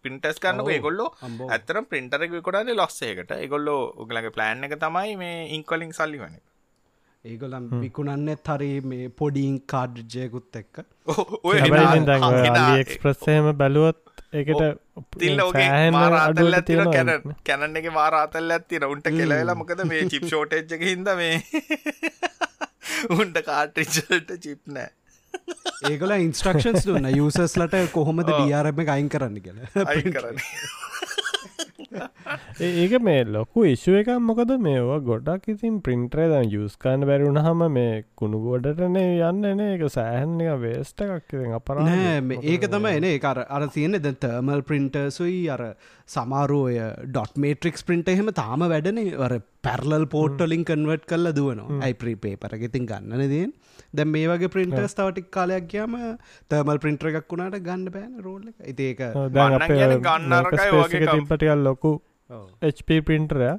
පින්ටස් 0.03 0.43
කරන්නක 0.43 0.73
ගොල්ලො 0.87 1.07
ඇතර 1.49 1.81
පින්ටරක 1.93 2.35
කොඩද 2.49 2.73
ලොස්සේකට 2.81 3.31
එගොල්ලෝ 3.37 3.79
උගලගේ 4.05 4.35
ප්ලෑන් 4.37 4.69
එක 4.69 4.77
තමයි 4.83 5.15
මේ 5.23 5.39
ඉංකොලින් 5.59 5.93
සල්ලි 5.93 6.21
වන 6.23 6.37
ඒගොලම් 7.25 7.69
විකුණන්න 7.81 8.35
හරි 8.49 8.71
මේ 8.91 9.07
පොඩිං 9.21 9.55
කාඩ්ජයකුත් 9.73 10.59
එක්ක. 10.61 10.83
එක්ස්ප්‍රස්සේම 12.81 13.49
බැලුවොත් 13.61 13.99
ඒකට 14.33 15.91
මාරාතල් 15.91 16.53
ඇතින 16.53 16.83
කැන 16.91 17.11
කැනන්න 17.43 17.77
එක 17.77 17.89
මාරාතල් 17.93 18.51
ඇත්තින 18.51 18.85
උන්ට 18.85 19.07
කෙලවෙලා 19.09 19.55
මොකද 19.55 19.83
මේ 19.87 20.03
චිප් 20.05 20.25
ෂෝටෙජ්ජක 20.25 20.83
හිද 20.83 21.11
මේ 21.15 21.41
උන්ට 23.17 23.39
කාටරිචල්ට 23.45 24.33
චිප් 24.39 24.61
නෑ. 24.69 24.91
ඒකල 25.85 26.15
ඉන්ස්ට්‍රක්ෂන්ස් 26.17 26.89
දුන්න. 26.89 27.09
යුසස්ලට 27.13 27.79
කොහොමද 27.93 28.27
ඩියාරම 28.27 28.83
අයින් 28.87 29.09
කරන්න 29.09 29.41
කියලා. 29.41 29.85
අයින් 29.85 30.11
කරන්න 30.11 30.43
ඒක 32.61 32.95
මේ 33.01 33.23
ලොකු 33.27 33.65
ඉශුව 33.65 33.99
එක 34.01 34.11
මොකද 34.21 34.53
මේවා 34.59 34.99
ගොඩක් 35.01 35.49
ඉතින් 35.53 35.81
පින්ට්‍රේ 35.81 36.27
ද 36.27 36.41
යස්කාන්න 36.59 37.05
බැරිුණ 37.09 37.41
හම 37.41 37.65
මේ 37.71 38.03
කුණු 38.15 38.41
ගොඩටනේ 38.45 39.21
යන්න 39.23 39.65
එක 39.67 39.85
සෑහන් 39.89 40.37
එක 40.39 40.59
වේස්ට 40.59 41.05
එකක් 41.07 41.37
අපර 41.59 41.83
ඒක 42.45 42.67
තම 42.67 42.89
එන 42.91 43.09
අර 43.25 43.43
අර 43.49 43.67
තියෙන 43.69 43.99
ද 43.99 44.15
තර්මල් 44.17 44.63
පින්ටර්සුයි 44.63 45.43
අර 45.49 45.63
සමාරෝය 46.07 46.77
ඩොට් 47.05 47.37
මේට්‍රික්ස් 47.37 47.83
පින්ට 47.83 48.09
එහෙම 48.09 48.31
තාම 48.33 48.65
වැඩන. 48.65 49.01
වර 49.17 49.39
පැරලල් 49.61 50.05
පෝට්ටලින් 50.07 50.63
කන්වට් 50.65 51.05
කල්ල 51.05 51.33
දුවනවා. 51.33 51.81
ඇයිප්‍රී 51.81 52.17
පේපරගෙතින් 52.17 52.87
ගන්නන 52.87 53.27
දයෙන් 53.27 53.53
දැ 53.93 54.05
මේ 54.05 54.27
වගේ 54.27 54.51
පින්ටර්ස් 54.57 54.97
තවටික් 54.99 55.31
කාලයක් 55.31 55.67
කියම 55.73 55.97
තර්මල් 56.49 56.83
පින්ට්‍ර 56.85 57.09
එකක් 57.13 57.33
වුණට 57.33 57.59
ගන්න 57.63 57.89
බෑන 57.95 58.13
රෝල්ල 58.27 58.47
ඉතිඒක 58.73 59.01
ගන්න 59.33 60.37
තිපටියල් 61.17 61.67
ලොකු 61.69 61.91
HP 62.61 63.01
පින්ටරය 63.09 63.51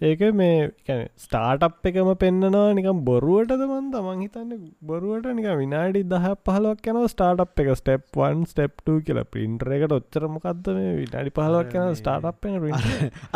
ඒක 0.00 0.22
මේ 0.38 0.96
ස්ටාටප් 1.16 1.86
එකම 1.90 2.08
පෙන්න්නනවා 2.22 2.74
නිකම් 2.78 2.98
බොරුවටද 3.04 3.62
මන් 3.66 3.86
තමන් 3.92 4.18
හිතන්න? 4.24 4.50
බොරුවට 4.90 5.28
නික 5.38 5.48
විනාඩි 5.60 6.02
දහ 6.10 6.26
පහලක් 6.44 6.90
යන 6.92 6.98
ස්ටාටප් 7.14 7.62
එක. 7.62 7.70
ස්ටප් 7.80 8.20
වන් 8.20 8.44
ස්ටප් 8.50 8.92
කියල 9.06 9.22
පින්ටර 9.36 9.72
එකට 9.76 9.96
ඔච්චරමකක්ද 9.98 10.68
මේ 10.78 10.92
විනාඩි 11.00 11.32
පහලක් 11.38 11.78
යන 11.80 11.96
ස්ටාටප් 12.02 12.44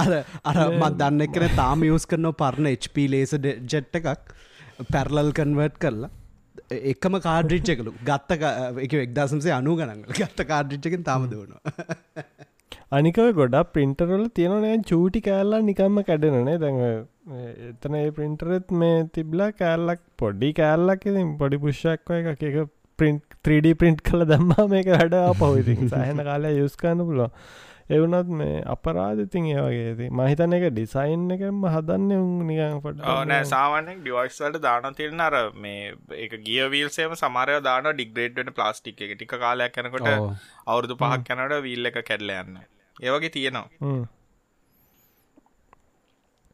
අර 0.04 0.12
අර 0.44 0.60
මත් 0.68 0.92
දන්න 1.00 1.26
එකන 1.28 1.48
තාම 1.56 1.88
යස් 1.88 2.08
කරන 2.12 2.32
පරණ 2.42 2.72
HP 2.74 3.08
ලේස 3.08 3.32
ජෙට් 3.74 4.00
එකක්. 4.02 4.36
පැරලල් 4.92 5.32
කන්වර්ට් 5.36 5.80
කරලා 5.80 6.10
එකම 6.70 7.16
කාඩ්‍රිච්චකලු 7.26 7.92
ගත්ත 8.08 8.38
එක 8.84 8.94
එක්දසම්සේ 8.98 9.54
අනු 9.56 9.76
ගනන් 9.76 10.02
ගත්ත 10.10 10.46
කාඩ්‍රිච්චකින් 10.50 11.04
තාම 11.04 11.28
දවනවා. 11.30 11.60
අනිකව 12.98 13.30
ගොඩක් 13.38 13.72
පින්ටරල 13.76 14.26
තියෙනනෑ 14.38 14.76
චූටි 14.90 15.22
කෑල්ලා 15.28 15.62
නිකම්ම 15.68 16.02
කැඩෙනනේ 16.08 16.58
දැඟ 16.64 16.82
එතන 17.68 17.96
ඒ 18.00 18.10
පින්ටරෙත් 18.18 18.76
මේ 18.82 19.00
තිබ්ලා 19.16 19.50
කෑල්ලක් 19.54 20.04
පොඩ්ඩි 20.22 20.52
කෑල්ලක් 20.60 21.08
ඉතින් 21.12 21.32
පොඩි 21.42 21.62
පුෂ්ක් 21.64 22.14
එක 22.18 22.46
එක 22.52 22.60
පින්ට් 22.98 23.26
3D 23.48 23.74
පින්ට් 23.82 24.04
කළ 24.08 24.26
දම්මා 24.30 24.68
මේක 24.74 24.92
වැඩා 24.94 25.26
පවඉතින් 25.34 25.82
සහන 25.88 26.22
කාලය 26.30 26.54
යුස්කාන්න 26.56 27.04
පුලො 27.10 27.28
එවනත් 27.90 28.28
මේ 28.34 28.58
අපරාධතින් 28.72 29.46
ඒවගේ 29.52 30.08
මහිතන 30.12 30.56
එක 30.58 30.66
ඩිසයින් 30.68 31.24
එකම 31.36 31.64
හදන්න 31.66 32.12
පට 32.82 33.16
නෑ 33.24 33.46
සාමානෙක් 33.46 33.98
ඩිවයිස්වලට 34.00 34.60
දාන 34.60 34.98
තිරන 35.00 35.24
අර 35.26 35.36
මේ 35.56 35.90
එක 36.18 36.36
ගියවීල්සේම 36.46 37.16
සමරය 37.16 37.58
දාන 37.62 37.90
ඩිග්‍රේඩ්ට 37.90 38.54
ප්ලාස්ටික් 38.54 39.02
එක. 39.02 39.12
ටික 39.14 39.34
කාලයක් 39.38 39.74
කනකොට 39.74 40.08
අවුරදු 40.66 40.94
පහක් 40.96 41.20
කැනට 41.28 41.58
වීල් 41.62 41.90
එක 41.90 42.00
කැඩල 42.04 42.34
යන්න 42.36 42.62
ඒවගේ 43.02 43.30
තියෙනවා. 43.30 43.68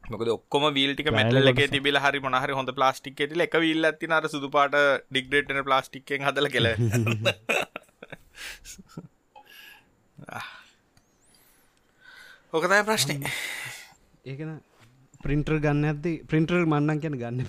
මොකද 0.04 0.28
ඔක්කොම 0.30 0.68
වීල්ටික 0.74 1.08
මැටලගේ 1.12 1.70
තිබිල 1.70 1.98
හරි 2.00 2.20
මොනහරි 2.20 2.58
හොඳ 2.58 2.70
ප්ලාස්ටික් 2.74 3.20
ඇතිල 3.20 3.46
එක 3.46 3.56
විල් 3.64 3.88
ඇති 3.88 4.12
අර 4.18 4.28
සුදුපාට 4.34 4.76
ඩිග්‍රේටන 4.76 5.64
ප්ලාස්ටික්ෙන් 5.68 6.28
හදල 6.28 6.48
කෙල 6.54 6.68
ඕකතයි 12.56 12.84
ප්‍රශ්නය 12.84 13.16
ඒකන 14.26 14.60
පින්ටර් 15.22 15.58
ගන්න 15.58 15.84
ඇති 15.88 16.22
පින්ටර් 16.30 16.62
මන්නන් 16.62 17.00
කියන 17.02 17.16
ගන්න 17.20 17.40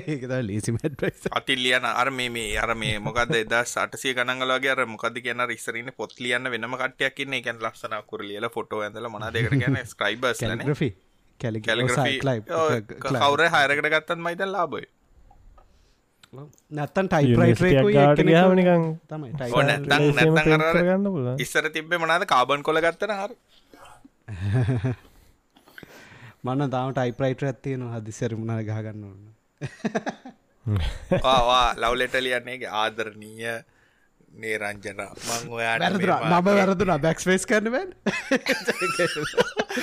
ඒකත 0.00 0.32
ලේසිමට 0.42 1.02
අතිල්ලියන 1.32 1.84
අර 1.92 2.12
මේ 2.12 2.30
මේ 2.30 2.58
අර 2.58 2.76
මේ 2.76 3.00
මොකද 3.00 3.34
එදා 3.38 3.64
සටසිය 3.66 4.14
ගනගලගේ 4.18 4.74
අර 4.74 4.86
මොකද 4.86 5.20
කියන 5.20 5.46
රිස්සරන්න 5.46 5.92
පොත් 5.96 6.20
ලියන්න 6.20 6.50
වෙනම 6.54 6.76
කටයක්න්න 6.80 7.34
එකන් 7.40 7.58
ලක්ෂන 7.60 7.96
කර 8.06 8.22
ලියල 8.24 8.48
ෆොටෝ 8.56 8.82
ඇඳල 8.82 9.08
මනදකට 9.10 9.60
ගැන 9.62 9.86
ස්ක්‍රයිබස් 9.86 10.42
ග්‍රි 10.64 10.90
කවර 11.40 13.48
හයරකට 13.50 13.88
ගත්තන් 13.88 14.20
මයිත 14.20 14.40
ලාබයි 14.48 14.86
නැත්තන් 16.72 17.08
ටයිපරයිට 17.08 17.92
ගාටගනිකං 17.92 18.98
තමයි 19.06 19.32
ඉස්සර 21.40 21.70
තිබේ 21.70 21.98
මනාද 21.98 22.24
කාබන් 22.28 22.62
කොල 22.62 22.80
ගත්තන 22.80 23.10
හර 23.16 23.30
මන්න 26.44 26.70
තාම 26.70 26.92
ටයිපරයිට 26.92 27.42
ඇත්තියෙන 27.44 27.92
හදිසරමුණ 27.92 28.62
ගහගන්න 28.62 29.04
ඕන්න 29.04 29.32
වා 31.22 31.74
ලව්ලෙටලියන්නේගේ 31.76 32.68
ආදරණීය 32.80 33.62
නේරංජන. 34.34 35.00
මං 35.22 35.48
ඔයාට 35.50 35.82
නම 35.82 36.44
වැරදුනා. 36.46 36.98
බැක්ස්පේස් 36.98 37.46
කරනවෙන් 37.46 37.94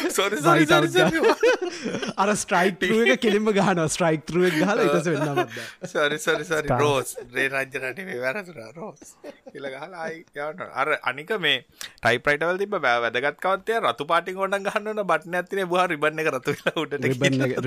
අර 2.22 2.30
ස්ට්‍රයික් 2.36 2.84
එක 3.08 3.22
කෙලිම 3.24 3.50
ගහන 3.50 3.82
ස්ට්‍රයික් 3.88 4.26
තරුවක් 4.26 4.58
හල 4.62 4.82
ඉටස 4.86 5.08
වෙන්න 5.08 5.42
සරි 5.86 6.18
සරි 6.20 6.46
සරි 6.46 6.76
රෝස් 6.76 7.14
රේරංජනට 7.34 8.02
වැරදුන. 8.18 8.60
රෝස් 8.76 9.14
කියල 9.48 9.68
ගහලා 9.68 10.08
යන්න 10.10 10.64
අර 10.76 10.88
අනික 11.04 11.34
මේ 11.40 11.56
ටයිපයිටවල් 11.78 12.62
තිබ 12.64 12.76
බෑ 12.78 13.04
වැදගත්කවත්තය 13.06 13.80
රතු 13.84 14.10
පාටි 14.12 14.36
ගොඩ 14.40 14.58
ගන්නන 14.60 15.04
බට්න 15.06 15.40
ඇතින 15.42 15.64
බහ 15.66 15.86
රිබන්න 15.94 16.24
එක 16.26 16.32
රතු 16.32 16.58
උට 16.76 16.98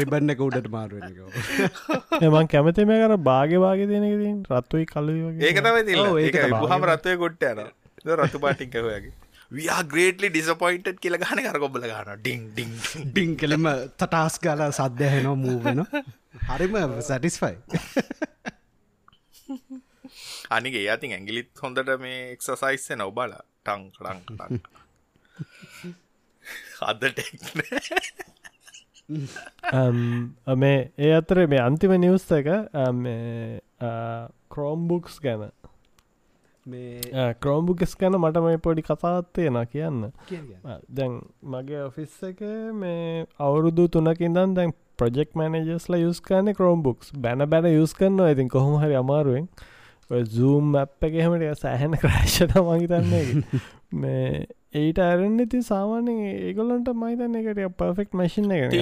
රිබන්න 0.00 0.36
එක 0.36 0.44
උඩට 0.48 0.70
මාරුව 0.70 1.08
එමන් 2.20 2.50
කැමති 2.52 2.88
මේ 2.92 3.00
කර 3.02 3.18
භාගවාගේ 3.22 3.90
තියෙනකින් 3.92 4.38
රත්තුයි 4.52 4.86
කලුයි 4.86 5.24
වගේ. 5.26 5.48
ඒක 5.48 5.58
තමයි 5.62 5.82
ඒ 6.28 6.46
හම 6.68 6.88
රත්වය 6.90 7.18
ගොට්ට 7.18 7.50
යන 8.04 8.16
රතු 8.18 8.38
පාටිංකවගේ 8.38 9.12
වයා 9.52 9.80
ග්‍රේටලි 9.84 10.28
ඩිසපොයින්ට් 10.30 11.00
කියල 11.02 11.16
ගන 11.22 11.42
කර 11.46 11.58
කොබල 11.64 11.84
ගන 11.84 12.10
ඩිං 12.20 12.42
ඩිං 12.50 12.72
ඩිං. 13.06 13.30
කෙලෙම 13.36 13.68
තටාස් 13.98 14.38
ගල 14.44 14.62
සද්‍යයනෝ 14.72 15.36
මූවෙන 15.36 15.84
හරිම 16.48 16.74
සැටිස්ෆයි 17.08 17.56
අනිගේ 20.50 20.84
යතින් 20.88 21.16
ඇගිලිත් 21.18 21.50
හොඳට 21.62 21.96
මේ 22.04 22.20
එක්සසයිස්ස 22.34 22.86
නව 22.96 23.10
බල 23.18 23.32
ටං 23.64 23.82
රං 24.04 24.20
අදට 26.82 27.18
මේ 30.56 30.78
ඒ 30.98 31.12
අතර 31.16 31.38
මේ 31.46 31.62
අන්තිම 31.62 31.94
නිවස්ස 32.04 32.28
එක 32.38 32.48
ක්‍රෝම්බුක්ස් 34.50 35.16
ගැන. 35.20 35.42
මේ 35.42 35.71
ක්‍රෝම්බුකෙස් 37.40 37.96
ගැන 37.96 38.14
මට 38.14 38.42
මේ 38.42 38.58
පොඩි 38.58 38.82
කතාත්තයෙන 38.82 39.58
කියන්න. 39.66 40.12
දැන් 40.90 41.20
මගේ 41.44 41.82
ඔෆිස් 41.82 42.22
එක 42.22 42.40
මේ 42.74 43.26
අවුරුදු 43.38 43.88
තුනකින්දන් 43.88 44.54
දැන් 44.54 44.72
ප්‍රජෙක් 44.96 45.34
මනජස්ල 45.34 45.98
යුස් 45.98 46.20
කන 46.20 46.54
ක්‍රෝම්බුක්ස් 46.54 47.12
බැන 47.16 47.48
බැන 47.48 47.66
යුස් 47.68 47.94
කරන්න 47.94 48.30
ඉතින් 48.30 48.48
කොහොම 48.48 48.80
හරි 48.80 48.94
අමාරුවෙන්. 48.94 49.48
සූම් 50.28 50.74
අප් 50.76 51.02
එක 51.02 51.14
එහෙමට 51.14 51.58
සෑහෙන 51.58 51.96
ක්‍රශ්ට 51.96 52.54
මහිතන්නේ 52.60 53.42
මේ 54.00 54.46
ඒට 54.74 54.98
ඇරෙන් 55.04 55.34
ඉති 55.44 55.58
සාමානෙන් 55.62 56.20
ඒගොලන්ට 56.42 56.86
මයිතන්න 56.96 57.34
එකට 57.40 57.58
පර්ෆෙක්් 57.76 58.14
මශින් 58.16 58.52
එක 58.52 58.76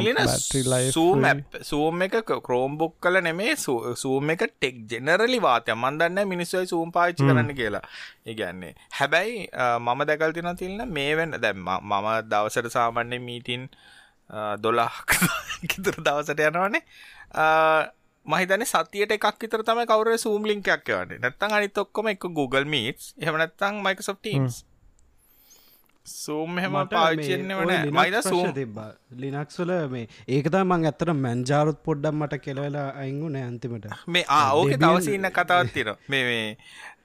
සූම් 1.64 2.04
එක 2.06 2.14
ක්‍රෝම්බුක් 2.40 2.94
කල 3.02 3.18
නෙමේ 3.20 3.56
සූම් 3.58 4.30
එක 4.34 4.44
ටෙක් 4.46 4.78
ජෙනරලි 4.86 5.40
වාතය 5.42 5.74
මන්දන්න 5.74 6.30
මිනිස්සුවයි 6.30 6.70
සූම් 6.70 6.92
පාච්චි 6.92 7.26
කරන්න 7.26 7.50
කියලා. 7.52 7.82
ඒගැන්නේ 8.24 8.74
හැබැයි 8.98 9.48
මම 9.80 10.04
දැකල් 10.06 10.36
තින 10.38 10.52
තිල්න්න 10.56 10.86
මේ 10.90 11.16
වෙන්න 11.16 11.38
දැම් 11.38 11.66
මම 11.66 12.08
දවසට 12.30 12.70
සාමන්‍ය 12.70 13.18
මීටින් 13.20 13.66
දොලාක් 14.62 15.18
කිතුර 15.66 15.98
දවසට 16.06 16.46
යනවනේ. 16.48 16.84
මහිතන 18.26 18.68
සතියට 18.68 19.18
එකක් 19.18 19.30
විතර 19.38 19.66
තම 19.66 19.84
කවර 19.88 20.18
සූම් 20.18 20.46
ලින්කයක් 20.46 20.88
වන්නේ 20.88 21.18
නැත්තන් 21.18 21.52
අනිත් 21.52 21.78
ඔක්කොම 21.78 22.14
එක 22.14 22.30
Google 22.30 22.66
මීටස් 22.66 23.14
එහෙමනැත්තං 23.18 23.82
Microsoft 23.82 24.22
Teams 24.22 24.64
සූම් 26.06 26.58
හෙම 26.58 26.76
පාචෙන්න්න 26.92 27.52
වන 27.58 27.90
මයිද 27.96 28.16
සූම් 28.22 28.52
තිබ්බා. 28.52 28.90
ලිනක්ස්වල 29.22 29.72
මේ 29.94 30.06
ඒකතා 30.28 30.62
මං 30.64 30.86
ඇත්තට 30.90 31.12
මැන්ජාරුත් 31.24 31.82
පොඩ්ඩම් 31.88 32.22
මට 32.22 32.40
කෙලවෙලා 32.46 32.86
අයිංගු 33.02 33.28
නෑ 33.34 33.44
අන්තිමට. 33.50 33.90
මේ 34.08 34.24
ආෝක 34.38 34.72
දවසඉන්න 34.84 35.30
කතාවත් 35.38 35.74
තිර 35.74 35.90
මේ 36.08 36.38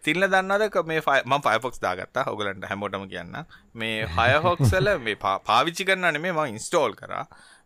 තිල්ල 0.06 0.28
දන්නදක 0.28 0.78
මේ 0.92 1.02
ම 1.26 1.36
පයෆොක්ස් 1.48 1.84
දාගත්තා. 1.88 2.26
හොගලන්ට 2.30 2.70
හැමෝටම 2.70 3.08
කියන්න. 3.14 3.36
මේ 3.74 3.98
හයහොක්සල 4.18 4.94
මේ 5.08 5.18
පාවිච්චි 5.50 5.90
කරන්න 5.90 6.22
මේ 6.22 6.38
ම 6.38 6.46
ඉන්ස්ටෝල් 6.54 6.96
කර. 7.02 7.14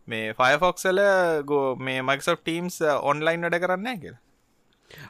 මේ 0.08 0.34
ෆයෆොක්සල 0.34 1.00
ගෝ 1.52 1.68
මේ 1.86 2.02
මයික්සොෆ් 2.02 2.42
ටීම්ස් 2.42 2.80
ඔන්ලයින් 3.12 3.46
වැඩ 3.46 3.62
කරන්න 3.64 4.02
කියලා 4.02 4.20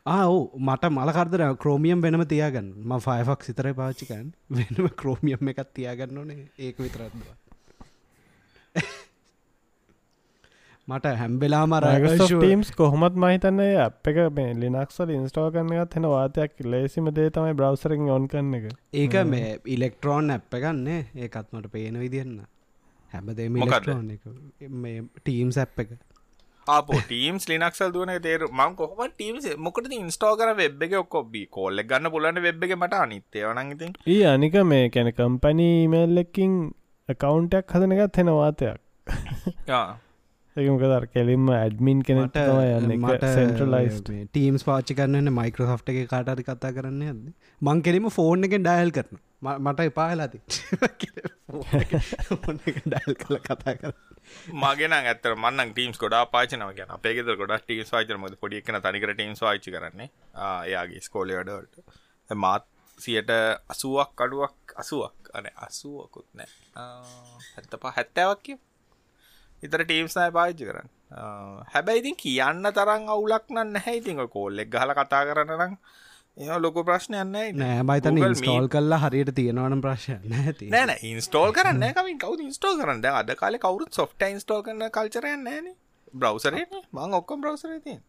ආව් 0.06 0.34
මට 0.60 0.92
මලකරදර 0.92 1.44
ක්‍රෝමියම් 1.56 2.02
වෙනම 2.02 2.24
තියාගන්න. 2.26 2.72
ම 2.84 2.98
ෆයෆක් 3.00 3.40
සිතර 3.42 3.72
පාචිකන් 3.74 4.32
වෙනම 4.50 4.90
ක්‍රෝමියම් 4.96 5.54
එකත් 5.54 5.70
තියාගන්න 5.74 6.18
ඕනේ. 6.18 6.42
ඒක 6.58 6.76
විතරත්වා 6.78 7.36
මට 10.88 11.10
හැම්බෙලා 11.18 11.64
මර 11.66 11.84
ටීම්ස් 12.20 12.70
කොහොමත් 12.72 13.16
මහිතන්නේ 13.22 13.74
අප 13.82 14.08
එක 14.10 14.16
මේ 14.36 14.54
ලිනක්සල් 14.62 15.10
ඉන්ස්ටෝ 15.16 15.46
කරන්නගත් 15.54 15.94
හෙන 15.96 16.06
වාතයක් 16.12 16.56
ලේසිම 16.66 17.10
දේ 17.16 17.28
තමයි 17.30 17.54
බ්‍රවසරින් 17.54 18.08
ඔන් 18.10 18.26
කරන්න 18.28 18.54
එක. 18.58 18.64
ඒක 18.94 19.14
මේ 19.26 19.50
ඉලෙක්ට්‍රෝන් 19.66 20.34
ඇප් 20.36 20.56
එකන්නේ 20.58 21.00
ඒකත් 21.16 21.52
මට 21.52 21.72
පේන 21.74 22.00
විදින්න 22.02 22.40
හැමදේම 23.12 23.60
ටීම්ස් 25.20 25.60
ඇප් 25.64 25.84
එක 25.84 25.92
ආපෝ 26.66 27.00
ටීම්ස් 27.02 27.48
ලිනක්සල් 27.48 27.92
දුවන 27.92 28.12
තේර 28.22 28.42
මං 28.50 28.74
කොහම 28.76 29.00
ටීම්ස් 29.06 29.46
මොකට 29.58 29.92
ඉන්ස්ටෝ 29.92 30.32
කර 30.36 30.52
වෙබ් 30.56 30.82
එක 30.82 30.98
ඔක්කොබී 30.98 31.46
කොල්ල 31.50 31.82
ගන්න 31.84 32.11
පුලන්න 32.11 32.42
වෙබ් 32.42 32.66
එක 32.66 32.76
මට 32.76 33.00
අනිත්තය 33.00 33.46
වනගඉතින් 33.46 33.96
ඒ 34.08 34.20
අනික 34.26 34.61
මේ 34.66 34.90
කැන 34.90 35.11
කම්පනී 35.14 35.88
මේල්ලකින් 35.88 36.61
කවුන්ටක් 37.16 37.74
හදන 37.74 37.96
එකත් 37.96 38.16
හෙන 38.16 38.32
වාතයක්. 38.32 38.78
ඒකමකදර 40.56 41.06
කෙලින්ම 41.14 41.48
ඇඩ්මින් 41.52 42.02
කෙනට 42.02 42.36
යන්න. 42.36 43.08
සෙන්ට්‍රලයිස් 43.30 43.98
ටීම්ස් 44.04 44.64
පාච්චි 44.64 44.94
කරන්න 44.94 45.32
මයිකරහ් 45.32 45.74
එක 45.74 46.00
කාටරි 46.08 46.44
කතා 46.44 46.72
කරන්න 46.72 47.02
ඇද 47.04 47.26
මං 47.62 47.82
කෙරීම 47.82 48.08
ෆෝන් 48.11 48.48
එක 48.48 48.56
ඩයල් 48.58 48.92
කරන 48.92 49.20
මට 49.42 49.88
එපාහලාති 49.88 50.38
ඩයල් 52.84 53.14
කල 53.16 53.38
කතා 53.40 53.74
කර 53.74 53.94
මගෙන 54.55 54.92
ඇත 54.94 55.26
මන්න 55.34 55.72
ටීම්ස් 55.72 55.98
ගොඩා 55.98 56.24
පාචනව 56.26 56.72
ගැන 56.74 56.90
අපේගෙද 56.90 57.30
ගොඩ 57.36 57.55
ටීම්ස් 57.59 57.92
වාචන 57.92 58.20
මොද 58.20 58.36
පොඩි 58.36 58.61
එකන 58.61 58.80
තනිකර 58.80 59.14
ටීම්ස් 59.14 59.40
වාචි 59.40 59.70
කරන්නේ. 59.70 60.11
එයාගේ 60.64 61.01
ස්කෝලි 61.01 61.36
වැඩවලට. 61.36 61.76
මාත් 62.30 62.66
සියට 62.98 63.30
අසුවක් 63.68 64.14
අඩුවක් 64.18 64.76
අසුවක්. 64.76 65.16
අන 65.32 65.46
අසුවකුත් 65.59 66.28
නෑ 66.34 66.51
හැත්තපා 67.48 67.92
හැත්තෑවක් 67.92 68.42
කිය 68.42 68.59
ඉතර 69.62 69.84
ටීම්ස් 69.84 70.16
නය 70.16 70.30
පාච්චි 70.32 70.64
කරන්න. 70.64 70.90
හැබැයිඉතින් 71.68 72.16
කියන්න 72.16 72.70
තරම් 72.72 73.09
අවුලක් 73.09 73.51
නන්න 73.51 73.80
හැයිතිං 73.80 74.22
කෝල්ලෙක් 74.28 74.70
ගහල 74.70 74.94
කතා 74.94 75.22
කරනනම් 75.26 75.76
ඒ 76.36 76.58
ලොක 76.58 76.76
ප්‍රශ්නයන්න 76.82 77.32
නෑ 77.54 77.82
මයිතන 77.84 78.18
ස්ටෝල් 78.34 78.66
කල්ලා 78.68 78.98
හරියට 79.02 79.32
තියෙනවන 79.34 79.80
ප්‍රශ්න 79.82 80.28
නැති 80.28 80.68
නෑන 80.70 80.92
ඉන්ස්ටෝල් 81.04 81.52
කරන්න 81.52 81.84
කමින් 81.96 82.18
කවු 82.18 82.36
ඉන්ස්ටෝල් 82.40 82.78
කරන්න? 82.78 83.02
අද 83.12 83.32
කාල 83.36 83.58
කවරුත් 83.58 83.92
සොෆ්ට 83.92 84.26
ඉන්ස්ටෝල් 84.26 84.62
කරන 84.62 84.86
කල්චරයන්න 84.90 85.44
නෑන. 85.44 85.66
බ්‍රවසරේ 86.14 86.64
මං 86.92 87.18
ඔක්කොම් 87.18 87.42
බ්‍රවසර 87.42 87.76
තින් 87.84 88.00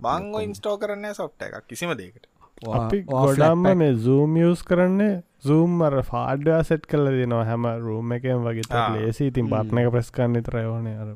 බංග 0.00 0.36
ඉන්ස්ටෝ 0.42 0.76
කරන්න 0.78 1.14
සොෆ්ට 1.14 1.48
එකක් 1.48 1.66
කිසිම 1.68 1.94
දෙකට 1.94 2.30
අපි 2.72 3.02
ගොඩම්ම 3.04 3.66
මේ 3.76 3.94
සූම් 3.98 4.36
යස් 4.38 4.62
කරන්නේ 4.64 5.16
සූම් 5.42 5.82
අර 5.82 5.98
ෆාඩ්ඩා 6.04 6.62
සෙට් 6.64 6.86
කල 6.86 7.10
දෙනවා 7.12 7.44
හැම 7.44 7.66
රූම් 7.80 8.12
එකෙන් 8.12 8.46
වගේ. 8.46 8.68
ලේසි 8.94 9.26
ඉතින් 9.26 9.50
බට්න 9.50 9.82
එක 9.82 9.90
ප්‍රස්කන්න 9.90 10.44
තරයෝනේ 10.44 10.96
අර 10.98 11.10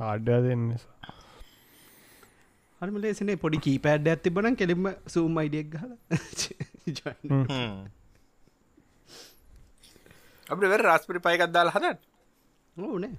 හාඩ්ඩා 0.00 0.40
දෙන්න 0.42 0.66
නිසා 0.68 0.99
හරම 2.80 2.96
ලේසිනේ 3.04 3.38
පොඩි 3.44 3.58
කීපෑඩ් 3.66 4.12
ඇත්ති 4.12 4.34
බන 4.36 4.54
කෙලින්ම 4.60 4.86
සූම් 5.14 5.40
අයිඩියක් 5.42 5.68
ගල 5.74 5.90
අප 10.46 10.58
වෙර 10.72 10.82
රස්පරි 10.90 11.20
පයකත් 11.26 11.50
දාලා 11.56 11.74
හදන්න. 11.76 11.98
ඕනේ 12.76 13.14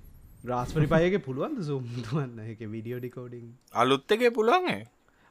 රාස්පරි 0.49 0.88
පයගේ 0.93 1.22
පුළුවන්ද 1.28 1.59
සූම්තුවන්න 1.70 2.39
එක 2.53 2.62
විඩියෝ 2.76 2.99
ඩිකෝඩිං 3.01 3.47
අලුත් 3.82 4.14
එකේ 4.16 4.32
පුළුවන්ගේ 4.38 4.82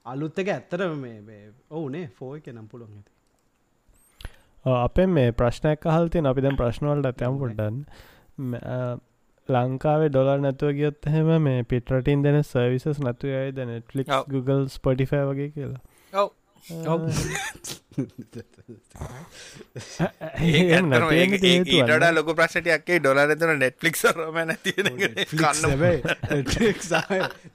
අලුත් 0.06 0.36
එක 0.42 0.48
ඇත්තර 0.54 0.80
මේ 1.00 1.40
ඕනේ 1.78 2.06
ෆෝ 2.18 2.32
එක 2.38 2.46
නම් 2.52 2.66
පුළුවන් 2.72 2.94
ඇති. 2.98 3.12
අපේ 4.86 5.08
මේ 5.16 5.30
ප්‍රශ්නයක් 5.40 5.86
අහල්තිය 5.92 6.22
අපි 6.32 6.44
දැන් 6.46 6.60
ප්‍රශ්නවලට 6.60 7.10
ඇතයම් 7.10 7.34
පොඩ්ඩන් 7.42 7.76
ලංකාවේ 9.50 10.10
ඩොලර් 10.10 10.42
නැතුව 10.44 10.74
ගියොත් 10.78 11.08
එහෙම 11.10 11.30
මේ 11.46 11.62
පිටරටින් 11.64 12.26
දෙන 12.26 12.42
සර්විසස් 12.44 13.00
නැතු 13.00 13.32
අයි 13.36 13.50
ද 13.52 13.66
නෙට්ලික් 13.70 14.12
Google 14.28 14.68
ස්පොටිෆෑ 14.68 15.24
වගේ 15.30 15.50
කියලා. 15.56 15.82
ඊට 20.40 22.04
ලොක 22.12 22.28
ප්‍රශ්ටයක්ේ 22.36 22.98
ඩොලර 23.00 23.34
තුන 23.36 23.54
නෙට්ලික් 23.58 23.96
රම 24.12 24.38
නැති 24.44 24.74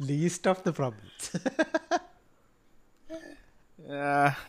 ලීස්ට 0.02 0.48
of 0.48 0.64
the 0.64 0.74
problems. 0.74 1.30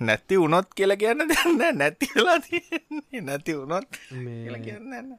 නැති 0.00 0.36
උනොත් 0.38 0.72
කියල 0.74 0.96
කියන්න 0.96 1.28
දෙන්න 1.28 1.78
නැතිලා 1.78 2.38
නැති 3.22 3.52
වුණොත් 3.54 3.88
කියන්න 4.62 5.16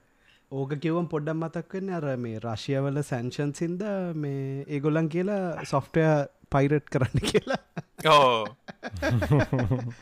ඕක 0.52 0.74
කිවම් 0.80 1.08
පොඩ්ඩම් 1.12 1.41
මතක්වෙන්න 1.43 1.89
අර 1.91 2.06
මේ 2.18 2.39
රශයවල 2.39 3.00
සැන්ෂන්සින්ද 3.04 3.82
මේ 4.16 4.64
ඒගොල්ලන් 4.68 5.10
කියලා 5.10 5.66
සොෆ්ටය 5.66 6.06
පයිරට් 6.50 6.88
කරන්න 6.89 7.26
කියලා. 7.30 7.60
ඕ 8.08 8.45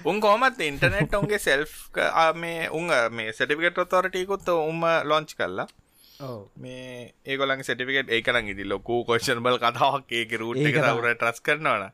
උන් 0.06 0.22
කෝමත් 0.22 0.62
ඉන්ටනෙට් 0.62 1.18
ඔන්ගේ 1.18 1.40
සෙල්් 1.40 1.66
මේ 2.36 2.70
උන් 2.70 2.94
මේ 3.12 3.34
සටිකට 3.34 3.82
තොරටයකුත් 3.90 4.54
උම 4.54 4.86
ලොංච් 5.04 5.34
කරලා 5.34 5.68
මේ 6.58 7.10
ඒගොලන් 7.26 7.66
සටිකට 7.66 8.14
ඒකන 8.20 8.54
ඉදි 8.54 8.70
ලොකු 8.70 9.02
කොෂන් 9.04 9.42
බල් 9.42 9.58
කතාවක් 9.58 10.14
ඒක 10.14 10.38
රුට් 10.44 10.62
ට්‍රස් 10.62 11.42
කරනවන 11.42 11.90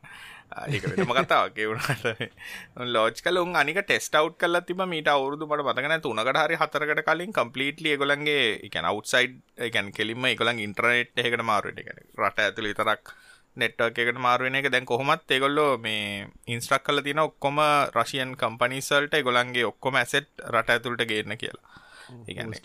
ඒක 0.68 0.86
වෙනම 0.90 1.12
කතාවගේ 1.18 1.66
වුණට 1.66 2.86
ලෝච් 2.88 3.18
කල 3.20 3.38
උන් 3.38 3.56
අනික 3.56 3.80
ටෙස්ට 3.82 4.14
අව් 4.14 4.30
කල 4.36 4.60
තිබ 4.62 4.82
මීට 4.84 5.08
අවුරදු 5.08 5.46
මට 5.46 5.66
මතකන 5.66 5.96
තුනකට 6.00 6.38
හරි 6.38 6.60
හතරකට 6.60 7.02
කලින් 7.04 7.32
කම්පලිටලි 7.32 7.96
ගොලන්ගේ 7.96 8.46
එකන 8.68 8.88
අවට්සයිඩ් 8.90 9.36
එකන් 9.68 9.92
කෙලින්ම 9.92 10.24
එකගොලන් 10.26 10.64
ඉන්ටරනෙට් 10.66 11.22
එකට 11.22 11.44
මාරුවට 11.44 11.82
එක 11.82 11.92
රට 12.18 12.46
ඇතුළ 12.46 12.72
තරක් 12.74 13.14
නෙට්වක් 13.56 13.98
එකට 13.98 14.18
මාරුවෙන 14.18 14.56
එක. 14.56 14.70
දැන් 14.70 14.86
කොහොමත් 14.86 15.28
ඒගොල්ලෝ 15.28 15.76
මේ 15.78 16.26
ඉන්ස්ට්‍රක් 16.46 16.84
කල 16.84 17.02
තින 17.02 17.20
ඔක්කොම 17.20 17.60
රශයන් 17.92 18.36
කම්පනිසල්ට 18.36 19.16
ගොලන්ගේ 19.22 19.66
ඔක්කොම 19.66 19.96
ඇසෙට් 19.96 20.30
රට 20.48 20.70
ඇතුළට 20.70 21.06
ගේන්න 21.06 21.36
කියලා. 21.36 21.68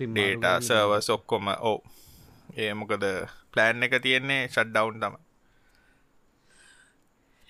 ඩේට 0.07 0.45
සර්වස් 0.63 1.09
ඔක්කොම 1.09 1.51
ඕ 1.61 1.79
ඒ 2.55 2.73
මොකද 2.73 3.03
ප්ලෑන් 3.51 3.83
එක 3.83 3.99
තියෙන්නේ 4.01 4.47
ෂඩ් 4.47 4.71
ඩවන්් 4.71 5.26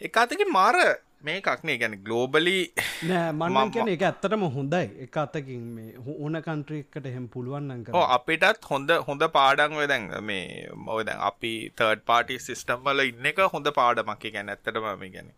තම 0.02 0.06
එකතක 0.06 0.48
මාර 0.52 0.76
මේ 1.22 1.41
කක්නේ 1.41 1.78
ගැන 1.82 1.95
ගලෝබලි 2.04 2.72
නෑ 3.10 3.32
මන්න 3.32 3.72
කියන 3.74 3.89
එක 3.93 4.04
ඇත්තටම 4.10 4.43
හොඳයි. 4.56 4.89
එක 5.06 5.18
අතකින් 5.18 5.64
මේ 5.76 5.93
ඕන 5.98 6.41
කන්ට්‍රීකට 6.48 7.06
හෙම 7.16 7.28
පුළුවන්න්නක 7.36 7.89
අපිටත් 8.18 8.70
හොඳ 8.70 8.91
හොඳ 9.08 9.28
පාඩන් 9.38 9.74
ඔය 9.74 9.88
දැන් 9.88 10.10
මේ 10.24 10.70
මොද 10.76 11.10
අපි 11.10 11.54
තර්ඩ 11.76 12.06
පාටි 12.06 12.39
සිිස්ටම් 12.39 12.84
වල 12.86 13.06
ඉන්න 13.08 13.26
එක 13.26 13.41
හොඳ 13.54 13.72
පාඩමක්. 13.80 14.28
ගැන 14.34 14.50
ඇත්තටම 14.50 14.88
මේ 15.00 15.10
ගැන 15.10 15.34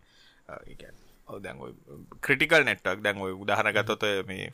දැන් 1.46 1.58
ක්‍රටිකල් 2.22 2.64
නෙට්වක් 2.66 3.02
දැන් 3.02 3.22
ඔය 3.22 3.32
උදාහනගතොත 3.32 4.04
මේ 4.28 4.52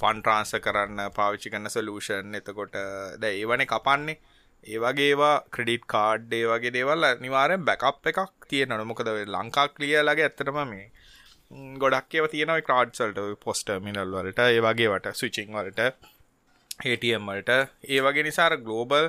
ෆන් 0.00 0.22
ට්‍රාන්ස 0.22 0.54
කරන්න 0.66 1.10
පාවිච්චි 1.14 1.50
කන්න 1.50 1.70
සලූෂන් 1.70 2.34
එතකොට 2.34 2.74
ද 3.20 3.24
ඒවන 3.30 3.66
කපන්නේ 3.66 4.18
ඒවගේවා 4.64 5.34
ක්‍රඩිට් 5.50 5.84
කාඩ් 5.86 6.32
ඒ 6.32 6.44
වගේ 6.46 6.72
දේවල් 6.72 7.06
නිවාරෙන් 7.20 7.64
බැකප් 7.64 8.06
එකක් 8.06 8.48
තියෙන 8.48 8.74
නොමොකද 8.74 9.12
ලංකා 9.28 9.66
කලියලගේ 9.70 10.28
ඇත්තටම 10.28 10.58
මේ 10.66 10.86
ගොඩක් 11.78 12.14
ඒව 12.14 12.26
තියෙනව 12.30 12.62
කාඩ්සල්ට 12.62 13.20
පොස්ට 13.40 13.76
මිනල් 13.80 14.16
වලට 14.16 14.48
ඒ 14.48 14.60
වගේවට 14.62 15.12
ස්විචිං 15.14 15.52
වලට 15.52 15.92
හටම් 16.80 17.28
වලට. 17.28 17.60
ඒ 17.86 18.00
වගේ 18.00 18.22
නිසාර 18.22 18.56
ගලෝබල් 18.58 19.08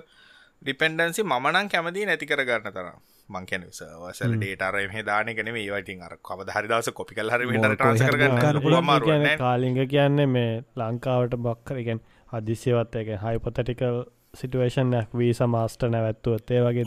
ඩිපෙන්ඩන්සි 0.62 1.24
මනං 1.26 1.70
කැමති 1.70 2.06
නැති 2.06 2.26
කරගන්න 2.26 2.72
තරම්. 2.72 2.98
මංකැන 3.30 3.64
සවසල 3.70 4.34
ඩේටර 4.36 4.78
එහ 4.80 5.04
දානකන 5.04 5.52
මේ 5.52 5.70
වටින් 5.70 6.02
අර 6.02 6.18
කව 6.22 6.50
හරිදස 6.50 6.92
කොපි 6.92 7.16
කල් 7.16 7.32
හරි 7.32 7.46
ට්‍රන්ස් 7.54 8.04
කරගන්න 8.04 9.30
කාලිංග 9.38 9.80
කියන්නේ 9.88 10.28
මේ 10.28 10.52
ලංකාවට 10.76 11.40
බක්කරගෙන් 11.40 12.04
හදිසියවත් 12.34 13.00
එක 13.02 13.16
හයිපොතටිකල් 13.24 14.04
සිටුවේෂන්යක් 14.34 15.14
වී 15.14 15.34
සමාස්ට 15.36 15.84
නැවැත්තුවත්. 15.86 16.52
ඒ 16.52 16.62
වගේ 16.62 16.86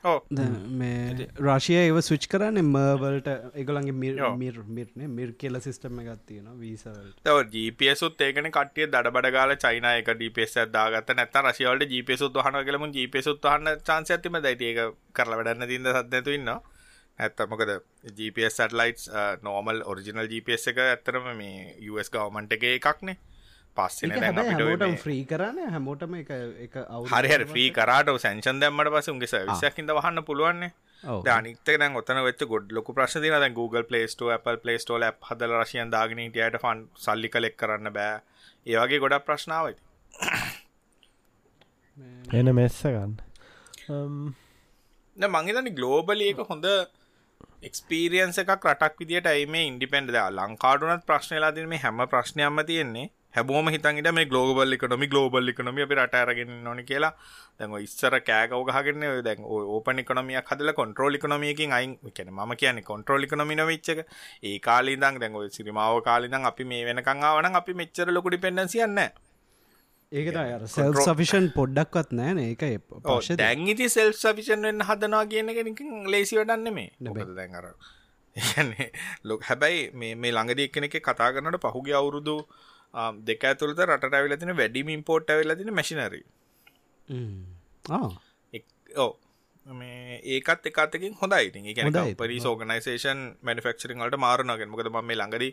මේ 0.72 1.26
රශය 1.38 1.74
ඒව 1.76 1.98
ස්විච් 2.00 2.26
කරන්න 2.32 2.60
මර්වල්ට 2.66 3.28
එකළන්ගේ 3.54 3.96
මිර් 3.96 4.22
මිර් 4.38 4.60
මිර්න 4.70 5.04
මිර් 5.12 5.34
කියල 5.34 5.60
සිස්ටම 5.60 6.00
එකත් 6.02 6.22
තියෙන 6.26 6.46
වීසවලට 6.60 7.28
ජීපසුත් 7.54 8.24
ඒකන 8.26 8.48
කටිය 8.50 8.88
දඩ 8.88 9.32
ගල 9.36 9.54
චයින 9.58 9.88
එක 9.90 10.10
ඩිපෙස් 10.14 10.56
දාගත 10.72 11.12
නැත 11.12 11.38
රශයවලට 11.42 11.92
ජීපසුත් 11.92 12.40
හන 12.40 12.60
කලම 12.64 12.86
ජීපසුත් 12.90 13.48
හන්න 13.52 13.84
චාන්ස 13.84 14.14
ඇතිම 14.16 14.40
දැයිට 14.40 14.66
ඒක 14.70 14.96
කරල 15.12 15.36
වැඩන්න 15.36 15.68
තින්න 15.68 15.90
සත්නැතු 15.92 16.38
ඉන්න 16.38 16.54
ඇත්තමකද 17.18 17.74
GPS 18.16 18.56
satellites 18.58 19.10
normal 19.42 19.84
original 19.84 20.32
GPS 20.32 20.72
එක 20.72 20.80
ඇත්තරම 20.86 21.34
මේ 21.36 21.74
US 21.90 22.08
ගවමන්ට 22.08 22.56
එක 22.56 22.70
එකක්නේ 22.70 23.20
පස්සෙන 23.76 24.12
හැමෝටම 24.16 24.94
ෆ්‍රී 25.02 25.24
කරන්න 25.24 25.72
හැමෝටම 25.74 26.14
එක 26.20 26.30
හරිහර 27.12 27.44
්‍රී 27.48 27.70
කරට 27.72 28.12
සැංචන් 28.24 28.62
දැම්මට 28.62 28.92
පස 28.94 29.10
උගේ 29.10 29.42
විසයකින්ද 29.50 29.92
වහන්න 29.98 30.24
පුළුවන්නේ? 30.24 30.72
අනිත 31.30 31.70
දැන් 31.74 31.96
ඔතන 31.96 32.22
වෙච්ච 32.26 32.44
ගොඩ් 32.46 32.72
ලොකු 32.72 32.94
ප්‍රශ්න 32.94 33.22
තින 33.22 33.36
දැන් 33.36 33.54
Google 33.54 33.84
පලේස්ටෝ 33.84 34.32
Apple 34.36 34.58
පලේස්ටෝල 34.58 35.06
හදල 35.28 35.56
රශයන් 35.60 35.92
දාගනීටයට 35.92 36.60
ෆන් 36.62 36.84
සල්ලි 36.96 37.28
කලෙක් 37.28 37.56
කරන්න 37.56 37.92
බෑ. 37.92 38.20
ඒවගේ 38.66 39.02
ගොඩක් 39.04 39.26
ප්‍රශ්නාවයි 39.26 39.76
එන 42.32 42.54
මෙස්ස 42.54 42.82
ගන්න. 42.84 43.14
මංහිතනි 45.16 45.70
ගලෝබල 45.78 46.20
එක 46.22 46.42
හොඳ 46.48 46.66
එක්ස්පීරියන්ස 47.62 48.38
එකක් 48.40 48.52
රටක් 48.66 49.00
විදිට 49.00 49.26
ඇයි 49.26 49.46
මේ 49.46 49.64
ඉන්ඩිපෙන්ඩ 49.70 50.14
ලංකාඩුනත් 50.36 51.08
ප්‍රශ්නලා 51.08 51.52
තින 51.52 51.68
මේ 51.68 51.82
හැම 51.84 52.04
ප්‍රශ්නයක්ම 52.12 52.60
තියෙන්නේ 52.68 53.08
හැබෝම 53.34 53.68
හිතන්ට 53.68 54.10
මේ 54.12 54.26
ගලෝබල් 54.26 54.76
එකනොමි 54.76 55.06
ගලෝබල් 55.06 55.52
එකනොමි 55.52 55.82
අපි 55.82 55.94
රට 55.96 56.22
අරගෙන 56.22 56.52
නොන 56.64 56.82
කියලා. 56.84 57.12
දැන් 57.58 57.76
ඉස්සර 57.80 58.14
කෑකව 58.22 58.62
ගහගෙන 58.68 59.06
දැන් 59.22 59.40
ඕපන 59.46 60.02
එකනොමිය 60.02 60.38
හදල 60.40 60.72
කොන්ට්‍රෝල් 60.74 61.14
එකනොමියකින් 61.14 61.72
අයින් 61.72 61.96
කැන 62.10 62.30
ම 62.32 62.54
කියන 62.56 62.82
කොන්ට්‍රෝල් 62.82 63.22
එකනොමි 63.22 63.56
නොවිච්චක 63.56 64.04
ඒ 64.42 64.58
කාලිදං 64.60 65.02
දැන් 65.02 65.34
ඔය 65.34 65.48
සිරිමාව 65.50 66.00
කාලිදං 66.02 66.48
අපි 66.50 66.64
මේ 66.64 66.84
වෙනකංආවන 66.86 67.50
අපි 67.54 67.74
මෙච්චර 67.74 68.08
ලොකු 68.10 68.30
ඩිපෙන්ඩන්සියන්න 68.30 69.02
ඒක 70.12 70.28
සෙල් 70.68 70.98
සෆිෂන් 71.00 71.46
පොඩ්ඩක්වත් 71.52 72.10
නෑන 72.12 72.38
ඒක 72.40 72.64
දැන්ගිති 73.36 73.88
සෙල් 73.90 74.12
සෆිෂන් 74.14 74.68
වෙන්න 74.68 74.82
හදනවා 74.82 75.24
කියන 75.26 75.54
කෙනකින් 75.58 75.92
ලේසි 76.08 76.40
වටන්න 76.40 76.74
මේ 76.74 76.90
දැන්ර 77.36 77.70
ලොක් 79.24 79.42
හැබැයි 79.42 79.86
මේ 79.94 80.32
ළඟදී 80.32 80.66
එක්කෙනෙක 80.66 80.98
කතා 81.02 81.30
කරනට 81.32 81.62
පහුගේ 81.66 81.94
අවුරුදු 81.94 82.36
දෙක 83.24 83.44
ඇතුළත 83.44 83.80
රට 83.80 84.14
ඇවිල 84.14 84.36
තින 84.36 84.56
වැඩිම 84.56 84.88
ඉම්පෝට් 84.90 85.30
ඇවෙල 85.30 85.56
තින 85.56 85.74
මැසිනරී 85.74 86.24
ඕ 88.96 89.12
මේ 89.66 90.20
ඒකත් 90.26 90.66
එකතකින් 90.66 91.14
හොඳයි. 91.20 91.74
ගැන 91.74 92.16
පරි 92.16 92.40
සෝගනයිසේෂන් 92.40 93.20
මනිෆක්ෂරින් 93.42 94.02
වලට 94.02 94.18
මාරුණගෙන් 94.18 94.70
මොකද 94.72 94.90
ම 94.90 95.12
ළඟදී 95.12 95.52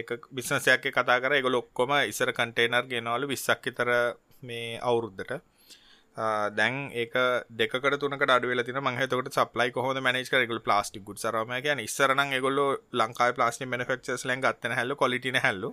එක 0.00 0.08
බිස්නසයක් 0.30 0.88
කතා 0.88 1.20
කර. 1.20 1.32
එක 1.32 1.46
ලොක්කොම 1.46 1.92
ඉසර 2.06 2.32
කන්ටේනර් 2.32 2.84
ගෙනවලු 2.86 3.26
විස්සක් 3.26 3.68
තර 3.72 3.90
මේ 4.42 4.78
අවුරුද්ධට 4.80 5.42
දැන් 6.52 6.76
ඒක 6.94 7.14
දෙකට 7.52 7.98
තුනකට 8.00 8.30
අඩුවෙලා 8.30 8.64
තින 8.64 8.80
මං 8.80 8.98
හිතකොට 8.98 9.30
සප්ලයි 9.30 9.70
කොහොමද 9.70 10.00
මැනේජ් 10.00 10.30
කරේ 10.30 10.42
ඒගොල්ලෝ 10.42 10.64
ප්ලාස්ටික් 10.64 11.04
ගුඩ්ස් 11.04 11.24
අරවම 11.24 11.54
කියන්නේ. 11.58 11.84
ඉස්සර 11.84 12.14
නම් 12.14 12.32
ඒගොල්ලෝ 12.32 12.68
ලංකාවේ 12.94 13.36
ප්ලාස්ටික් 13.38 13.68
මැනුෆැක්චරර්ස් 13.68 14.24
ලෙන් 14.24 14.40
ගත්තන 14.40 14.76
හැල්ලු 14.78 14.96
ක්වොලිටි 14.96 15.32
නැහැලු. 15.32 15.70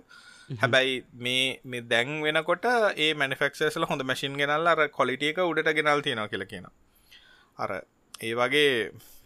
හැබැයි 0.50 0.94
මේ 1.18 1.60
මේ 1.64 1.82
දැන් 1.84 2.22
වෙනකොට 2.22 2.70
ඒ 2.96 3.10
මැනුෆැක්චරර්ස්ලා 3.14 3.90
හොඳ 3.90 4.02
මැෂින් 4.04 4.38
ගෙනල්ලා 4.38 4.76
අර 4.76 4.88
ක්වොලිටි 4.90 5.32
එක 5.32 5.42
උඩට 5.44 5.74
ගෙනල් 5.74 6.00
තියනවා 6.00 6.28
කියලා 6.28 6.46
කියනවා. 6.46 6.74
අර 7.58 7.70
ඒ 8.20 8.34
වගේ 8.34 8.70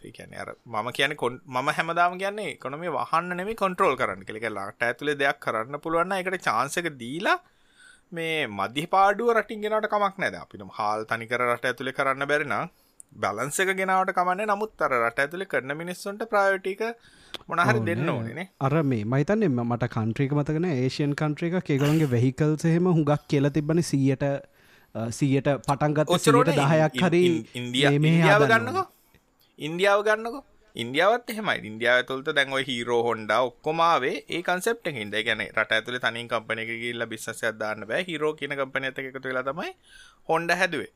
ඒකන 0.05 0.35
අර 0.35 0.51
මම 0.67 0.89
කියන 0.93 1.17
මම 1.47 1.69
හැමදාම 1.71 2.19
කියන්නේ 2.19 2.53
කොනොම 2.57 2.85
වහන්න 2.91 3.33
නෙමේ 3.35 3.57
කොන්ට්‍රෝල් 3.57 3.97
කරන්න 3.97 4.25
කෙලෙක 4.25 4.47
ලාට 4.51 4.83
ඇතුලේ 4.83 5.17
දෙයක් 5.17 5.41
කරන්න 5.41 5.81
පුළුවන්න 5.81 6.15
එකට 6.15 6.45
චාන්සක 6.45 6.89
දීලා 6.99 7.39
මේ 8.13 8.47
මධ්‍ය 8.59 8.85
පාඩුව 8.95 9.33
රටින් 9.37 9.65
ගෙනට 9.65 9.89
කමක් 9.93 10.17
නැද? 10.23 10.37
අපිට 10.43 10.63
හාල් 10.79 11.05
තනිකර 11.11 11.43
රට 11.47 11.71
ඇතුළේ 11.71 11.97
කරන්න 11.99 12.27
බැරින 12.31 12.55
බැලන්ස 13.25 13.59
එක 13.63 13.73
ගෙනාවට 13.81 14.13
කමන්නේ. 14.19 14.51
නමුත් 14.53 14.85
අර 14.87 14.93
රට 14.99 15.25
ඇතුළේ 15.25 15.51
කරන 15.53 15.75
මිනිස්සුන්ට 15.81 16.25
ප්‍රයෝටික 16.33 16.83
මොනහරි 17.49 17.81
දෙන්න 17.89 18.13
ඕනේ. 18.15 18.47
අර 18.61 18.75
මේ 18.93 19.05
මයිතන්න 19.15 19.47
මට 19.65 19.91
කන්ට්‍රීක 19.97 20.37
මතකන 20.39 20.69
ඒෂයන් 20.71 21.15
කන්ට්‍රික 21.23 21.59
කෙගොන්ගේ 21.71 22.13
වෙහිකල්සහෙම 22.15 22.93
හුඟක් 22.93 23.27
කියල 23.31 23.51
තිබන 23.59 23.83
සීයට 23.91 24.27
සීයට 25.19 25.51
පටන්ගත් 25.67 26.15
ඔච්චරට 26.17 26.55
දහයක් 26.61 27.03
හරි 27.03 27.25
ඉන්දිය 27.55 27.99
ගන්නකෝ? 28.47 28.87
ඉන්දියාව 29.59 30.03
ගන්නකෝ 30.03 30.43
ඉන්දියාවත් 30.75 31.31
එහෙමයි. 31.31 31.59
ඉන්දියාව 31.71 32.05
තුළට 32.07 32.31
දැන් 32.37 32.53
ඔය 32.53 32.65
හීරෝ 32.67 33.03
හොන්ඩා 33.03 33.41
ඔක්කොමාවේ 33.49 34.17
ඒ 34.29 34.43
කන්සෙප්ට් 34.43 34.87
එකකින් 34.87 35.15
ඒ 35.15 35.23
කියන්නේ 35.23 35.51
රට 35.57 35.73
ඇතුලේ 35.73 36.01
තනින් 36.01 36.29
කම්පැනි 36.29 36.63
එකක 36.65 36.73
ගිහිල්ලා 36.83 37.11
බිස්නස් 37.13 37.43
එකක් 37.43 37.59
දාන්න 37.63 37.87
බෑ. 37.91 38.05
හීරෝ 38.09 38.33
කියන 38.35 38.57
කම්පැනි 38.61 38.91
එකත් 38.91 38.99
එක්ක 38.99 39.11
එකතු 39.11 39.29
වෙලා 39.29 39.43
තමයි 39.43 39.73
හොන්ඩා 40.29 40.57
හැදුවේ. 40.57 40.93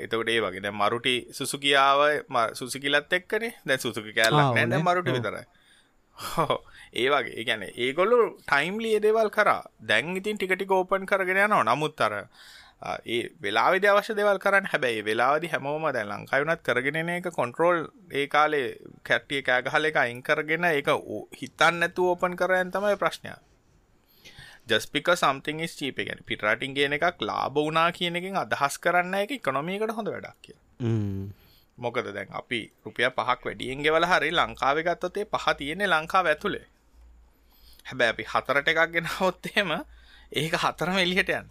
එතකොට 0.00 0.28
ඒ 0.28 0.40
වගේ. 0.40 0.62
දැන් 0.66 0.78
මරුටි 0.82 1.14
සුසුකි 1.32 1.74
ආව 1.76 2.00
සුසුකිලත් 2.54 3.12
එක්කනේ. 3.12 3.52
දැන් 3.66 3.84
සුසුකි 3.86 4.12
කෑල්ලක් 4.12 4.54
නෑ. 4.54 4.70
දැන් 4.70 4.86
මරුටි 4.88 5.18
විතරයි. 5.18 5.46
ඒ 6.94 7.08
වගේ. 7.10 7.34
ඒ 7.38 7.44
කියන්නේ 7.44 7.72
ඒගොල්ලෝ 7.76 8.24
ටයිම්ලි 8.40 8.94
ඒ 8.96 9.02
දේවල් 9.02 9.30
කරා. 9.30 9.62
දැන් 9.88 10.16
ඉතින් 10.16 10.36
ටික 10.38 10.54
ටික 10.56 10.70
ඕපන් 10.70 11.06
කරගෙන 11.06 11.44
යනවා. 11.46 11.64
නමුත් 11.64 12.00
අර 12.00 12.14
ඒ 13.06 13.22
වෙලාවිද 13.42 13.86
අවශ්‍ය 13.86 14.14
දෙවල් 14.14 14.38
කරන්න. 14.38 14.66
හැබැයි 14.66 15.04
වෙලාදි 15.04 15.48
හැමෝම 15.48 15.86
දැන් 15.92 16.08
ලංකාවනත් 16.08 16.62
කරගෙන 16.62 17.08
එක 17.10 17.30
කොන්ට්‍රෝල් 17.32 17.86
ඒ 18.12 18.26
කාලේ 18.26 18.66
කැට්ටිය 19.04 19.42
කෑගහල 19.42 19.84
එක 19.84 19.96
අයින් 19.96 20.22
කරගෙන 20.22 20.64
ඒක 20.66 20.92
හිතන්න 21.40 21.80
නැතු 21.80 22.10
ඕපන් 22.10 22.36
කරයන් 22.36 22.72
තමයි 22.72 22.96
ප්‍රශ්නය. 22.96 23.34
ජස්පික 24.64 25.08
සම්තිං 25.14 25.62
ස්චීප 25.68 25.96
ගැන 25.98 26.20
පිටරටින් 26.24 26.74
කියන 26.74 26.92
එකක් 26.92 27.22
ලාබ 27.22 27.54
වනා 27.56 27.90
කියන 27.92 28.16
එකින් 28.16 28.36
අදහස් 28.36 28.78
කරන්න 28.78 29.14
එක 29.14 29.30
ඉකොනොමීකට 29.32 29.94
හොඳ 29.96 30.08
වැඩක් 30.08 30.38
කිය 30.42 30.58
මොකද 31.78 32.06
දැන් 32.08 32.30
අපි 32.32 32.60
රුපිය 32.84 33.08
පහක් 33.08 33.40
වැඩියෙන් 33.44 33.82
ගෙවල 33.82 34.06
හරි 34.06 34.30
ලංකාව 34.32 34.78
ගත්තතේ 34.80 35.26
පහ 35.26 35.46
තියෙන්නේ 35.58 35.88
ලංකාව 35.88 36.26
ඇතුළේ 36.26 36.66
හැබැ 37.86 38.08
අපි 38.14 38.24
හතරට 38.24 38.68
එකක් 38.68 38.92
ගෙන 38.92 39.10
හොත්තේම 39.16 39.72
ඒක 40.32 40.54
හතරම 40.56 40.98
එලිහට 40.98 41.30
යන්න 41.30 41.50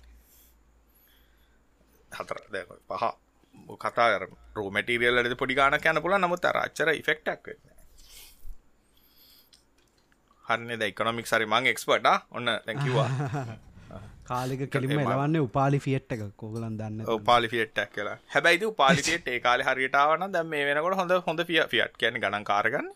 හතර. 2.12 2.39
දැ 2.49 2.64
පහ 2.89 3.03
කතා 3.80 4.07
රෝමටිරියල් 4.55 5.24
ද 5.24 5.36
පොඩි 5.38 5.55
ගාන 5.55 5.76
යන 5.76 6.01
පුල 6.01 6.18
නමුත් 6.18 6.45
අරච්චර 6.45 6.93
ඉෆෙක්ටක් 6.93 7.47
වෙන්න 7.47 7.66
හන්න 10.45 10.80
දයිකනොමික් 10.80 11.28
සරි 11.28 11.45
මං 11.47 11.68
එක්ස්පට 11.68 12.07
ඔන්න 12.32 12.55
දැකිවා 12.66 13.09
කාලික 14.26 14.62
කෙලිම 14.70 14.93
ලවන්න 14.95 15.38
උපාලි 15.39 15.80
ෆියට් 15.80 16.14
එක. 16.16 16.22
කෝගලන් 16.38 16.78
දන්න 16.78 17.09
උපාලි 17.09 17.47
ෆියට්ටක් 17.49 17.91
කියලා. 17.95 18.18
හැබැයිති 18.28 18.66
උපාලිසියට 18.66 19.28
ඒ 19.28 19.39
කාලි 19.39 19.64
හරිටාවන 19.64 20.28
දැම් 20.32 20.47
මේ 20.47 20.64
වෙනකොට 20.68 20.97
හොඳ 20.97 21.12
හොඳ 21.28 21.43
ෆිය 21.45 21.62
ෆියට් 21.68 21.97
කියන 21.97 22.20
ගණන් 22.20 22.45
කාරගන්න 22.45 22.88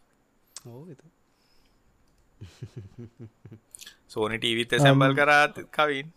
සෝනි 4.08 4.38
ටීවිත 4.38 4.78
සැම්බල් 4.78 5.16
කරාත් 5.16 5.60
කවින් 5.72 6.14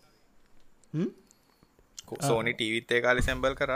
සෝනි 2.29 2.53
ටීවිත්තේ 2.59 3.01
කාල 3.07 3.21
සැම්බල් 3.29 3.55
කර. 3.61 3.73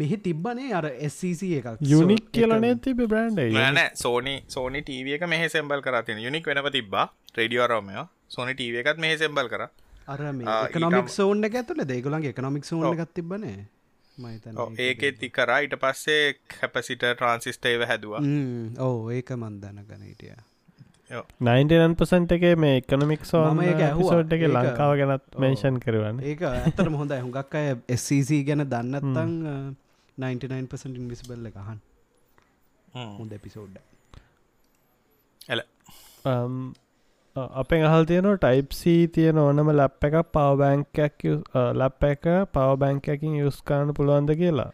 මෙහි 0.00 0.16
තිබ්බනේ 0.24 0.72
අර 0.78 0.86
SCC 1.10 1.42
එකක්. 1.58 1.68
යුනික් 1.92 2.24
කියලනේ 2.38 2.74
තිබ 2.86 2.98
බ්‍රන්ඩ් 3.12 3.60
න 3.68 3.80
සෝනි 4.02 4.34
සෝනි 4.54 4.82
ටීව 4.88 5.12
එක 5.18 5.24
මෙහ 5.34 5.42
සැම්බල් 5.54 5.84
කරතින 5.86 6.18
යුනික් 6.26 6.50
වෙනප 6.50 6.68
තිබා 6.76 7.06
රඩියෝරෝමය 7.38 7.94
සෝනි 8.36 8.54
ටීව 8.58 8.80
එකත් 8.82 8.98
මෙහ 9.04 9.14
සැම්බල් 9.22 9.48
කර. 9.54 9.64
අර 10.12 10.20
එකනොමික් 10.66 11.08
සෝන්න 11.18 11.48
ඇතුල 11.50 11.80
දෙගුලන් 11.92 12.26
එකනොමික් 12.32 12.64
සෝන 12.70 12.84
එකක් 12.90 13.14
තිබනේ 13.18 13.58
ඒක 14.86 15.02
ති 15.20 15.28
කරා 15.36 15.60
ඉට 15.66 15.76
පස්සේ 15.82 16.24
කැපසිට 16.54 17.04
ට්‍රන්සිස්ටේව 17.04 17.84
හැදවා. 17.90 18.22
ඕ 18.86 18.98
ඒක 19.18 19.30
මන්දන 19.36 19.78
ගනහිටිය 19.90 20.34
9%න් 21.12 22.26
එක 22.36 22.44
මේ 22.58 22.76
එකනමික් 22.80 23.24
සෝම 23.24 23.62
ඇහෝට 23.64 24.34
එක 24.36 24.44
ලංකාව 24.48 24.92
ගැනත් 25.00 25.38
මේෂන් 25.44 25.80
කරවන්න 25.84 26.20
ඒක 26.24 26.44
ඇතර 26.50 26.92
හොඳ 26.94 27.16
හුඟක් 27.16 27.56
අය 27.60 27.72
SCC 27.96 28.42
ගැන 28.48 28.66
දන්නත්තං 28.66 29.34
99% 30.18 31.02
ඉන්විසිබල්ල 31.02 31.50
එකහන් 31.50 31.82
හොඳ 33.18 33.34
එපිසෝඩ්ඩ 33.38 33.78
ඇල 35.48 35.64
අපෙන් 37.56 37.84
අහල් 37.84 38.04
තියන 38.04 38.30
ටයිප්C 38.36 38.82
තියෙන 39.14 39.38
ඕනම 39.38 39.70
ලැප් 39.74 40.04
එක 40.04 40.16
පවබැංකයක් 40.32 41.28
ලැප් 41.74 42.04
එක 42.04 42.24
පවබැංකකින් 42.52 43.36
යුස්කාන්න 43.36 43.94
පුළුවන්ද 43.94 44.34
කියලා. 44.36 44.72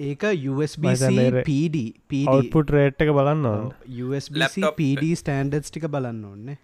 ඒක 0.00 0.24
USB 0.50 0.84
PD 1.40 1.76
පඩපුට 2.10 2.70
රේට් 2.70 3.02
එක 3.04 3.10
බලන්න 3.14 3.46
USB 4.00 4.40
PD 4.74 5.10
ස්ටන්ඩඩ්ස් 5.14 5.70
ටික 5.70 5.86
බලන්න 5.88 6.24
ඕන්නේ 6.24 6.56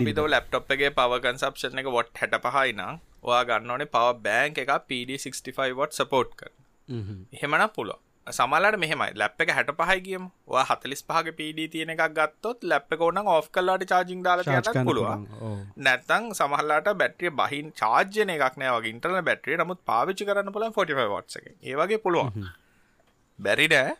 පවිත 0.00 0.20
ලප්ටොප්ගේ 0.24 0.90
පව 0.92 1.18
කන්සප්ෂන 1.20 1.82
එක 1.82 1.90
වොට් 1.92 2.12
හැට 2.16 2.38
පහයි 2.46 2.72
නම් 2.72 3.02
ඔයා 3.22 3.44
ගන්න 3.44 3.70
ඕනේ 3.70 3.90
පව 3.90 4.14
බෑන්ක් 4.24 4.62
එක 4.64 4.72
PD65 4.88 5.76
වොට් 5.76 5.92
සපෝට් 5.92 6.32
කර 6.34 6.50
එහෙමන 6.88 7.68
පුළුව 7.76 8.00
සමලට 8.26 8.78
මෙහමයි. 8.78 9.14
ලැප් 9.14 9.40
එක 9.40 9.50
හැට 9.50 9.70
පහයි 9.72 10.00
කියම 10.00 10.26
ඔය 10.48 10.62
හතලිස් 10.62 11.02
පහක 11.02 11.32
පඩ 11.32 11.66
තියෙන 11.72 11.90
එකක් 11.90 12.04
ගත්තොත් 12.10 12.62
ලැප් 12.64 12.92
එක 12.92 13.00
ඕන 13.00 13.18
ඔෆ් 13.18 13.48
කල්ලාට 13.50 13.84
චාජිං 13.84 14.22
දාලා 14.22 14.84
පුළුව 14.84 15.08
නැත්තං 15.78 16.30
සමහල්ලාට 16.32 16.92
බැට්‍රිය 16.94 17.32
බහින් 17.32 17.72
චාර්ජන 17.74 18.30
එකක් 18.36 18.56
නෑ 18.56 18.76
වගේ 18.76 18.94
ඉන්ටර්න 18.94 19.18
බැට්‍රිය 19.24 19.58
නමුත් 19.58 19.82
පාවිච්චි 19.84 20.28
කරන්න 20.28 20.54
පුලන් 20.54 20.70
45 20.70 21.10
වට්ස 21.10 21.36
එක 21.40 21.50
ඒවගේ 21.64 21.98
පුළුවන්. 21.98 22.48
බැරිඩෑ 23.38 23.98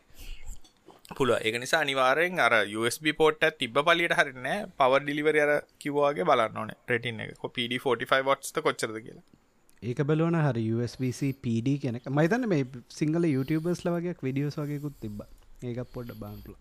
පුළුව 1.17 1.43
ඒ 1.43 1.59
නිසා 1.59 1.83
අනිවාරෙන් 1.83 2.41
අර 2.41 2.55
USB 2.79 3.13
පෝට් 3.19 3.45
තිබ 3.59 3.79
පලියට 3.83 4.19
හරින්න 4.19 4.51
පව 4.79 5.03
ඩිලිවර 5.03 5.43
අර 5.45 5.53
කිවවාගේ 5.79 6.25
බලන්න 6.25 6.59
ඕන. 6.59 6.75
රටින් 6.89 7.21
එක. 7.21 7.39
PD 7.51 7.83
45 7.83 8.29
වට්ස්ත 8.29 8.57
කොච්චරද 8.61 8.99
කියලා 9.05 9.42
ඒක 9.83 10.01
බලවන 10.09 10.37
හරි 10.39 10.65
USBC 10.75 11.21
PD 11.45 11.71
කෙනෙක 11.85 12.05
මයිතන්න 12.19 12.45
මේ 12.51 12.67
සිංහල 12.99 13.25
YouTubeබර්ස් 13.29 13.81
ලවගේ 13.87 14.19
විඩියෝස් 14.27 14.57
වගේකුත් 14.61 15.01
තිබ 15.05 15.23
ඒක 15.63 15.81
පොඩ්ඩ 15.95 16.21
බාන්පල. 16.21 16.53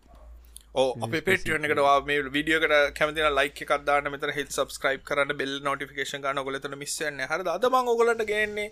ඕ 0.81 0.87
අප 1.05 1.13
පෙටියන 1.27 1.67
එකටවා 1.67 1.97
මේ 2.07 2.23
විඩියෝකට 2.37 2.73
කැමතින 2.99 3.27
ලයික් 3.39 3.61
එකක්දාන්න 3.65 4.09
මෙතර 4.13 4.31
හිල් 4.37 4.47
සබස්ක්‍රයිබ් 4.47 5.03
කරන්න 5.09 5.33
බෙල් 5.41 5.53
නොටිෆිකේෂන් 5.67 6.23
ගන්න. 6.23 6.41
ගොලතන 6.47 6.77
මිස්සන්න 6.83 7.21
හර 7.27 7.43
අදමං 7.55 7.91
ඔගලට 7.93 8.23
ගන්නේ 8.31 8.67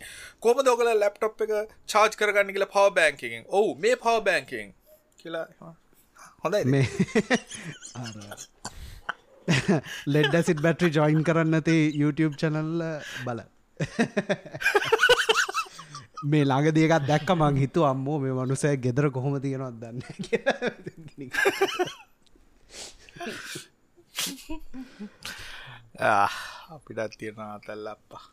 කොම 0.48 0.64
දොකල 0.70 0.90
ලැප්ටොප් 1.04 1.46
එක 1.48 1.54
චාර්ජ් 1.94 2.18
කරගන්න 2.24 2.56
කියලා 2.56 2.72
පව 2.74 2.96
බෑන්කින් 2.98 3.46
ඔවු 3.62 3.78
මේ 3.86 4.02
පව 4.06 4.26
බෑන්කින් 4.30 4.74
කියලා 5.22 5.46
හොඳයි 6.44 6.64
මේ 6.74 6.86
ලෙඩ්ඩ 10.18 10.42
සිට 10.50 10.68
බැට්‍රි 10.68 10.94
ජොයින් 11.00 11.24
කරන්න 11.32 11.62
ඇති 11.62 11.80
YouTube 12.02 12.44
චනල්ල 12.44 12.86
බල 13.30 13.46
මේ 16.30 16.44
ළඟ 16.44 16.76
දියකත් 16.76 17.08
දැක්ක 17.08 17.30
මං 17.36 17.56
හිතු 17.64 17.86
අම්මෝ 17.86 18.20
මේ 18.20 18.34
මනුසය 18.34 18.78
ගෙදර 18.78 19.10
කොහොම 19.10 19.42
තියෙනවත් 19.42 19.80
දන්න 19.82 20.04
අපිටත් 26.76 27.18
තියෙන 27.20 27.40
අතැල්ල 27.40 27.88
අප්පා. 27.88 28.24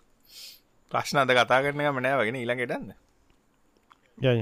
ප්‍රශ්නද 0.91 1.31
කතා 1.39 1.63
කරන 1.63 1.81
මනෑ 1.97 2.17
වගෙන 2.21 2.37
ඊළඟටන්න 2.41 2.95
යය 4.25 4.41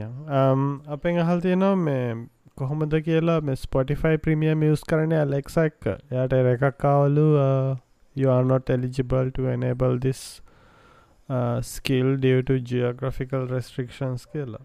අපෙන් 0.95 1.19
අහල් 1.19 1.41
තියෙනවා 1.41 1.77
මේ 1.77 2.29
කොහොමද 2.57 2.95
කියලා 3.07 3.41
මේ 3.41 3.57
ස්පොටිෆයි 3.57 4.19
ප්‍රමියම් 4.19 4.59
මියස් 4.59 4.85
කරන 4.91 5.13
ඇලෙක්ස 5.13 5.57
එක්ක. 5.59 5.85
යට 6.15 6.33
එකක් 6.41 6.79
කවලු 6.79 7.27
you 8.17 8.31
are 8.31 8.45
not 8.45 8.71
eligible 8.71 9.31
to 9.31 9.49
enable 9.49 9.99
this 9.99 10.41
skill 11.63 12.17
ඩට 12.19 12.71
geographical 12.71 13.49
restrictions 13.49 14.27
කියලා. 14.33 14.65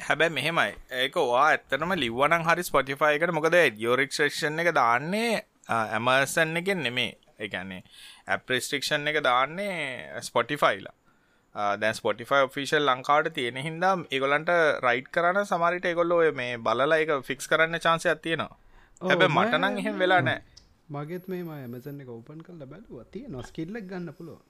හැබැ 0.00 0.30
මෙහෙමයි. 0.30 0.72
ඒක 1.02 1.14
වා 1.14 1.44
ඇත්තනම 1.50 1.94
ලිව්වනං 2.02 2.44
හරි 2.48 2.62
ස්පොටිෆයි 2.62 3.14
එකට 3.18 3.32
මොකද 3.32 3.56
යෝරික්ෂක්ෂන් 3.78 4.58
එක 4.64 4.74
දාන්නේ? 4.74 5.42
ඇමර්සන් 5.68 6.56
එකෙන් 6.56 6.82
නෙමේ 6.82 7.10
එකන්නේ 7.38 7.82
ඇප්‍රස්ට්‍රික්ෂන් 8.28 9.10
එක 9.10 9.20
දාන්නේ 9.24 10.22
ස්පොටිෆයිලා 10.28 11.76
දැන් 11.78 11.94
ස්පොටිෆයි 11.94 12.44
ඔෆිෂල් 12.46 12.88
ලංකාවට 12.90 13.34
තියෙන 13.34 13.58
හින්දා 13.66 13.94
ඒගොලන්ට 14.10 14.50
රයිට් 14.86 15.10
කරන්න 15.14 15.46
සමරිට 15.50 15.90
එකොල්ලෝ 15.92 16.20
මේ 16.40 16.56
බලලා 16.58 16.98
එක 17.04 17.12
ෆික්ස් 17.28 17.50
කරන්න 17.50 17.84
චාන්සය 17.86 18.14
තියෙනවා. 18.16 18.56
හැබ 19.02 19.22
මටනං 19.28 19.78
එහෙම 19.82 19.98
වෙලා 19.98 20.22
නෑ 20.28 20.57
මගෙත් 20.88 21.28
මේ 21.28 21.42
ඇමසන්න 21.56 22.00
එක 22.02 22.10
ඔපන් 22.10 22.40
කල් 22.42 22.62
බැලුව. 22.66 23.02
තිය 23.12 23.26
නොස්කිල්ලක් 23.28 23.90
ගන්න 23.90 24.12
පුළුව 24.12 24.40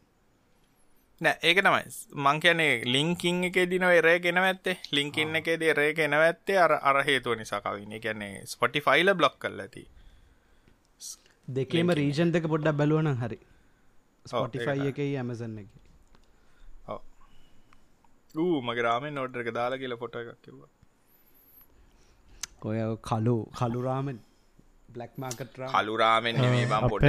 නෑ 1.21 1.39
ඒක 1.43 1.61
තමයි. 1.61 1.85
මං 2.17 2.41
කියන්නේ 2.41 2.73
ලිංකින් 2.87 3.45
එක 3.45 3.57
දින 3.71 3.85
එරේ 3.85 4.19
ගෙන 4.21 4.39
ඇත්තේ. 4.39 4.77
ලිංකින්න 4.93 5.39
එකේ 5.41 5.57
දෙරේ 5.59 5.93
ගෙන 5.95 6.15
ඇත්තේ 6.15 6.59
අර 6.59 6.73
අර 6.83 7.03
හේතුව 7.05 7.39
නිසා 7.39 7.61
කවින්න 7.61 8.01
කියන්නේ 8.01 8.47
ස්පොටි 8.47 8.81
ෆයිල 8.81 9.15
බ්ලොක් 9.15 9.39
කල් 9.41 9.61
ඇති. 9.61 9.85
දෙකේම 11.49 11.91
රීජන් 12.01 12.33
දෙක 12.33 12.49
පොඩ්ඩක් 12.55 12.79
බැලුවන 12.81 13.13
හරි. 13.17 13.41
ස්පොටිෆයි 14.27 14.89
එක 14.93 15.01
ඇමසන්න 15.03 15.59
එක. 15.59 15.69
ඌ 18.35 18.63
මගේ 18.63 18.83
රාමෙන් 18.83 19.15
නෝඩ්ර 19.15 19.45
එක 19.45 19.55
දාලා 19.55 19.79
කියල 19.79 19.97
පොට 19.97 20.17
එකක් 20.17 20.41
කිව්වා. 20.43 20.71
ඔය 22.63 22.79
කලු 23.03 23.37
කළුරාමෙන් 23.59 24.19
බ්ලක් 24.89 25.13
මාකට 25.19 25.59
කළුරාමෙන් 25.67 26.39
නෙමේ 26.39 26.67
බම් 26.67 26.85
පොට 26.89 27.05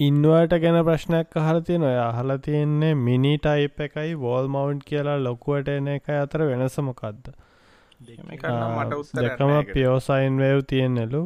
ඉන්වට 0.00 0.56
ගැන 0.62 0.78
ප්‍රශ්නයක් 0.82 1.36
අහල 1.36 1.60
තියෙන 1.68 1.84
ඔය 1.84 1.98
අහල 2.00 2.34
තියෙන්නේ 2.46 2.94
මිනි 3.00 3.34
ටයිප් 3.38 3.82
එකයි 3.86 4.16
වෝල් 4.18 4.48
මවන්් 4.48 4.82
කියලා 4.88 5.16
ලොකුවට 5.20 5.72
එන 5.72 5.90
එක 5.92 6.10
අතර 6.16 6.44
වෙනසමොකක්ද 6.44 7.30
දෙකම 9.20 9.54
පියෝසයින් 9.68 10.38
වව් 10.38 10.66
තියෙන්නලු 10.66 11.22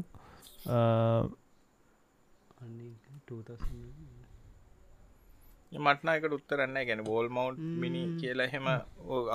මටනයකට 5.79 6.37
උත්තරන්න 6.37 6.79
ගැන 6.89 7.03
බෝල් 7.05 7.29
මවන්් 7.29 7.73
මිනි 7.81 8.03
කියලා 8.21 8.49
හෙම 8.53 8.69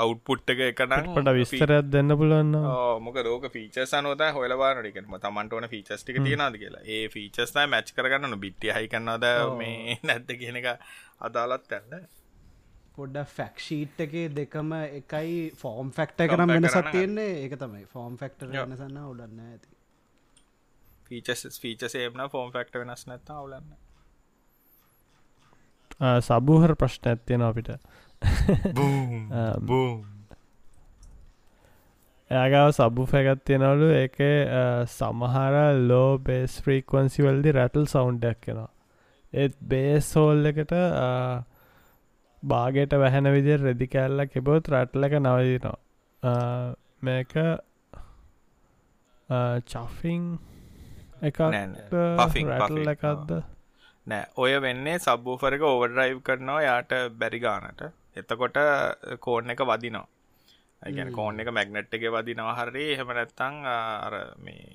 අවුට්පුට්ටක 0.03 0.63
එකනට 0.67 1.31
විස්තරයක් 1.33 1.91
දෙන්න 1.91 2.15
පුළුවන්න 2.17 2.57
මොක 3.01 3.19
රෝක 3.23 3.49
ෆීච 3.51 3.81
සනෝත 3.85 4.23
හොලවානටිකම 4.33 5.17
තමන්ට 5.17 5.53
ඕන 5.53 5.69
ෆීචස්ටික 5.69 6.21
තියෙනද 6.21 6.57
කියලා. 6.57 6.81
ඒ 6.85 7.03
ෆීචස්තයි 7.09 7.67
මැච් 7.67 7.93
කරගන්න 7.95 8.39
බිට්ටි 8.39 8.73
හයි 8.77 8.87
කන්නද 8.87 9.29
මේ 9.57 9.99
නැද්ද 10.03 10.33
කියන 10.39 10.61
එක 10.61 10.71
අදාලත් 11.21 11.77
ඇන්න 11.77 12.07
පොඩ්ඩ 12.95 13.27
ෆැක්ෂීට් 13.33 14.01
එක 14.05 14.15
දෙකම 14.35 14.73
එකයි 14.79 15.37
ෆෝම් 15.57 15.91
ෆෙක්ට 15.91 16.25
කරම් 16.27 16.55
වෙන 16.55 16.67
සත්තියන්නේ 16.69 17.29
ඒක 17.43 17.59
තමයි. 17.59 17.85
ෆෝම් 17.87 18.17
ෆෙක්ටර් 18.17 18.51
වෙනසන්න 18.51 18.99
උඩන්න 19.03 19.45
ඇති. 19.45 19.77
ෆීචස් 21.07 21.61
ෆීචසේම්න 21.61 22.27
ෆෝම් 22.29 22.51
ෆෙක්ට 22.51 22.77
වෙනස් 22.81 23.07
නැත්තා 23.07 23.39
අවුලන්න 23.39 23.71
සබූහර 26.21 26.75
ප්‍රශ්න 26.75 27.09
ඇත්තියෙන 27.09 27.43
අපිට. 27.43 27.69
එයාගාව 32.31 32.69
සබ්බු 32.71 33.07
පැගත් 33.07 33.41
තියෙනවලු. 33.45 33.87
එක 33.95 34.17
සමහර 34.89 35.55
ලෝ 35.85 36.11
බේස් 36.19 36.59
ෆ්‍රීකවන්සිවල්දි 36.61 37.49
රැටල් 37.53 37.85
සෞන්්ඩයක් 37.87 38.39
කෙනවා 38.41 38.69
ඒත් 39.33 39.55
බේස් 39.63 40.11
සෝල් 40.11 40.45
එකට 40.45 40.73
බාගට 42.43 42.93
වැහැන 42.95 43.31
විදිර 43.31 43.59
රෙදි 43.61 43.87
කැල්ල 43.87 44.25
කෙබොත් 44.27 44.67
රැට්ල 44.67 45.03
එක 45.03 45.17
නවදිනවා 45.19 46.75
මේක 47.01 47.35
චෆිං 49.67 50.25
එකක් 51.21 51.39
රැටල් 51.41 52.93
එකක්ද 52.95 53.31
නෑ. 54.07 54.25
ඔය 54.37 54.53
වෙන්නේ 54.61 54.97
සබ්බූෆරක 54.99 55.63
ඕවඩරයිව් 55.63 56.21
කරනවා 56.27 56.61
යාට 56.67 56.91
බැරි 57.19 57.39
ගානට. 57.39 57.81
එතකොට 58.15 58.57
කෝන් 59.19 59.53
එක 59.53 59.61
වදිනවා. 59.71 60.07
ඇගැන 60.81 61.13
කෝන් 61.13 61.39
එක 61.39 61.51
මැග්නට් 61.57 61.93
එක 61.93 62.07
වදිනවා 62.15 62.55
හරි. 62.59 62.85
එහෙම 62.93 63.13
නැත්තං 63.17 63.55
අර 63.65 64.15
මේ 64.45 64.67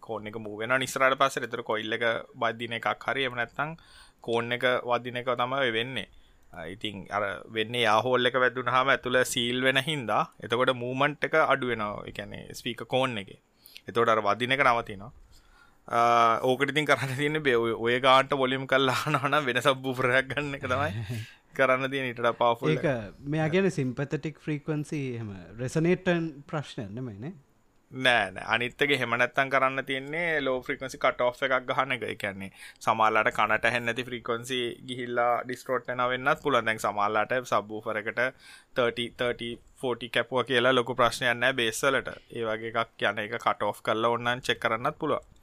කෝන 0.00 0.28
එක 0.28 0.36
මූවෙන 0.38 0.76
නිස්රට 0.80 1.18
පස්ස 1.20 1.48
එතර 1.48 1.62
කොයිල්ල 1.70 1.96
එක 1.98 2.04
බද්ධින 2.34 2.78
එකක් 2.78 3.08
හරි. 3.08 3.24
එම 3.24 3.34
නැත්තං 3.40 3.76
කෝන් 4.20 4.52
එක 4.52 4.64
වදින 4.92 5.20
එක 5.22 5.32
තමයි 5.42 5.72
වෙන්නේ. 5.78 6.08
ඉතින් 6.72 6.96
අර 7.16 7.24
වෙන්න 7.54 7.74
යාහෝල් 7.74 8.28
එක 8.28 8.36
වැදුන 8.42 8.68
හම 8.74 8.88
ඇතුළ 8.92 9.18
සීල් 9.24 9.58
වෙන 9.66 9.78
හින්දා 9.88 10.22
එතකොට 10.44 10.72
මූමන්ට් 10.82 11.24
එක 11.28 11.34
අඩුවෙනවා 11.42 12.04
එකැනේ 12.10 12.54
ස්පීක 12.58 12.84
කෝන් 12.94 13.18
එක. 13.22 13.30
එතෝට 13.88 14.12
අර 14.12 14.20
වදින 14.28 14.54
එක 14.54 14.62
නවතිනවා 14.64 15.12
ඕකටිතින් 15.88 16.86
කරන්න 16.86 17.16
තියන්න 17.16 17.42
බේ 17.42 17.56
ඔය 17.56 18.00
ගාන්ට 18.00 18.34
බොලිම් 18.34 18.66
කල්ලා 18.66 18.98
නන 19.08 19.40
වෙන 19.44 19.62
සබ්බූපරයක් 19.62 20.28
ගන්න 20.28 20.54
එක 20.54 20.66
තමයි 20.66 21.20
කරන්න 21.56 21.90
තිය 21.90 22.02
නිට 22.02 22.22
පාෆු 22.36 22.68
ඒක 22.68 22.86
මෙයා 23.26 23.48
ගැන 23.48 23.70
සිම්පතටික් 23.72 24.38
ෆ්‍රීකවන්සි 24.40 25.02
හම 25.16 25.34
රෙසනේටන් 25.58 26.30
ප්‍රශ්නයන්න 26.46 27.02
මයිනේ 27.02 27.34
නෑ? 27.90 28.42
අනිත්තගේ 28.46 28.98
හෙමනැත්තන් 28.98 29.50
කරන්න 29.50 29.84
තියන්නේ 29.84 30.40
ලෝ 30.40 30.56
ෆ්‍රිකන්සි 30.60 30.98
කට 30.98 31.20
ඔ් 31.20 31.30
එකක් 31.40 31.68
ගහන 31.68 31.92
එක. 31.92 32.04
කියන්නේ 32.16 32.50
සමාලාට 32.80 33.30
කනට 33.32 33.72
හැන්නති 33.72 34.04
ෆ්‍රීකොන්සි 34.04 34.58
ගිහිල්ලා 34.88 35.42
ඩිස්ට්‍රෝට්න 35.44 36.02
වෙන්නත් 36.04 36.42
පුළන් 36.42 36.66
දැන් 36.66 36.78
සමාල්ලාට 36.80 37.36
සබ්බූෆරකට 37.42 38.20
30 38.74 40.10
කැපුව 40.10 40.44
කියලා 40.44 40.74
ලොකු 40.74 40.94
ප්‍රශ්නයන්න 40.96 41.48
බේස්සලට 41.54 42.12
ඒවගේ 42.32 42.74
එකක් 42.74 43.02
යන 43.04 43.18
එක 43.20 43.38
කට 43.38 43.62
ඔ් 43.62 43.72
කරලා 43.80 44.10
ඔන්නන් 44.10 44.42
චෙක් 44.42 44.60
කරන්නත් 44.60 44.98
පුළුව 44.98 45.35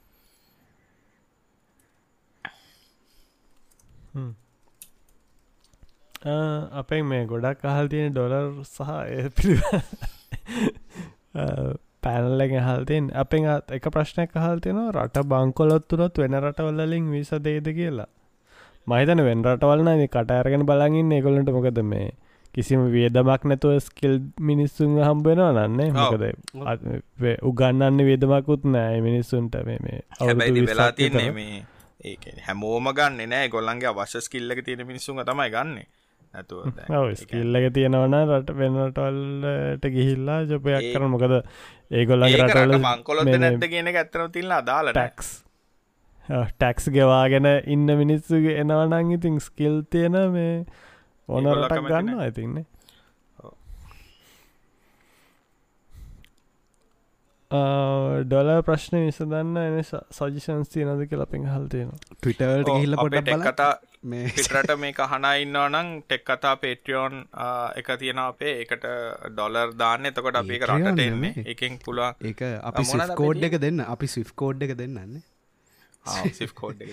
අපෙන් 6.80 7.02
මේ 7.06 7.24
ගොඩක් 7.26 7.64
අහල් 7.70 7.86
තියෙන 7.88 8.12
ඩොලර් 8.12 8.46
සහ 8.64 8.90
ඒ 9.16 9.28
පිළි 9.36 9.58
පැනල්ලෙන් 12.04 12.54
හල්තින් 12.68 13.04
අපෙන් 13.22 13.48
එක 13.78 13.86
ප්‍රශ්නයක් 13.94 14.36
අහල් 14.36 14.58
තියෙනවා 14.64 14.94
රට 14.96 15.24
බංකොලොත් 15.32 15.88
තුරොත් 15.88 16.14
වෙන 16.18 16.36
රටවල්ලින් 16.40 17.10
විස 17.12 17.32
දේද 17.46 17.66
කියලා. 17.78 18.10
මහිතන 18.86 19.20
වෙන් 19.28 19.44
රටවල්න 19.44 20.06
කටඇරගෙන 20.06 20.66
බලගින් 20.70 21.12
එකොලට 21.18 21.50
මොකද 21.56 21.80
මේ 21.92 22.08
කිසිම 22.54 22.80
වියදමක් 22.94 23.42
නැතුව 23.50 23.78
ස්කිල් 23.86 24.14
මිනිස්සුන් 24.48 24.90
හම්බෙනවා 25.08 25.66
නන්නේ 25.68 25.90
මොකද 25.92 26.24
උගන්නන්න 27.50 27.98
වේදමකුත් 28.08 28.64
නෑ. 28.74 28.96
මිනිස්සුන්ට 29.00 29.54
මේ 29.66 30.00
අවුදු 30.20 30.66
වෙලා 30.70 30.90
තියන්නේ 30.92 31.30
මේ 31.38 31.62
ඒක 32.04 32.24
හැමෝම 32.46 32.88
ගන්න 32.92 33.28
නෑ. 33.28 33.48
ගොල්ලන්ගේ 33.48 33.92
අවශ්‍ය 33.92 34.20
ස්කිල්ලක 34.20 34.64
තියෙන 34.64 34.86
මිනිසුන් 34.86 35.22
තමයි 35.24 35.50
ගන්න. 35.50 35.84
නැතුව 36.34 37.14
ස්කිල්ලක 37.16 37.66
තියෙනවන 37.74 38.16
රට 38.18 38.56
වෙනටල්ට 38.58 39.88
ගිහිල්ලා 39.94 40.40
ජොපයක් 40.50 40.90
කරන 40.90 41.10
මොකද 41.12 41.34
ඒගොල්ලගේ 41.90 42.42
රටල 42.42 42.76
මංකොලොත් 42.80 43.30
නැත 43.36 43.66
කියන 43.70 43.90
ඇත්තන 43.92 44.32
තිල්ලා 44.34 44.60
දාල 44.66 44.90
ටක්ස් 44.92 45.30
ටැක්ස් 46.54 46.90
ගෙවාගෙන 46.90 47.48
ඉන්න 47.66 47.86
මිනිස්සුගේ 47.94 48.58
එනවනං 48.60 49.14
ඉතින් 49.18 49.40
ස්කිල් 49.40 49.82
තියෙන 49.90 50.18
මේ 50.34 50.54
ඕන 51.28 51.50
රටක් 51.52 51.90
ගන්න 51.90 52.24
ඇතින්නේ 52.26 52.66
ඩොල 58.24 58.50
ප්‍රශ්න 58.62 58.96
විසදන්න 59.00 59.58
එන 59.60 59.80
සජිෂන්ස් 59.84 60.70
තියනද 60.72 61.02
කියලා 61.10 61.28
පින් 61.28 61.44
හල්තියෙන 61.46 61.90
ටවිටර්ට 61.96 62.70
හිල්ල 62.76 62.96
පොට 62.96 63.18
කතා 63.42 63.72
පිටරට 64.04 64.72
මේ 64.78 64.92
කහනා 64.98 65.34
ඉන්නවා 65.40 65.66
නම් 65.68 65.92
ටෙක් 66.02 66.24
කතා 66.24 66.54
පේටියෝන් 66.58 67.20
එක 67.76 67.92
තියෙන 67.98 68.20
අපේ. 68.20 68.56
එකට 68.62 68.88
ඩොලර් 69.30 69.76
දාන්න. 69.76 70.10
එතකොට 70.10 70.40
අපි 70.40 70.58
එක 70.58 70.66
රටට 70.68 71.04
එන්නේ 71.06 71.46
එකෙන් 71.46 71.78
පුලා 71.84 72.10
ඒක 72.22 72.42
අපි 72.62 72.84
කෝඩ් 73.14 73.48
එක 73.50 73.60
දෙන්න. 73.60 73.86
අපි 73.88 74.06
ස්විෆ් 74.08 74.34
කෝඩ් 74.34 74.62
එක 74.62 74.76
දෙන්නන්නේ. 74.76 75.24
සි් 76.32 76.52
කෝඩ් 76.54 76.82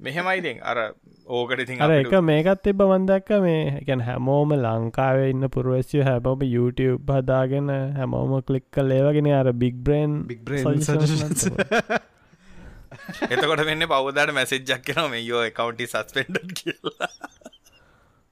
මෙහෙමයිඉතින් 0.00 0.62
අර 0.64 0.94
ඕකට 1.28 1.60
ඉතින් 1.64 1.82
අර 1.84 1.92
එක 1.94 2.12
මේකත් 2.24 2.66
එබ 2.72 2.80
වන්දක්ක 2.82 3.30
මේ 3.44 3.80
ගැන 3.88 4.00
හැමෝම 4.02 4.52
ලංකාවේ 4.56 5.30
ඉන්න 5.32 5.48
පුරුවස්ය 5.56 5.98
හැබම 6.02 6.42
YouTube 6.46 7.12
හදාගෙන 7.12 7.68
හැමෝම 7.98 8.32
කලික් 8.42 8.64
කල් 8.72 8.90
ඒවගෙන 8.96 9.28
අර 9.34 9.52
බික් 9.54 9.74
බ්‍රේන් 9.84 10.24
එතකොට 13.28 13.64
වෙන්න 13.66 13.86
පවදාට 13.92 14.32
මැසෙජ්ජක් 14.32 14.82
කෙන 14.86 15.10
මේ 15.12 15.22
යෝ 15.22 15.42
එකකවන්ටි 15.44 15.86
සස්පෙන්ඩ 15.86 16.52
කියලා. 16.58 17.08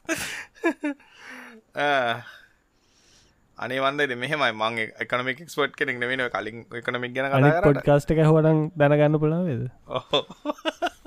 අනේ 3.58 3.80
වන්ද 3.82 4.14
මෙහමයි. 4.16 4.52
මං 4.54 4.78
එකනමික් 5.04 5.48
ස්පොට් 5.48 5.74
කෙනෙක් 5.74 5.98
නෙවෙන 5.98 6.30
කලින් 6.30 6.64
එකනමික් 6.80 7.12
ගැන 7.16 7.32
පොඩ්කාස්ට 7.62 8.10
එක 8.14 8.22
හොඩන් 8.26 8.70
දැනගන්න 8.76 9.18
පුළාවේද 9.18 9.70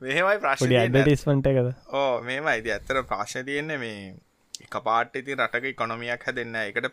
මෙහෙමයි 0.00 0.38
ප්‍රශ්න 0.42 0.74
ඇඩටිස්මට 0.78 1.46
එකද? 1.52 1.70
ඕ 1.94 2.20
මේම 2.22 2.46
අයිති 2.46 2.72
ඇත්තර 2.72 3.02
ප්‍රශ්න 3.04 3.44
තියෙන්නේ 3.46 3.78
මේ 3.78 4.14
එක 4.60 4.78
පාට 4.84 5.16
ඉති 5.16 5.36
රටක 5.36 5.74
කොනොමියක් 5.76 6.24
හැදන්න 6.26 6.56
එකට 6.62 6.90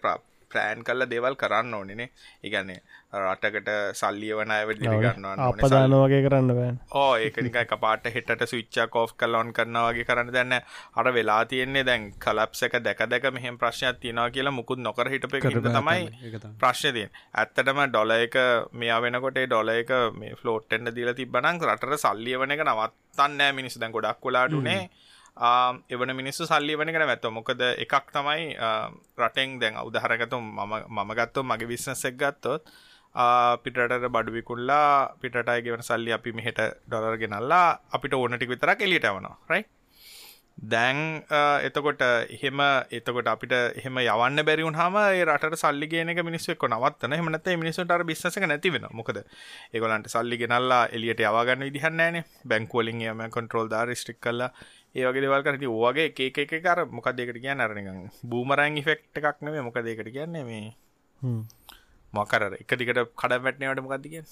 ප්ලෑන් 0.51 0.83
කල්ල 0.83 1.05
දෙවල් 1.07 1.35
කරන්න 1.37 1.73
ඕනෙනේ 1.73 2.09
ඉගන්නේ 2.43 2.79
රටකට 3.15 3.69
සල්ලිය 3.93 4.33
වන 4.33 4.51
අය 4.51 4.65
දිරි 4.73 4.97
ගන්නවා 4.97 5.47
අපදාන 5.47 5.95
වගේ 5.95 6.21
කරන්න 6.23 6.51
බෑන් 6.51 6.79
ඕ 6.93 7.11
ඒකනික 7.17 7.55
එක 7.57 7.73
පාට 7.79 8.09
හෙට 8.09 8.43
සවිච්චා 8.43 8.87
කෝෆ් 8.89 9.13
කල්ලොන් 9.15 9.53
කරනවාගේ 9.53 10.05
කරන්න 10.05 10.33
දැන්න 10.33 10.57
අර 10.95 11.11
වෙලා 11.13 11.39
තියෙන්නේ 11.45 11.85
දැන් 11.85 12.07
කලප්සක 12.19 12.79
දැක 12.81 13.05
දැක 13.07 13.29
මෙහෙම 13.31 13.57
ප්‍රශ්නයක් 13.57 13.99
තියෙනවා 13.99 14.29
කියලා 14.31 14.53
මුකුත් 14.53 14.79
නොකර 14.79 15.09
හිටප 15.09 15.37
තමයි 15.39 16.31
ප්‍රශ්නතියෙන් 16.59 17.11
ඇත්තටම 17.35 17.83
ඩොල 17.87 18.15
එක 18.17 18.39
මෙයා 18.73 19.01
වෙනකොට 19.01 19.39
ඩොල 19.41 19.73
එක 19.75 19.93
මේ 20.15 20.35
ෆලෝට්ටෙන්න්න 20.35 20.93
දීල 20.93 21.13
තිබනං 21.15 21.63
රට 21.67 21.99
සල්ලිය 21.99 22.37
වන 22.37 22.57
එක 22.57 22.65
නවත්තන්නෑ 22.65 23.53
මිනිස් 23.53 23.79
දැන් 23.79 23.93
ගොඩක් 23.93 24.19
කොලාටුනේ 24.19 24.81
එවන 25.89 26.11
මිනිස්සු 26.15 26.45
සල්ලි 26.45 26.75
වන 26.75 26.91
කන 26.93 27.05
ඇත්ත 27.05 27.29
මොකද 27.29 27.61
එකක් 27.61 28.11
තමයි 28.11 28.57
රටෙන් 29.17 29.59
දැන් 29.59 29.79
උදහරගතු 29.79 30.39
මම 30.39 31.13
ගත්තෝ 31.13 31.43
මගේ 31.43 31.67
විශ්නසෙක් 31.67 32.17
ගත්තොත් 32.17 32.69
පිටට 33.63 34.09
බඩුවිකුල්ලා 34.09 35.15
පිටයි 35.21 35.61
ගෙවන 35.61 35.83
සල්ලි 35.83 36.11
අපි 36.11 36.33
මෙහෙට 36.33 36.61
ඩොලර් 36.85 37.17
ගෙනල්ලා 37.17 37.79
අපිට 37.91 38.13
ඕනටික 38.13 38.49
විතරක් 38.49 38.81
එලියට 38.81 39.09
වනවා 39.09 39.38
රයි 39.49 39.63
දැන් 40.57 41.21
එතකොට 41.61 42.01
එහෙම 42.01 42.61
එතකොට 42.89 43.27
අපිට 43.27 43.51
එහෙම 43.53 43.97
යවන්න 43.99 44.41
බැරිවුන් 44.41 44.73
හම 44.73 44.97
රට 45.23 45.53
සල්ලි 45.55 45.88
ගෙන 45.88 46.09
මිනිස්සෙක් 46.19 46.57
නවත්තන. 46.59 47.13
හමනත 47.13 47.47
මිනිසුට 47.55 47.91
අර 47.91 48.03
බිස්සක 48.03 48.41
නැති 48.41 48.71
වෙන 48.71 48.88
මොකද 48.91 49.21
ඒගොලන්ට 49.73 50.09
සල්ලි 50.09 50.38
ගෙනල්ලා 50.38 50.88
එලියට 50.89 51.21
යවාගන්න 51.21 51.61
විදිහන්නෑනේ 51.61 52.25
බැංකෝලින් 52.43 53.01
යම 53.03 53.21
කොන්ට්‍රෝල් 53.29 53.69
දා 53.69 53.85
රිස්ටික් 53.85 54.17
කල්ලා 54.19 54.49
ඒවගේ 54.95 55.23
දෙවල් 55.23 55.43
කරති 55.43 55.69
ඕගේ 55.69 56.07
ඒක 56.07 56.38
එක 56.38 56.53
කර 56.59 56.85
මොකක්දකට 56.89 57.38
කියන්න 57.38 57.59
අරනිකං 57.59 58.01
බූමරං 58.25 58.81
ෆෙක්් 58.83 59.03
එකක් 59.15 59.41
නෙේ 59.41 59.63
මොකදකට 59.63 60.09
කියන්නේ 60.09 60.43
මේ 60.43 60.65
මොකර 62.13 62.47
එක 62.53 62.71
දිකට 62.73 63.01
කඩ 63.15 63.41
වැටනවට 63.41 63.83
මොකක්ද 63.85 64.07
කිය 64.07 64.23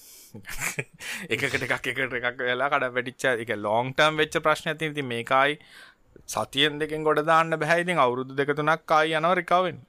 එකකට 1.34 1.66
එකක් 1.68 1.91
එකට 1.93 2.16
එකක් 2.22 2.43
වෙලා 2.43 2.70
කඩ 2.70 2.91
වැටිච්චා 2.91 3.36
එක 3.38 3.56
ලෝන්ටම් 3.58 4.22
වෙච්ච 4.22 4.39
ප්‍රශ්න 4.41 4.72
ඇති 4.72 4.93
ති 4.93 5.06
මේකයි 5.06 5.60
සතියෙන් 6.28 6.80
දෙකෙන් 6.80 7.03
ගොඩ 7.03 7.26
දාන්න 7.26 7.56
බැහැයිතින් 7.56 7.99
අවුරුදු 7.99 8.38
දෙකතුනක් 8.38 8.88
කායි 8.88 9.18
යනව 9.20 9.36
රිකාවෙන් 9.36 9.82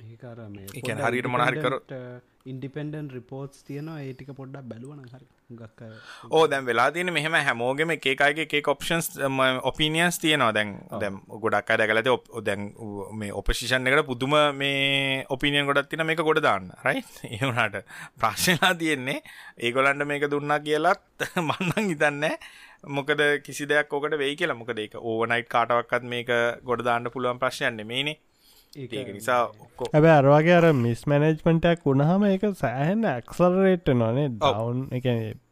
ඒ 0.00 1.00
හරිට 1.04 1.28
මොනහරිකරට 1.28 1.98
ඉන්ඩිපෙන්ඩන් 2.46 3.08
රිපෝට්ස් 3.10 3.64
තියනවා. 3.64 3.98
ඒටික 4.00 4.30
පොඩ්ඩක් 4.34 4.68
බැලුවන 4.70 5.02
හරි 5.06 5.26
ගක් 5.56 5.88
ඕ 6.30 6.42
දැම් 6.46 6.66
වෙලා 6.66 6.88
තින 6.90 7.12
මෙහම 7.16 7.36
හැමෝගෙම 7.38 7.92
එකකාගේ 7.94 8.46
එක 8.50 8.68
ඔප්ෂන්ස් 8.68 9.08
ඔපිනියන්ස් 9.62 10.18
තියනවා. 10.22 10.52
දැන් 10.52 10.74
දැම් 11.02 11.20
ගොඩක් 11.44 11.72
දැකලද 11.74 12.10
ඔප 12.14 12.26
දැන් 12.44 12.72
මේ 13.14 13.32
ඔපසිෂන් 13.32 13.86
එකට 13.86 14.06
පුදුම 14.06 14.34
මේ 14.54 15.22
ඔපිනියන් 15.28 15.66
ගොඩත් 15.66 15.90
තින 15.90 16.04
මේක 16.06 16.22
ගොඩ 16.22 16.42
දාන්න. 16.42 16.72
රයි 16.84 17.04
ඒවුණට 17.36 17.80
ප්‍රශ්නලා 18.18 18.74
තියෙන්නේ 18.74 19.22
ඒගොලන්ට 19.58 20.06
මේක 20.06 20.28
දුන්නා 20.30 20.60
කියලත් 20.60 21.28
මන්නන් 21.46 21.88
හිතන්න 21.88 22.28
මොකද 22.88 23.22
කිසි 23.46 23.68
දෙයක් 23.68 23.92
ඕකට 23.92 24.18
වෙයි 24.18 24.36
කියලා. 24.36 24.58
මොකද 24.58 24.78
ඒක 24.78 24.98
ඕවනයිට් 25.00 25.48
කාටවක්කත් 25.48 26.12
මේක 26.14 26.36
ගොඩ 26.64 26.84
දාන්න 26.84 27.10
පුළුවන් 27.14 27.42
ප්‍රශ්යන්න 27.42 27.86
මේනේ 27.86 28.18
ඒක 28.74 29.08
නිසා 29.10 29.40
ඔක්කො 29.60 29.88
ඇබ 29.92 30.06
අරවාගේ 30.08 30.54
අර 30.54 30.66
මිස් 30.74 31.04
මැනෙජ්මටක් 31.06 31.84
වුණහම 31.84 32.26
එක 32.28 32.44
සෑහෙන්න 32.56 33.08
ඇක්සල්රේට් 33.08 33.90
නොනේ 33.94 34.28
දවුන් 34.36 34.86
එක 34.92 35.08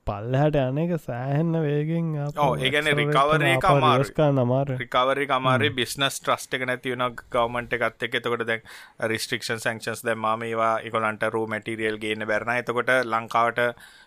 පල්ලහට 0.07 0.57
යන 0.61 0.81
එක 0.81 0.95
සෑහෙන්න 0.99 1.59
වේගෙන් 1.61 2.09
ඒගැන 2.16 2.91
රිකවරේ 2.95 3.53
අමාරස්කා 3.68 4.31
නමාර 4.33 4.73
රිකවරි 4.75 5.29
අමාරේ 5.31 5.73
බිස්නස් 5.77 6.18
ට්‍රස්ට 6.18 6.57
එක 6.59 6.66
නැතිවන 6.66 7.07
ගවමන්ට 7.29 7.77
එකත් 7.79 8.09
එක 8.09 8.21
එතකොට 8.21 8.47
දැන් 8.49 8.64
රිස්ට්‍රික්ෂන් 9.12 9.61
සංක්ෂන්ස් 9.61 10.05
දැ 10.07 10.16
ම 10.16 10.47
ඒවා 10.49 10.75
එකොලන්ට 10.83 11.29
රූ 11.31 11.47
මැටිරියල් 11.47 12.01
ගේන්න 12.01 12.27
බැරන 12.27 12.55
එතකොට 12.55 12.95
ලංකාවට 13.07 13.66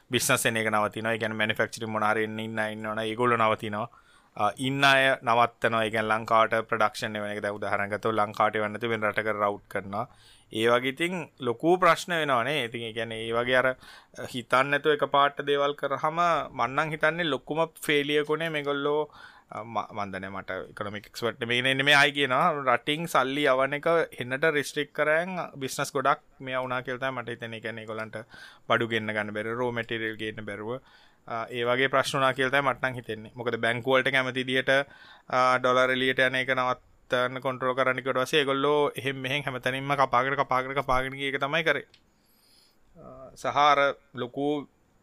බිස්නස් 0.10 0.48
එක 0.48 0.72
නවතින 0.72 1.12
ගැන 1.16 1.38
මනිෆක්චරි 1.38 1.90
මොනාරෙන් 1.90 2.40
ඉන්න 2.42 2.64
ඉන්නන 2.68 3.04
ඒගොල 3.04 3.38
නවතිනවා 3.38 3.90
ඉන්න 4.58 4.84
අය 4.84 5.04
නවත්තනවා. 5.22 5.84
එක 5.88 5.98
ලංකාට 6.02 6.54
ප්‍රඩක්ෂණ 6.70 7.20
වන 7.24 7.34
එක. 7.34 7.50
උදාහරගත 7.58 8.06
ලංකාට 8.12 8.62
වන්නතු 8.62 8.90
වෙන 8.90 9.04
රටක 9.04 9.34
රව් 9.34 9.60
කරනවා. 9.70 10.08
ඒ 10.52 10.66
වගේතින් 10.70 11.14
ලොකු 11.40 11.78
ප්‍රශ්න 11.78 12.16
වෙනවානේ. 12.22 12.66
ඉතින් 12.66 12.96
ගැන 12.96 13.12
ඒ 13.12 13.30
වගේ 13.32 13.60
අර 13.62 13.70
හිතන්නතු 14.34 14.96
එක 14.96 15.06
පාට 15.12 15.46
දේවල් 15.50 15.76
කරහම 15.76 16.20
මන්නන් 16.52 16.94
හිතන්නේ 16.94 17.30
ලොක්කුම 17.30 17.62
ෆේලියකොනේ 17.86 18.50
මෙගොල්ලෝ. 18.50 19.04
මන්දන 19.54 20.26
මට 20.30 20.52
එකනමික්ස්වට 20.72 21.44
මේ 21.50 21.62
එන්න 21.72 21.86
මේ 21.86 21.96
අයි 21.96 22.14
කියෙනවා 22.14 22.46
රටිං 22.68 23.04
සල්ලි 23.08 23.44
යවන 23.52 23.76
එක 23.78 23.88
එන්නට 24.24 24.46
රිස්ට්‍රික් 24.56 24.94
කරයන් 25.00 25.34
බිස්නස් 25.62 25.94
ගොඩක් 25.96 26.24
මේ 26.40 26.58
වුනා 26.58 26.82
කෙල්තා 26.88 27.12
මට 27.12 27.36
එතන 27.36 27.54
එකැනෙ 27.60 27.86
කොලන්ට 27.86 28.18
බඩු 28.70 28.88
ගන්න 28.92 29.14
ගන්න 29.16 29.34
බැර 29.36 29.50
රෝ 29.62 29.72
මටිරල් 29.72 30.18
ගන්න 30.18 30.48
බැරුව. 30.48 30.80
ඒවගේ 31.28 31.90
ප්‍රශ්නා 31.90 32.34
කියලත 32.34 32.56
මට්නන් 32.62 32.96
හිතෙන්නේ. 32.96 33.32
මොකද 33.36 33.58
බැංකුවලට 33.66 34.12
කැමති 34.12 34.44
දිට 34.48 34.72
ඩොලර් 35.60 35.92
එලියට 35.96 36.20
යන 36.20 36.36
එක 36.36 36.52
නවත්තන්න 36.56 37.42
කොන්ට්‍රෝ 37.46 37.76
කරනිකට 37.76 38.20
වසේ 38.22 38.44
ගොල්ලෝ 38.46 38.92
එහෙම 38.96 39.22
මෙහෙන් 39.26 39.44
හැමතැනින්ම 39.46 39.96
කපාකට 39.96 40.38
කපාකට 40.42 40.80
කපාගෙන 40.80 41.20
එක 41.30 41.40
තමයි 41.44 41.64
කරේ. 41.64 41.88
සහර 43.36 43.80
ලොකු 44.16 44.48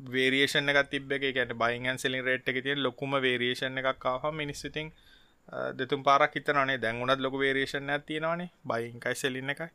වේරේෂන 0.01 0.68
එක. 0.68 0.91
තිබ 0.91 1.12
එක 1.12 1.55
බයින් 1.62 1.99
සෙලින් 1.99 2.25
රේට් 2.25 2.49
එක 2.49 2.62
තිය 2.64 2.77
ලොකුම 2.77 3.16
වේරේෂණ 3.27 3.79
එකක් 3.79 3.99
කාහ 3.99 4.33
මිනිස්සිතින් 4.33 4.93
දෙතුම් 5.79 6.03
පාරක් 6.03 6.35
හිතනේ 6.35 6.79
දැන්ගුණත් 6.79 7.21
ලොක 7.21 7.35
වේරේෂණ 7.39 7.91
ඇතියෙනවානේ 7.91 8.51
බයින්කයි 8.71 9.14
සෙලින්න 9.14 9.51
එකයි 9.51 9.71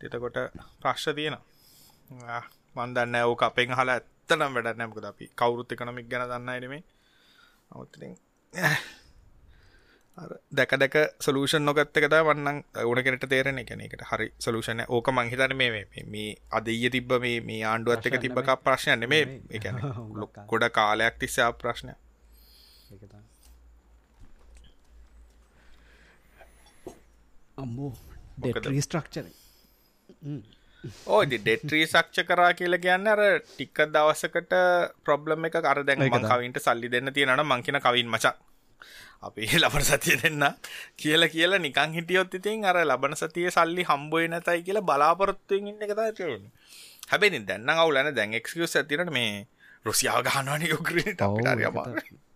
දෙතකොට 0.00 0.38
ප්‍රශ්්‍ය 0.82 1.14
තියෙනවා. 1.14 2.42
මන්දන්න 2.76 3.16
ඕක 3.24 3.42
අපෙන් 3.42 3.72
හලා 3.72 3.94
ඇත් 3.94 4.06
ඇත්තනම් 4.30 4.54
වැඩ 4.56 4.78
නැමකද 4.78 5.04
අපි 5.04 5.30
කවුරුත් 5.34 5.72
එකනොමික් 5.72 6.08
ගැන 6.08 6.24
දන්න 6.24 6.50
නෙමේ 6.60 6.82
අමුත්තිින් 7.70 8.16
දැක 10.50 10.72
දැක 10.74 10.96
සලූෂන් 11.20 11.64
නොගත්ත 11.64 11.96
එකත 11.96 12.16
වන්න 12.20 12.62
ඕන 12.82 13.02
කෙනට 13.04 13.24
තේරෙන 13.26 13.58
එකන 13.58 13.80
එකට 13.80 14.04
හරි 14.04 14.28
සලූෂණ 14.38 14.84
ඕක 14.88 15.10
මංහිතන 15.10 15.56
මේ 15.56 15.86
මේ 16.06 16.28
අදීය 16.52 16.90
තිබ්බ 16.90 17.16
මේ 17.18 17.40
මේ 17.42 17.62
ආණ්ඩුවත් 17.64 18.06
එක 18.06 18.20
තිබ්බක 18.20 18.52
ප්‍රශ්නයන්න 18.60 19.08
මේ 19.08 19.40
එක 19.50 19.70
ගොඩ 20.48 20.68
කාලයක් 20.72 21.18
තිස්සා 21.18 21.52
ප්‍රශ්නය 21.54 21.96
අම්බෝ 27.56 27.92
ඩෙටරී 28.38 28.82
ස්ට්‍රක්චර 28.82 29.26
ඕ 31.06 31.22
ඩෙට්‍රී 31.26 31.86
සක්ෂ 31.86 32.26
කරා 32.26 32.50
කියල 32.54 32.78
කියන්න 32.78 33.08
අර 33.08 33.22
ටික්ක 33.40 33.78
දවසකට 33.88 34.54
ප්‍රබ්ලම් 35.02 35.48
එක 35.48 35.56
කර 35.60 35.80
දැන් 35.84 36.04
කවින්ට 36.06 36.60
සල්ලි 36.60 36.88
දෙන්න 36.88 37.12
තියෙනට 37.12 37.44
මංකින 37.44 37.80
කවින් 37.80 38.08
මචක් 38.08 38.36
අපි 39.22 39.48
ලබන 39.58 39.84
සතිය 39.84 40.16
දෙන්න 40.18 40.44
කියල 40.96 41.28
කියල 41.28 41.58
නිකං 41.58 41.90
හිටියොත් 41.92 42.34
ඉතින් 42.34 42.64
අර 42.64 42.78
ලබන 42.80 43.16
සතිය 43.16 43.50
සල්ලි 43.50 43.82
හම්බුව 43.84 44.28
නැතයි 44.28 44.62
කියලා 44.62 44.84
බලාපොරොත්තුවෙන් 44.84 45.70
ඉන්න 45.72 45.82
කතාචයන 45.84 46.46
හැබැනි 47.08 47.42
දැන්න 47.44 47.74
අවුලන 47.76 48.14
දැන් 48.14 48.34
එක්කස් 48.34 48.76
ඇතිනට 48.76 49.10
මේ 49.10 49.46
රුසියාව 49.84 50.22
ගහනවාන 50.24 50.62
යොක්‍රට 50.64 51.22
අපිට 51.22 52.27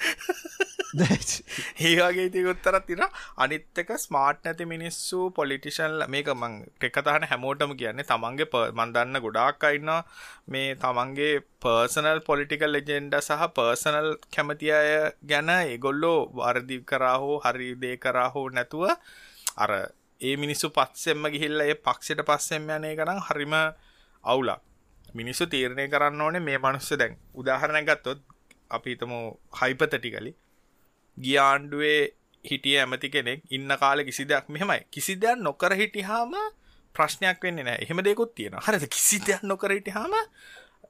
ඒවාගේ 1.86 2.28
ති 2.34 2.42
උත්තරත් 2.52 2.86
තිර 2.86 3.02
අනිත්තක 3.36 3.90
ස්මාර්ට් 3.96 4.40
නැති 4.44 4.64
මිනිස්සු 4.66 5.18
පොලිටිෂන්ල 5.30 6.04
මේක 6.08 6.30
මං 6.34 6.54
ටෙක්කතහන 6.74 7.26
හැමෝටම 7.30 7.74
කියන්නේ 7.80 8.08
තමන්ගේ 8.10 8.50
ප 8.52 8.64
මන්දන්න 8.72 9.22
ගොඩාක් 9.26 9.66
අයින්න 9.70 9.92
මේ 10.48 10.74
තමන්ගේ 10.76 11.30
පර්සනල් 11.62 12.20
පොලිටිකල් 12.22 12.74
ලෙජෙන්ඩ 12.76 13.16
සහ 13.20 13.46
පර්සනල් 13.56 14.10
කැමති 14.28 14.72
අය 14.72 14.90
ගැන 15.24 15.52
ඒගොල්ලෝ 15.54 16.18
වර්දි 16.38 16.78
කරාහෝ 16.84 17.38
හරි 17.40 17.70
දේ 17.76 17.96
කරාහෝ 17.98 18.46
නැතුව 18.50 18.84
අර 19.56 19.72
ඒ 20.20 20.34
මිනිස්සු 20.36 20.68
පත්සෙම්ම 20.70 21.24
ගිහිල්ල 21.28 21.60
ඒ 21.60 21.76
පක්ෂට 21.78 22.20
පස්සෙම් 22.24 22.68
යනය 22.70 22.90
ගනම් 22.94 23.20
හරිම 23.26 23.54
අවුලක්. 24.24 24.60
මිනිස්සු 25.14 25.44
තීරණය 25.46 25.84
කරන්න 25.88 26.20
ඕනේ 26.20 26.40
මේ 26.40 26.58
මනුස්ස 26.58 26.90
දැන්. 26.94 27.16
උදාහරණ 27.34 27.86
ගත්තොත් 27.86 28.20
අපිතම 28.70 29.12
හයිපතටිකලි 29.54 30.32
ගිය 31.16 31.36
ආණ්ඩුවේ 31.40 32.00
හිටිය 32.44 32.78
ඇමති 32.78 33.08
කෙනෙක් 33.08 33.42
ඉන්න 33.50 33.76
කාල 33.76 34.04
කිසි 34.04 34.24
දෙයක් 34.24 34.48
මෙහෙමයි. 34.48 34.80
කිසි 34.90 35.16
දෙයක් 35.16 35.38
නොකර 35.38 35.72
හිටිහාම 35.74 36.32
ප්‍රශ්නයක් 36.94 37.42
වෙන්නේ 37.42 37.64
නෑ 37.64 37.78
එහෙම 37.80 38.02
දෙකුත් 38.02 38.34
තියෙන 38.34 38.56
හරිද? 38.58 38.84
කිසි 38.88 39.18
දෙයක් 39.20 39.42
නොකර 39.44 39.70
හිටිහාම 39.70 40.14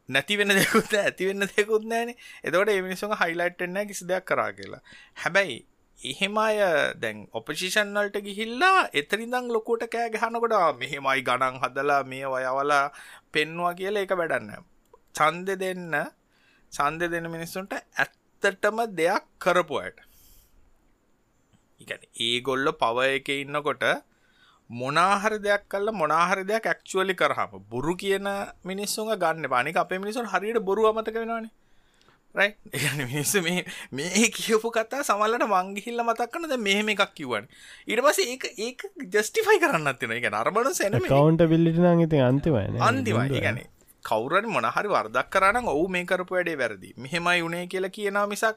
නැති 0.09 0.37
වෙන 0.37 0.53
දෙකුත් 0.53 0.95
ඇති 0.97 1.27
වෙන්න 1.27 1.47
දෙකුත් 1.49 1.85
නෑනේ 1.85 2.17
එතකොට 2.45 2.71
ඒ 2.71 2.83
මිනිස්සුන්ගේ 2.83 3.21
හයිලයිට් 3.23 3.59
වෙන්නේ 3.59 3.87
කිසි 3.87 4.07
දෙයක් 4.07 4.25
කරා 4.25 4.53
කියලා. 4.53 4.83
හැබැයි 5.17 5.59
එහෙම 6.01 6.39
අය 6.39 6.57
දැන් 6.97 7.19
ඔපසිෂන් 7.33 7.93
වලට 7.95 8.23
ගිහිල්ලා 8.23 8.79
එතනින්දන් 8.95 9.51
ලොකුවට 9.51 9.91
කෑ 9.91 10.09
ගහනකොට 10.11 10.55
මෙහෙමයි 10.79 11.21
ගණන් 11.23 11.61
හදලා 11.63 12.01
මේ 12.05 12.27
වයවලා 12.27 12.85
පෙන්නවා 13.33 13.75
කියලා 13.75 14.03
ඒක 14.03 14.15
වැඩක් 14.15 14.43
නෑ 14.45 14.63
ඡන්දෙ 15.15 15.55
දෙන්න 15.59 15.95
ඡන්දෙ 16.73 17.07
දෙන 17.09 17.27
මිනිස්සුන්ට 17.31 17.73
ඇත්තටම 17.75 18.79
දෙයක් 18.93 19.25
කරපු 19.39 19.81
අයට. 19.81 19.99
ඉගැන 21.81 22.03
ඒගොල්ල 22.21 22.73
පව 22.75 23.09
එක 23.11 23.29
ඉන්නකොට 23.35 23.85
මොනාහරි 24.71 25.39
දෙයක් 25.41 25.65
කල්ල 25.69 25.91
මොනාහරි 25.93 26.45
දෙයක් 26.45 26.67
ඇක්චුවලි 26.67 27.15
කරහම 27.15 27.57
බොරු 27.69 27.95
කියන 27.97 28.29
මිනිස්සුන් 28.65 29.11
ගන්න 29.17 29.49
පානික 29.49 29.77
අපේ 29.77 29.99
මිනිසුන් 29.99 30.27
හරියට 30.27 30.63
බොරු 30.63 30.87
අමතක 30.87 31.17
වෙනවානේ. 31.17 31.51
මිනිස්ස 33.03 33.35
මේ 33.93 34.31
කියපු 34.31 34.71
කතා 34.71 35.03
සමල්ලට 35.03 35.47
මංගිහිල්ල 35.49 36.05
මතක්කනද 36.05 36.55
මෙහෙම 36.61 36.89
එකක් 36.89 37.05
කිව්වන්. 37.15 37.51
ඊට 37.89 38.01
පස 38.01 38.23
ඒ 38.25 38.39
ඒක 38.61 38.87
ජස්ටිෆයි 39.09 39.59
කරන්න 39.59 39.99
තින 39.99 40.13
එක 40.13 40.31
නරබන 40.31 40.73
සැන 40.73 40.99
කවන්ට 41.03 41.49
බිල්ලිට 41.49 41.83
නගති 41.89 42.23
අන්තිවයි 42.23 42.83
අන්තිවයි 42.83 43.41
ගැන 43.41 43.61
කවුරන් 44.05 44.49
මොනහරි 44.49 44.89
වර්දක් 44.89 45.29
කරන්න 45.31 45.69
ඔවු 45.69 45.85
මේ 45.89 46.05
කරපු 46.05 46.35
වැඩේ 46.35 46.57
වැරදි. 46.57 46.95
මෙහෙමයි 46.99 47.43
උනේ 47.43 47.67
කියලා 47.67 47.93
කියනා 47.97 48.27
මිසක් 48.27 48.57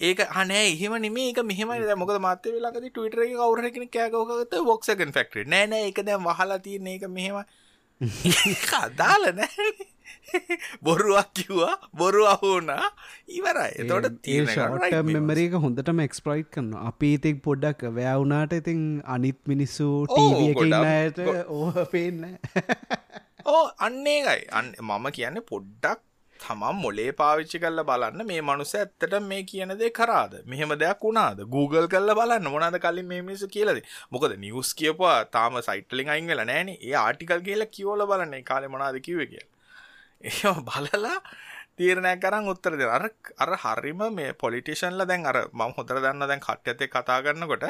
ඒක 0.00 0.20
අනෑ 0.34 0.64
එහෙම 0.68 0.96
නෙමේ 1.00 1.28
එක 1.30 1.42
මෙහමයි 1.44 1.96
මොක 1.96 2.14
මත 2.18 2.54
වෙලාකද 2.54 2.86
ටවිටර 2.86 3.22
කවරහකෙන 3.32 3.88
කෑකෝකත 3.90 4.56
ොක්සකන් 4.76 5.12
ෆෙක්ටරි 5.12 5.44
නෑනෑ 5.46 5.90
එක 5.90 6.00
දැම් 6.06 6.30
වහලා 6.30 6.58
තියන්නේ 6.60 6.96
එක 6.98 7.08
මෙහෙම 7.10 7.44
අදාල 8.80 9.30
නෑ. 9.34 9.68
බොරුවක් 10.82 11.28
කිව්වා 11.34 11.74
බොරු 11.94 12.22
අහුනා 12.26 12.86
ඉවරයි. 13.30 13.72
එතොට 13.82 14.18
තීෂට 14.22 14.96
මෙමරේක 15.08 15.56
හොඳටම 15.64 16.02
එක්ස්පලයිට් 16.06 16.50
කරන 16.54 16.70
අපි 16.82 17.12
ඉතික් 17.18 17.42
පොඩ්ඩක් 17.46 17.86
වැෑවුනාට 17.90 18.56
ඉතින් 18.58 18.82
අනිත් 19.16 19.40
මිනිස්සු 19.46 19.88
ටීවියකට 20.08 21.22
ඕහ 21.58 21.78
පේන්න 21.94 22.26
ඕ 23.46 23.64
අන්නේකයි 23.78 24.42
අන්න 24.58 24.68
මම 24.80 25.06
කියන්න 25.16 25.40
පොඩ්ඩක් 25.50 26.00
තමම් 26.40 26.80
මොලේ 26.84 27.10
පාවිච්චි 27.20 27.58
කල්ල 27.62 27.82
බලන්න 27.90 28.22
මේ 28.30 28.40
මනුස 28.40 28.72
ඇත්තට 28.80 29.14
මේ 29.28 29.42
කියනදේ 29.50 29.90
කරාද? 29.98 30.32
මෙහෙම 30.46 30.74
දෙයක් 30.82 31.04
වුණාද? 31.06 31.42
Google 31.54 31.88
කල්ල 31.88 32.14
බලන්න. 32.20 32.48
මොනද 32.54 32.78
කලින් 32.84 33.08
මේ 33.12 33.22
මිනිසු 33.22 33.48
කියලද 33.48 33.82
මොකද 34.10 34.36
නිවස් 34.44 34.72
කියපවා 34.80 35.18
තාම 35.36 35.60
සයිටලින් 35.68 36.12
අයින් 36.14 36.32
වෙලා 36.32 36.48
නෑන. 36.52 36.72
ඒ 36.78 36.94
ආටිකල් 37.04 37.44
කියලා 37.48 37.72
කියෝල 37.76 38.06
බලන්නේ. 38.12 38.42
කාලෙ 38.42 38.72
මොනාද 38.74 38.98
කිව 39.08 39.22
කිය 39.32 39.44
ඒ 40.24 40.54
බලලා 40.68 41.16
තීරණයක් 41.78 42.20
කරන් 42.20 42.48
උත්තර 42.48 42.72
දෙ 42.74 42.86
අර 42.88 43.04
අර 43.36 43.50
හරිම 43.56 44.00
මේ 44.10 44.32
පොලිටිෂන්ල 44.34 45.02
දැන් 45.02 45.26
අර 45.26 45.36
මම 45.50 45.72
හොතර 45.76 45.98
දන්න 45.98 46.24
දැන් 46.24 46.40
කට්්‍යතේ 46.40 46.88
කතා 46.88 47.18
කරන්නකොට 47.20 47.64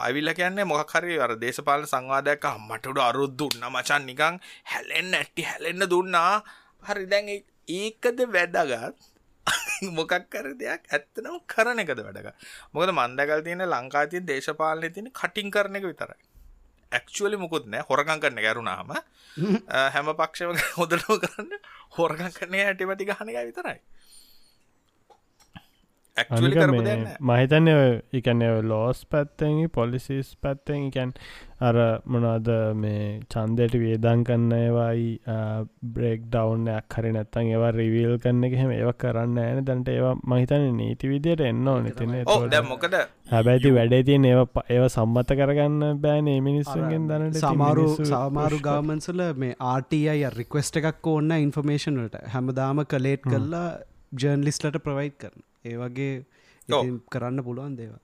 අවිල්ල 0.00 0.30
කියන්නේ 0.32 0.66
මොකහරි 0.66 1.14
අර 1.18 1.32
දේශපාල 1.36 1.86
සංවාදයක් 1.86 2.42
මටඩු 2.60 3.00
අරුත් 3.00 3.32
දුන්න 3.34 3.62
මචන් 3.66 4.02
නිකං 4.04 4.42
හැලෙන් 4.64 5.14
ඇට්ටි 5.14 5.42
හැලෙන්න්න 5.44 5.86
දුන්නා. 5.86 6.42
හරි 6.82 7.06
දැන් 7.06 7.30
ඒකද 7.70 8.18
වැඩගත් 8.28 8.98
මොකක් 9.96 10.14
කර 10.26 10.46
දෙයක් 10.54 10.82
ඇත්තනම් 10.88 11.38
කරන 11.46 11.78
එකද 11.78 12.00
වැඩක 12.00 12.28
මොකද 12.74 12.90
මන්දකල් 12.92 13.42
තියෙන 13.42 13.64
ලංකාතිය 13.66 14.22
දේශපාලනය 14.24 14.90
තින 14.90 15.10
කටින් 15.12 15.50
කරන 15.50 15.78
එක 15.78 15.86
විතරයි. 15.86 16.31
ඇක්චුවලි 16.92 17.36
මුකුත් 17.36 17.66
නෑ. 17.66 17.84
හොරකං 17.88 18.20
කරන්න 18.20 18.42
ගැරුණාම 18.42 18.92
හැම. 18.92 20.12
පක්ෂම 20.14 20.56
හොදලෝ 20.78 21.18
කරන්න 21.18 21.58
හොරකං 21.98 22.32
කරනය 22.32 22.64
හැටිමටි 22.64 23.06
ගහනක 23.06 23.44
විතරයි 23.48 23.78
මහිතන්න 26.14 27.68
එකන 28.12 28.42
ලෝස් 28.64 28.98
පැත්තෙන් 29.06 29.68
පොලිසිස් 29.70 30.36
පැත්තෙන් 30.36 30.88
එකැන් 30.88 31.12
අර 31.60 31.76
මොනාද 32.06 32.48
මේ 32.74 33.20
චන්දයට 33.26 33.76
වේදන් 33.76 34.24
කන්න 34.24 34.52
ඒවයි 34.52 35.06
බ්‍රෙක් 35.94 36.26
ඩවන්යක් 36.26 36.96
හරි 36.96 37.12
නැත්තන් 37.16 37.52
ඒවා 37.52 37.70
රිවල් 37.72 38.18
කන්න 38.18 38.44
එකහෙම 38.48 38.72
ඒව 38.72 38.90
කරන්න 38.96 39.38
ඇන 39.38 39.60
දැන්ට 39.64 39.88
ඒවා 39.88 40.14
මහිතන 40.24 40.66
නීති 40.72 41.12
විදියට 41.12 41.42
එන්න 41.42 41.68
ඕන. 41.68 41.88
තින 41.92 42.12
මොකද? 42.68 42.96
හැබැයිති 43.30 43.72
වැඩේ 43.72 44.02
තියන් 44.02 44.26
ඒව 44.32 44.60
ඒව 44.68 44.84
සම්මත 44.88 45.32
කරගන්න 45.34 46.02
බෑනේ 46.02 46.40
මිනිස්සුන්ගෙන් 46.40 47.06
දනට. 47.08 47.40
සමාරු 47.40 47.86
සාමාරු 48.06 48.58
ගාමන්සල 48.60 49.24
මේ 49.36 49.56
ආටයි 49.68 50.28
රික්වස්ට 50.32 50.82
එකක් 50.82 51.08
ඕන්න 51.14 51.32
ඉන්ෆර්මේෂන්ලට 51.38 52.20
හැමදාම 52.34 52.84
කලේට් 52.86 53.24
කරලා 53.26 53.64
ජර්න්ලිස්ලට 54.18 54.78
ප්‍රවයි් 54.84 55.10
කරන 55.16 55.48
ඒ 55.64 55.76
වගේ 55.76 56.14
කරන්න 57.08 57.44
පුළුවන් 57.44 57.74
දේව 57.76 57.94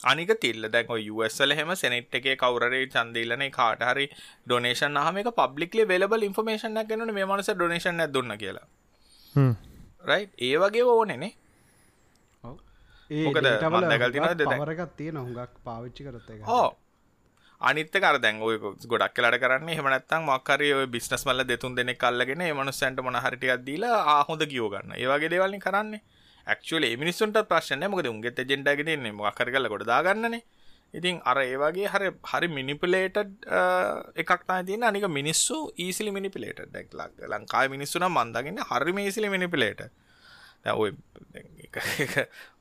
අනික 0.00 0.32
තිල්ල 0.36 0.68
දැක 0.68 0.90
යුවස්සල 1.00 1.54
හෙම 1.54 1.70
සෙනෙට් 1.76 2.14
එකේ 2.14 2.36
කවරේ 2.36 2.82
චන්දීලන 2.88 3.44
කාට 3.50 3.82
හරි 3.82 4.06
ඩොනේෂන් 4.46 4.98
හම 4.98 5.18
එක 5.18 5.30
පබ්ලික්ලි 5.34 5.86
වෙලබල් 5.86 6.22
ඉන්ෆර්මේෂන් 6.22 6.80
ගැන 6.84 7.12
මේ 7.12 7.26
මනස 7.26 7.52
ඩොනේෂන් 7.52 8.02
දුන්න 8.08 8.36
කියලා. 8.38 8.66
රයි 10.04 10.22
ඒ 10.40 10.56
වගේ 10.58 10.84
ඕනෙනේ 10.90 11.32
මොකද 13.10 13.42
දැකල් 13.42 14.86
තියෙන 14.96 15.16
හුඟක් 15.16 15.52
පාවිච්චි 15.64 16.04
කරත 16.04 16.30
හෝ 16.44 16.68
අනිත 17.60 17.94
කර 17.94 18.18
දැන් 18.18 18.42
ඔය 18.42 18.56
ගොඩක් 18.58 19.14
කලට 19.16 19.38
කරන්න 19.42 19.68
එහමනත්තන් 19.70 20.26
මක්කරය 20.28 20.70
බිස්නස් 20.88 21.26
මල්ල 21.26 21.44
දෙතුන් 21.44 21.76
දෙනෙ 21.76 21.94
කල්ලගෙන 21.96 22.42
මනුස්සන්ට 22.52 22.98
මොනහරිටියක් 23.00 23.62
දීලා 23.68 23.98
ආහොඳ 24.14 24.42
කියෝගන්න 24.46 24.96
ඒවගේ 24.96 25.30
දේවල්ලින් 25.30 25.60
කරන්නේ 25.60 26.02
ඇක්චුවල 26.46 26.84
මිනිස්සුන්ට 26.96 27.38
ප්‍රශ්නය 27.44 27.86
මොකද 27.88 28.06
උන්ගෙත 28.06 28.42
ජෙන්ඩාගෙන 28.44 29.08
මොකර 29.14 29.48
කල 29.48 29.68
කොට 29.68 29.86
දාගන්නන. 29.86 30.36
ඉතින් 30.94 31.20
අර 31.24 31.38
ඒවගේ 31.38 31.88
හරි 31.88 32.08
හරි 32.22 32.48
මිනිපලේට 32.50 33.16
එකක්නා 34.16 34.60
තින 34.62 34.82
අනික 34.82 35.06
මිනිස්සු 35.10 35.56
ඊසිලි 35.78 36.10
මිනිපිලේට 36.10 36.60
දැක් 36.68 36.92
ලක් 36.92 37.30
ලංකායි 37.30 37.68
මිනිස්සුන 37.68 38.04
මන්දගෙන 38.08 38.60
හරි 38.62 38.92
මේසිලි 38.92 39.28
මිනිපිලේට 39.28 39.80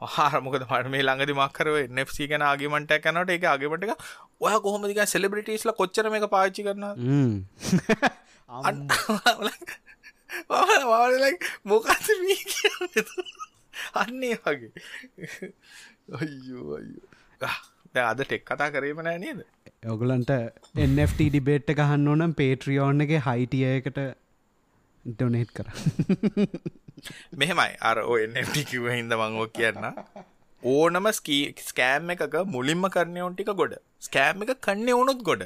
හාරමොකද 0.10 0.64
මට 0.64 0.88
මේ 0.88 1.04
ළඟදි 1.04 1.34
මක්කරව 1.34 1.76
නෙෆ්සි 1.92 2.28
ගැන 2.28 2.44
ආගමට 2.44 2.96
කනට 3.00 3.36
එක 3.36 3.46
ආගමට 3.46 3.84
එක 3.86 3.94
ඔය 4.40 4.56
කොහොමදික 4.64 5.04
සෙලිබිටිස්ල 5.06 5.74
කොච්චර 5.74 6.10
මේ 6.10 6.28
පාච්චි 6.30 6.64
කරන 6.64 6.88
මොකත් 11.66 12.08
මී 12.24 12.42
කිය 12.48 12.74
අන්නේ 14.02 14.36
වගේ. 14.46 14.72
අයියෝ 16.20 16.70
අයියෝ. 16.80 17.08
අද 18.12 18.20
ටෙක් 18.24 18.44
කතා 18.50 18.70
කරීම 18.76 19.00
නෑ 19.08 19.20
නේද? 19.24 19.40
ඔගලන්ට 19.94 20.32
එන්FT 20.86 21.22
ඩිබේට් 21.30 21.72
ගහන්න 21.80 22.10
ඕනම් 22.14 22.34
පේට්‍රියෝන් 22.42 23.06
එක 23.06 23.14
හයිටියයකට 23.28 24.02
ඩොනේට් 25.06 25.52
කර 25.58 25.68
මෙහෙමයි. 27.42 27.72
අර 27.90 27.98
ඔන්FT 28.16 28.58
කිව 28.72 28.86
හිද 28.96 29.16
මංෝ 29.22 29.48
කියන්න. 29.58 29.88
ඕනම 30.64 31.08
ස්කී 31.20 31.42
ස්කෑම් 31.70 32.14
එකක 32.16 32.36
මුලින්ම 32.56 32.86
කරනයෝන් 32.96 33.34
ටික 33.36 33.52
ගොඩ. 33.62 33.74
ස්කෑම් 34.08 34.46
එක 34.46 34.54
කන්නේ 34.68 34.96
ඕනුත් 35.00 35.24
ගොඩ. 35.30 35.44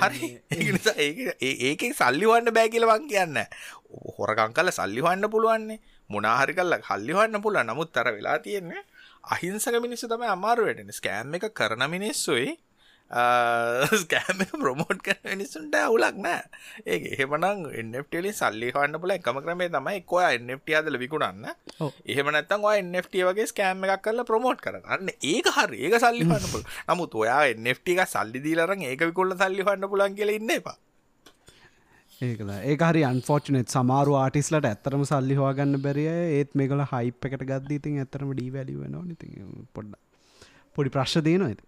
හරි. 0.00 0.28
ඒක 1.70 1.82
සල්ලිවන්න 2.00 2.52
බෑ 2.56 2.68
කියලවන් 2.74 3.06
කියන්න 3.12 3.38
හොරකං 4.18 4.52
කල 4.58 4.70
සල්ලිවන්න 4.78 5.30
පුළුවන්නේ 5.34 5.78
මොනාහරි 6.10 6.54
කල්ල 6.54 6.74
හල්ලිහන්න 6.82 7.42
පුල 7.42 7.60
නමුත් 7.60 7.92
තර 7.92 8.08
වෙලා 8.12 8.38
තියෙන්නේ 8.38 8.82
අහිංසක 9.26 9.76
මිනිස්සු 9.80 10.08
තම 10.08 10.26
අමාරුවටන 10.28 10.92
ස්කෑම් 10.92 11.34
එක 11.34 11.46
කරන 11.52 11.84
මිනිස්සුයි 11.90 12.58
ස්කෑම 13.10 14.38
ප්‍රමෝට් 14.54 15.00
කර 15.02 15.16
මිනිසුන්ට 15.24 15.74
අවුලක් 15.76 16.16
නෑ. 16.16 16.42
ඒ 16.86 16.98
එහෙමනම් 17.10 17.66
එන්ටලි 17.72 18.30
සල්ලි 18.32 18.70
හන්න 18.70 19.00
පුල 19.00 19.10
එකම 19.10 19.40
ක්‍රමේ 19.40 19.68
තමයි 19.68 20.02
කොය 20.06 20.24
එන්ට 20.28 20.70
අදල 20.72 20.96
විකුණන්න. 20.96 21.48
එහෙම 22.06 22.30
නැත්තන් 22.30 22.66
එන්ට 22.72 23.10
වගේ 23.10 23.46
ස්කෑම් 23.46 23.82
එකක් 23.84 24.02
කරලා 24.02 24.24
ප්‍රමෝට් 24.24 24.62
කරන්න. 24.62 25.10
ඒක 25.24 25.50
හරි. 25.50 25.82
ඒක 25.86 25.98
සල්ලි 25.98 26.22
හන්න 26.24 26.46
පුල 26.52 26.62
නමුත් 26.88 27.14
ඔයා 27.14 27.42
එන්ට 27.50 27.88
එක 27.88 28.06
සල්ලි 28.06 28.38
දීලරන් 28.40 28.86
ඒක 28.86 29.02
විකුල්ල 29.10 29.34
සල්ලි 29.34 29.66
හන්න 29.66 29.90
පුලන් 29.90 30.14
කියල 30.14 30.30
ඉන්න 30.30 30.56
එපා 30.58 30.78
ඒකල 32.20 32.50
ඒ 32.52 32.76
හරි 32.82 33.02
අන්ෆෝර්චනෙත් 33.04 33.74
සමාරු 33.74 34.14
ආටිස්ලට 34.16 34.66
ඇත්තරම 34.66 35.02
සල්ලි 35.04 35.36
හවාගන්න 35.36 35.80
බැරිය 35.80 36.10
ඒත් 36.36 36.50
මේකල 36.54 36.82
හයිප් 36.90 37.28
එකට 37.28 37.44
ගත්දීතින් 37.50 37.98
ඇතරම 38.02 38.32
ඩී 38.32 38.52
වැලිවෙන 38.56 38.96
නති 39.04 39.30
පොඩ්ඩ 39.74 39.98
පොඩි 40.76 40.92
ප්‍රශ්්‍ය 40.96 41.22
දයන 41.22 41.46
ඇති 41.46 41.64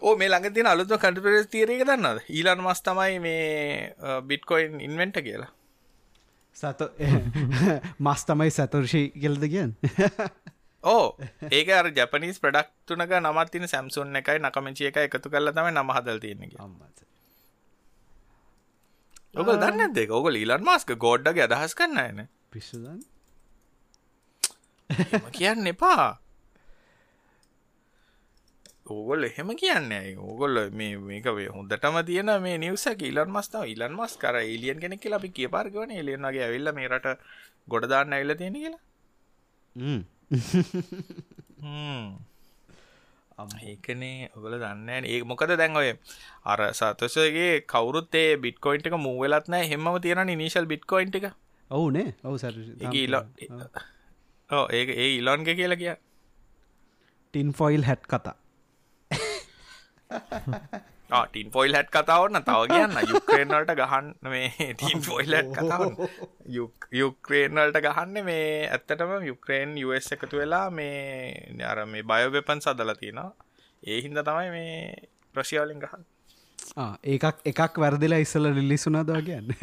ඕ 0.00 0.16
මේ 0.16 0.28
ළඟ 0.28 0.54
තින 0.56 0.66
අලුත්ම 0.66 0.98
කටපරස් 0.98 1.50
තීරක 1.52 1.82
දන්නද 1.82 2.26
ඊලන් 2.30 2.64
මස් 2.64 2.82
තමයි 2.82 3.18
මේ 3.20 4.20
බිට්කොයින් 4.22 4.80
ඉන්වෙන්ට 4.80 5.20
කියලා. 5.20 5.50
සත 6.56 6.88
මස් 8.00 8.24
තමයි 8.28 8.50
සතුර්ෂී 8.50 9.06
කෙල්ද 9.16 9.46
කියන් 9.46 9.76
ඕ 10.84 11.04
ඒක 11.56 11.70
ජපනිස් 11.92 12.42
ප්‍රඩක්් 12.42 12.74
තුනක 12.86 13.14
නමත්තින 13.20 13.68
සැම්සුන් 13.68 14.16
එකයි 14.16 14.38
නකමචිය 14.40 14.90
එක 14.90 15.00
එකතු 15.04 15.30
කරල 15.30 15.52
තම 15.52 15.70
නම 15.70 15.94
හදල් 15.96 16.18
තියෙන 16.18 16.58
අම්මස 16.58 17.06
ඔක 19.34 19.46
දන්න 19.54 19.94
දෙක 19.94 20.10
ඕක 20.10 20.26
ලීලන් 20.28 20.64
මාස්ක 20.64 20.90
ගෝඩ්ඩගේ 20.96 21.46
අදහස් 21.46 21.74
කරන්න 21.74 21.98
එන 22.00 22.28
පිස්සුදන්. 22.50 23.00
කියන්න 25.32 25.66
එපා. 25.66 26.18
ඕගොල් 28.86 29.24
එහෙම 29.24 29.50
කියන්නේ 29.56 30.16
ඕගොල්ල 30.18 30.56
මේ 30.72 30.96
මේක 31.00 31.26
වේ 31.30 31.48
හොඳටම 31.48 31.96
තියෙන 32.06 32.30
මේ 32.42 32.56
නිවසක 32.58 33.02
ඉලන් 33.02 33.30
මස්තාව 33.30 33.64
ඉලන් 33.66 33.94
මස් 33.94 34.14
කර 34.16 34.36
එලියන් 34.46 34.78
කෙනෙක් 34.78 35.00
කියලා 35.00 35.20
අපි 35.22 35.30
කිය 35.30 35.48
පාර්ගවන 35.48 35.90
එලියන්ගේ 35.92 36.42
ඇවිල්ල 36.42 36.72
මේරට 36.72 37.06
ගොඩදාන්න 37.68 38.12
ඇවිල්ල 38.12 38.34
තියෙන 38.36 38.56
කියලා 38.56 38.82
ඒකනේ 43.62 44.30
ඔබල 44.36 44.56
දන්න 44.56 45.06
ඒ 45.06 45.22
මොකද 45.22 45.54
දැන් 45.56 45.76
ඔය 45.76 45.88
අර 46.44 46.60
සතසගේ 46.72 47.52
කවුරුත් 47.66 48.14
ඒ 48.14 48.36
බිට්කොයින්ට 48.36 48.86
එක 48.86 48.98
මූවෙලත් 48.98 49.48
නෑ 49.48 49.68
හෙම 49.68 49.88
තියෙන 50.00 50.22
නිනිශල් 50.26 50.66
බිට්කොයින්ට 50.66 51.14
එක 51.14 51.30
ඔවුනේ 51.70 52.14
ඔවු 52.24 52.38
සැ 52.38 52.52
ඕ 54.50 54.66
ඒ 54.68 54.84
ඒ 54.94 55.10
ඉලොන්ග 55.16 55.44
කියලා 55.46 55.76
කිය. 55.76 55.94
ටින් 57.34 57.52
ෆොයිල් 57.52 57.84
හැට් 57.84 58.06
කතා 58.06 58.36
ටින් 61.10 61.50
ෆොයිල් 61.50 61.74
හැට් 61.74 61.90
කතාවන්න 61.90 62.44
තව 62.44 62.60
කියන්න. 62.70 62.96
යුක්‍රේන්වලට 63.08 63.72
ගහන්න 63.76 64.10
මේ 64.24 64.50
ටීන් 64.74 65.02
ෆොයිල්ලට් 65.02 65.50
කතාව 65.56 65.82
යුක්‍රේන්වලට 66.92 67.80
ගහන්න 67.80 68.24
මේ 68.24 68.68
ඇත්තටම 68.68 69.26
යුක්‍රේන් 69.26 69.74
යස් 69.78 70.12
එකතු 70.16 70.42
වෙලා 70.42 70.70
මේ 70.70 71.66
අර 71.66 71.84
මේ 71.86 72.02
බයෝවෙපන් 72.04 72.62
සදල 72.62 72.94
තියෙනවා. 72.94 73.32
ඒ 73.82 74.00
හින්ද 74.00 74.22
තමයි 74.22 74.54
මේ 74.54 75.10
ප්‍රශියාවලින් 75.34 75.82
ගහන්න. 75.82 76.08
ඒකක් 77.08 77.46
එකක් 77.46 77.78
වැරදිලා 77.78 78.22
ඉස්සල 78.22 78.50
ලිලිසුනාදවා 78.54 79.22
කියන්න. 79.22 79.54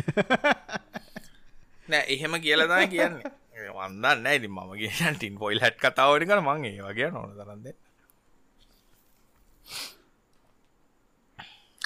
නෑ 1.88 2.06
එහෙම 2.10 2.40
කියලදා 2.42 2.86
කියන්නේ. 2.88 3.36
වන්දන්න 3.74 4.28
ඇති 4.28 4.48
මම 4.50 4.72
කියන්න 4.78 5.16
ටින් 5.16 5.38
පොයිල් 5.40 5.62
හැට් 5.62 5.78
කතාවටිකන 5.82 6.42
මං 6.42 6.66
ඒ 6.66 6.80
වගේ 6.84 7.12
නොන 7.12 7.36
තරන්ද 7.36 7.76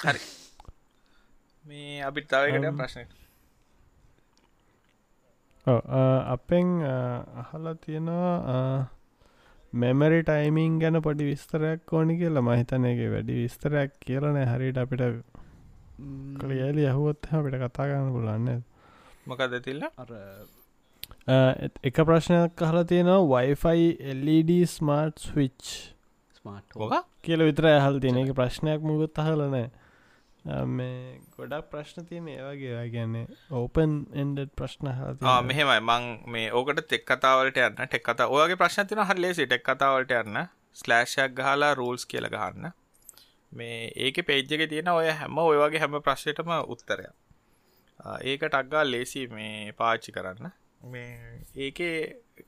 හරි. 0.04 0.20
මේ 1.64 2.00
අපිත් 2.08 2.26
තවකට 2.30 2.72
ප්‍රශ්න 2.78 3.06
අපෙන් 6.34 6.68
අහලා 7.42 7.74
තියෙනවා 7.84 8.88
මෙමරි 9.72 10.20
ටයිමිං 10.28 10.72
ගැන 10.80 10.96
පොඩි 11.06 11.28
විස්තරයක් 11.28 11.92
ඕනි 11.98 12.14
කියලා. 12.20 12.46
මහිතනයගේ 12.48 13.10
වැඩි 13.12 13.36
විස්තරයක් 13.42 13.92
කියලන 14.06 14.38
හරිට 14.52 14.78
අපිට 14.84 15.04
කළියලි 16.40 16.82
ඇහුවොත් 16.88 17.20
අපිට 17.38 17.56
කතා 17.62 17.86
ගන්න 17.90 18.10
පුලන්න 18.16 18.48
මොකද 19.26 19.54
තිල්ල 19.66 19.82
එක 21.88 21.96
ප්‍රශ්නයක් 22.08 22.52
කහලා 22.62 22.84
තියෙනවා. 22.92 23.22
Wifi 23.34 23.86
LED 24.24 24.50
smart 24.74 25.16
switch 25.28 25.62
smart 26.40 26.68
කියල 27.22 27.40
විතර 27.48 27.64
ඇහල් 27.70 27.96
තියෙන 28.02 28.18
එක 28.24 28.34
ප්‍රශ්නයක් 28.40 28.80
මුගත් 28.90 29.22
අහලනෑ 29.24 29.68
මේ 30.44 31.20
ගොඩක් 31.36 31.70
ප්‍රශ්න 31.70 32.06
තියෙන 32.06 32.28
ඒවාගේ 32.28 32.82
ගැන්නේ 32.94 33.26
ඕපන් 33.50 33.92
එන්ඩ 34.14 34.40
ප්‍රශ්න 34.56 34.88
මෙහෙමයි. 35.42 35.80
මං 35.80 36.06
මේ 36.26 36.52
ඕකට 36.52 36.82
තෙක් 36.88 37.04
කතාවලට 37.06 37.56
යන්න. 37.56 37.78
ටෙක් 37.78 38.04
කතා 38.08 38.28
ඔයගේ 38.28 38.56
ප්‍රශ්න 38.56 38.86
තින 38.86 39.02
හල්ලේසි 39.10 39.46
ටෙක් 39.46 39.62
කතාවලට 39.62 40.14
යන්න. 40.20 40.40
ස්ලෑෂයක් 40.74 41.36
ගහලා 41.36 41.74
රූල්ස් 41.74 42.06
කියල 42.06 42.28
ගහන්න. 42.28 42.72
මේ 43.52 43.92
ඒක 43.96 44.22
පේජ්ජක 44.26 44.68
තියෙන 44.68 44.88
ඔය 44.88 45.10
හැම 45.20 45.38
ඔයවාගේ 45.38 45.82
හැම 45.84 46.00
ප්‍රශ්යටම 46.00 46.50
උත්තරය 46.66 47.06
ඒක 48.22 48.42
ටක්ගා 48.44 48.84
ලේසි 48.84 49.26
මේ 49.28 49.72
පාච්චි 49.72 50.12
කරන්න. 50.12 50.50
මේ 50.92 51.44
ඒකේ 51.56 51.96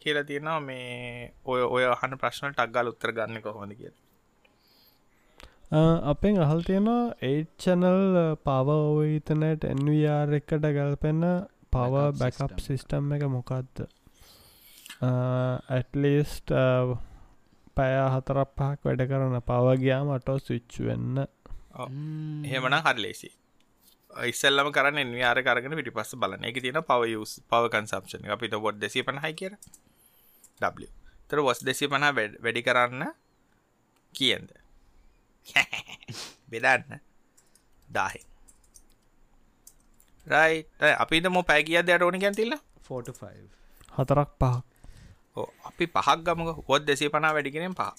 කියලා 0.00 0.24
තියෙනවා 0.24 0.60
මේ 0.60 1.34
ඔය 1.44 1.60
ඔය 1.62 1.84
හන 2.00 2.18
ප්‍රශ්න 2.22 2.54
ටක්ගල් 2.54 2.90
උත්තර 2.92 3.12
ගන්න 3.12 3.42
කොහොඳ 3.42 3.76
කියලා 3.80 4.03
අපෙන් 5.72 6.38
අහල් 6.38 6.60
තියෙනවා 6.62 7.14
8චනල් 7.22 8.36
පවෝවිතනට 8.38 9.64
එන්වර් 9.64 10.34
එකට 10.34 10.66
ගැල්පෙන්න 10.70 11.24
පව 11.70 11.94
බැකප් 12.14 12.60
සිිස්ටම් 12.60 13.12
එක. 13.12 13.22
මොකක්ද 13.26 13.86
ඇටලිස්ට 15.02 16.52
පැය 17.74 17.94
හතරක් 18.08 18.50
පහක් 18.54 18.84
වැඩ 18.84 19.06
කරන 19.08 19.40
පවගයාම 19.42 20.10
අටෝ 20.10 20.38
ස්විච්ච් 20.38 20.78
වෙන්න. 20.80 21.24
එහෙමන 22.44 22.78
හරලේසි 22.80 23.30
ඉස්සල්ලම 24.10 24.70
කරන්න 24.70 24.98
එන්වාර 24.98 25.42
කරගෙන 25.42 25.74
පිටි 25.74 25.90
පස්ස 25.90 26.14
බලන 26.16 26.44
එක 26.44 26.60
තියෙන 26.60 26.82
පව 26.82 27.24
පව 27.48 27.62
කන්සම්ෂන් 27.70 28.30
අපිට 28.30 28.54
බොඩ් 28.58 28.78
දෙසි 28.78 29.02
පනහයි 29.02 29.32
කිය 29.34 29.50
ඩ 30.60 30.90
තර 31.28 31.40
වොස් 31.40 31.64
දෙසි 31.64 31.88
පනා 31.88 32.12
වැඩි 32.12 32.62
කරන්න 32.62 33.10
කියන්ද 34.14 34.52
බෙදන්න. 36.50 37.00
දාහෙ. 37.88 38.20
රයි 40.26 40.64
අපිට 40.96 41.28
මො 41.28 41.42
පැ 41.42 41.60
කිය 41.62 41.82
දයට 41.82 42.02
ඕනි 42.02 42.18
ගැතිල්ල 42.18 42.54
45 42.82 43.48
හතරක් 43.92 44.30
පහ. 44.40 44.56
අපි 45.64 45.84
පහක් 45.88 46.18
ගමක. 46.22 46.50
හොත් 46.68 46.82
දෙසේ 46.84 47.10
පනා 47.10 47.34
වැඩිගෙනෙන් 47.34 47.74
පහ. 47.74 47.92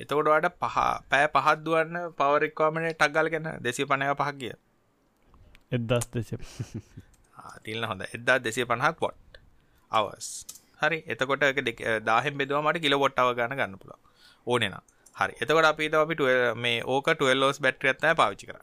එතකොටවාට 0.00 0.48
පහ 0.56 0.76
පෑ 1.10 1.26
පහත් 1.28 1.58
දුවන්න 1.64 1.96
පවරෙක්වාමන 2.18 2.86
ටක්ගල් 2.90 3.28
ගැන 3.28 3.46
දෙසි 3.62 3.86
පනය 3.86 4.10
පහක් 4.12 4.34
ගිය 4.40 4.54
එදස් 5.70 6.06
දෙස 6.14 6.30
තිල්න්න 7.64 7.86
හොඳ 7.86 8.02
එදා 8.08 8.38
දෙසේ 8.38 8.66
පණහක් 8.66 8.96
පොට් 8.98 9.38
අවස් 9.92 10.28
හරි. 10.80 10.98
එතකොට 11.06 11.44
දාහෙම 12.04 12.34
බෙදවා 12.38 12.62
මට 12.62 12.82
කිලොවොට්ටව 12.84 13.30
ගන්න 13.38 13.56
ගන්න 13.56 13.78
පුළ 13.78 13.94
ඕනෙනා 14.46 14.82
හරි. 15.16 15.34
එතකොට 15.40 15.64
අපිට 15.64 15.94
අපි 15.94 16.16
මේ 16.56 16.78
ඕක 16.84 17.06
12ලෝස් 17.14 17.60
බැට්‍රියත් 17.60 17.98
නෑ 18.02 18.14
පාවිච්චි 18.14 18.46
කර 18.46 18.58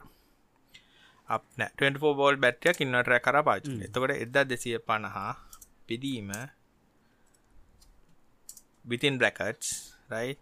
අප 1.28 1.42
24 1.56 2.14
බෝල් 2.14 2.36
බැට්‍රියක් 2.36 2.80
ඉන්නටර 2.80 3.14
කර 3.18 3.38
පාචි 3.42 3.74
එතකොට 3.86 4.12
එදා 4.16 4.44
දෙසිය 4.44 4.76
පණහා 4.80 5.32
පිදීම 5.86 6.30
විතින් 8.84 9.18
බ්‍රකට්ස් 9.18 9.68
රයි 10.10 10.36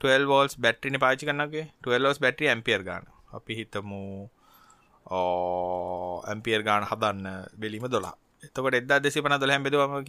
12 0.00 0.26
වෝල්ස් 0.26 0.54
බැට්‍රිනි 0.56 0.98
පාචි 0.98 1.26
කන්නගේ 1.26 1.66
12ලෝස් 1.82 2.18
බැට්‍රිය 2.18 2.48
ඇම්පියර් 2.48 2.82
ගාන 2.82 3.04
අපි 3.32 3.52
හිතමු 3.60 4.02
ඇම්පියර් 6.26 6.62
ගාන 6.62 6.88
හදන්න 6.90 7.28
බෙලීම 7.56 7.86
දොලා 7.86 8.16
එතකොට 8.42 8.74
එදා 8.74 9.00
දෙසි 9.00 9.22
පන 9.22 9.36
දොල 9.36 9.50
හැබෙදවම 9.50 10.00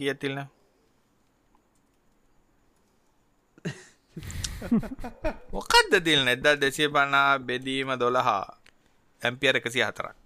මොකක්ද 5.54 5.92
දිල් 6.00 6.24
නැද්ද 6.24 6.48
දෙසිය 6.60 6.88
පනා 6.90 7.38
බෙදීම 7.40 7.94
දොළහා 7.98 8.42
ඇම්පියර 9.22 9.56
එකසි 9.56 9.80
හතරක් 9.80 10.22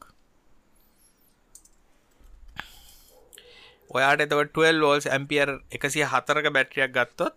ඔයාට 3.91 4.21
එතව 4.21 4.43
12 4.51 4.83
වෝල්ස් 4.83 5.07
ඇම්පියර් 5.09 5.55
එකසිය 5.71 6.05
හතරක 6.05 6.51
බැට්‍රියක් 6.51 6.93
ගත්තොත් 6.93 7.37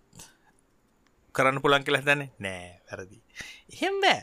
කරන්න 1.35 1.61
පුළන් 1.63 1.85
කියලා 1.85 2.03
දැන 2.03 2.25
නෑ 2.39 2.67
වැරදි. 2.87 3.17
එහෙම 3.73 4.01
බෑ. 4.03 4.19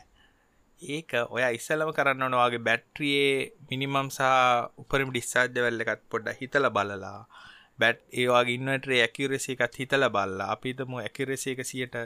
ඒක 0.82 1.10
ඔය 1.26 1.42
ඉස්සලම 1.50 1.90
කරන්න 1.96 2.26
ඕනවාගේ 2.26 2.64
බැට්‍රියේ 2.68 3.52
මිනිමම් 3.70 4.10
සහ 4.10 4.22
උපරිම 4.82 5.10
ඩිස්සාජ්‍ය 5.10 5.60
වෙල්ල 5.60 5.84
එකත් 5.84 6.02
පොඩ්ඩ 6.10 6.40
හිතල 6.40 6.68
බලලා 6.70 7.20
බැට් 7.78 8.02
ඒවාගේ 8.14 8.58
ඉන්නට 8.58 8.88
ඇකිරෙසි 8.98 9.56
එකත් 9.56 9.80
හිතල 9.80 10.08
බල්ලා 10.10 10.50
අපිතම 10.52 10.98
ඇකිරෙසි 10.98 11.54
එක 11.54 11.62
සියට 11.64 11.96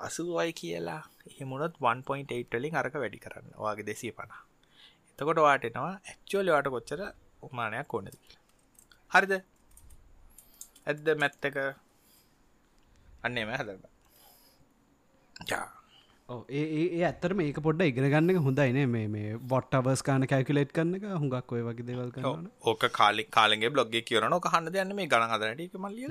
අසුවයි 0.00 0.52
කියලා 0.60 1.02
එහෙමුණොත් 1.28 1.74
1.8 1.86 2.54
වලින් 2.54 2.78
අරක 2.80 2.94
වැඩි 3.02 3.24
කරන්න. 3.24 3.50
ඔයාගේ 3.56 3.88
දෙසිය 3.90 4.12
පනා 4.12 4.42
එතකොට 5.18 5.40
වාටනවා 5.46 5.92
ඇක්චුවලි 6.04 6.54
වාට 6.54 6.68
කොච්චර 6.74 7.00
උමානයක් 7.42 7.94
ඕනද 7.94 8.08
කියලා. 8.14 8.44
හරිද? 9.10 9.34
ඇද්ද 10.86 11.10
මැත්තක 11.22 11.60
අන්නේ 13.24 13.44
මෑ 13.44 13.60
හදන්න. 13.60 13.84
ඒ 16.28 17.02
ඇත්තර 17.02 17.32
මේක 17.34 17.60
පොඩ්ඩ 17.60 17.88
ඉගෙන 17.90 18.10
ගන්න 18.10 18.42
හොඳයින 18.46 18.80
මේ 18.88 19.06
මේ 19.08 19.30
බොට්ටවස් 19.52 20.02
කාන 20.08 20.26
කැකිලේට් 20.32 20.74
කන්න 20.76 20.98
එක 20.98 21.06
හුඟක් 21.14 21.54
ඔය 21.56 21.62
වගේ 21.68 21.88
දෙවල් 21.88 22.10
ඕක 22.64 22.84
කාලි 22.92 23.24
කාලගේ 23.30 23.72
බ්ලොග්ගේ 23.76 24.06
කියරන 24.10 24.36
කහන්න 24.46 24.70
දන්න 24.70 24.98
මේ 24.98 25.10
ගන 25.14 25.34
අදරට 25.36 25.80
මල්ලිය 25.84 26.08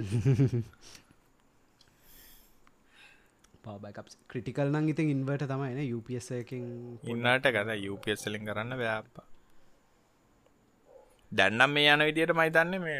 පවබක් 3.69 4.17
ක්‍රටිකල් 4.27 4.71
නං 4.71 4.89
ඉතින් 4.89 5.09
ඉන්වට 5.09 5.47
තමයින 5.47 5.81
යුපසකින් 5.85 6.65
ඉන්නට 7.07 7.49
ගද 7.51 7.79
යුපසලින් 7.79 8.43
කරන්න 8.45 8.77
ව්‍යාප 8.77 9.23
දැන්නම් 11.31 11.71
මේ 11.71 11.87
යන 11.91 12.05
විදියට 12.05 12.35
මයිතන්න 12.35 12.77
මේ 12.81 12.99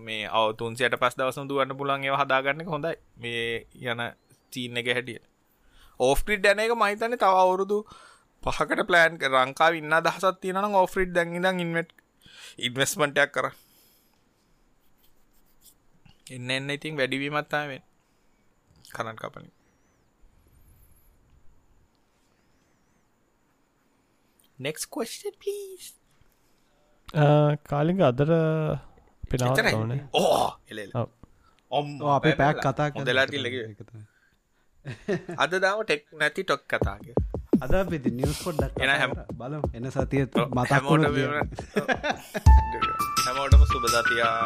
මේ 0.00 0.28
අවතුන්සියට 0.30 0.96
පස් 0.96 1.16
දවසම් 1.16 1.48
දුවන්න 1.48 1.76
පුළන් 1.76 2.04
ඒව 2.04 2.16
හදාගන්න 2.16 2.66
හොඳයි. 2.66 2.94
මේ 3.16 3.66
යන 3.84 4.02
චීන 4.52 4.76
එක 4.76 4.88
හැටිය 4.88 5.20
ඕෆ්ටිඩ් 6.00 6.42
දැන 6.42 6.58
එක 6.58 6.74
මහිතන්න 6.74 7.16
තව 7.16 7.34
අවුරුදු 7.36 7.78
පහකට 8.42 8.86
ප්ලෑන් 8.86 9.18
රංකා 9.18 9.70
ඉන්න 9.72 9.98
දහසත් 10.00 10.40
තියෙන 10.40 10.74
ඕෆ්‍රිඩ් 10.74 11.12
දැන්ගිදම් 11.12 11.60
ඉන්වට 11.60 11.92
ඉන්වස්මටයක් 12.60 13.30
කර. 13.30 13.50
එන්න 16.30 16.50
එන්න 16.50 16.70
ඉතින් 16.70 16.96
වැඩිවීමත්තාවෙන් 16.96 17.82
කරන්න 18.90 19.16
කපනින් 19.16 19.52
next 24.66 24.86
question 24.88 25.32
please. 25.38 25.86
කාලිග 27.64 28.00
අදර 28.02 28.30
පෙනවන 29.30 30.00
ඕ 30.14 30.48
එල 30.70 30.80
අපේ 32.10 32.34
පැක් 32.40 32.60
කතා 32.60 33.04
දෙලාටිල්ලක 33.04 33.56
අද 35.38 35.52
දාම 35.58 35.82
ටෙක් 35.82 36.02
නැති 36.14 36.42
ටොක් 36.44 36.62
කතාගේ 36.68 37.14
අද 37.60 37.74
පිති 37.90 38.10
නිියස් 38.12 38.38
පොඩ්ඩක් 38.44 38.82
එන 38.82 38.92
හැම 38.92 39.12
බල 39.34 39.54
එන්න 39.72 39.90
සතිය 39.90 40.24
හැමෝට 40.24 40.54
මතක්කොට 40.54 41.04
හැමෝටම 43.24 43.64
සුබදතියා 43.72 44.38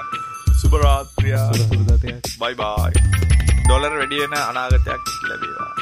සුබරාත්‍රියා 0.61 1.47
දතිය 1.89 2.17
බයි 2.41 2.55
බයි 2.57 2.93
ඩොලර් 3.61 3.95
වැඩියෙන 3.97 4.35
අනාගතයක් 4.41 5.03
ලැබේවා 5.31 5.73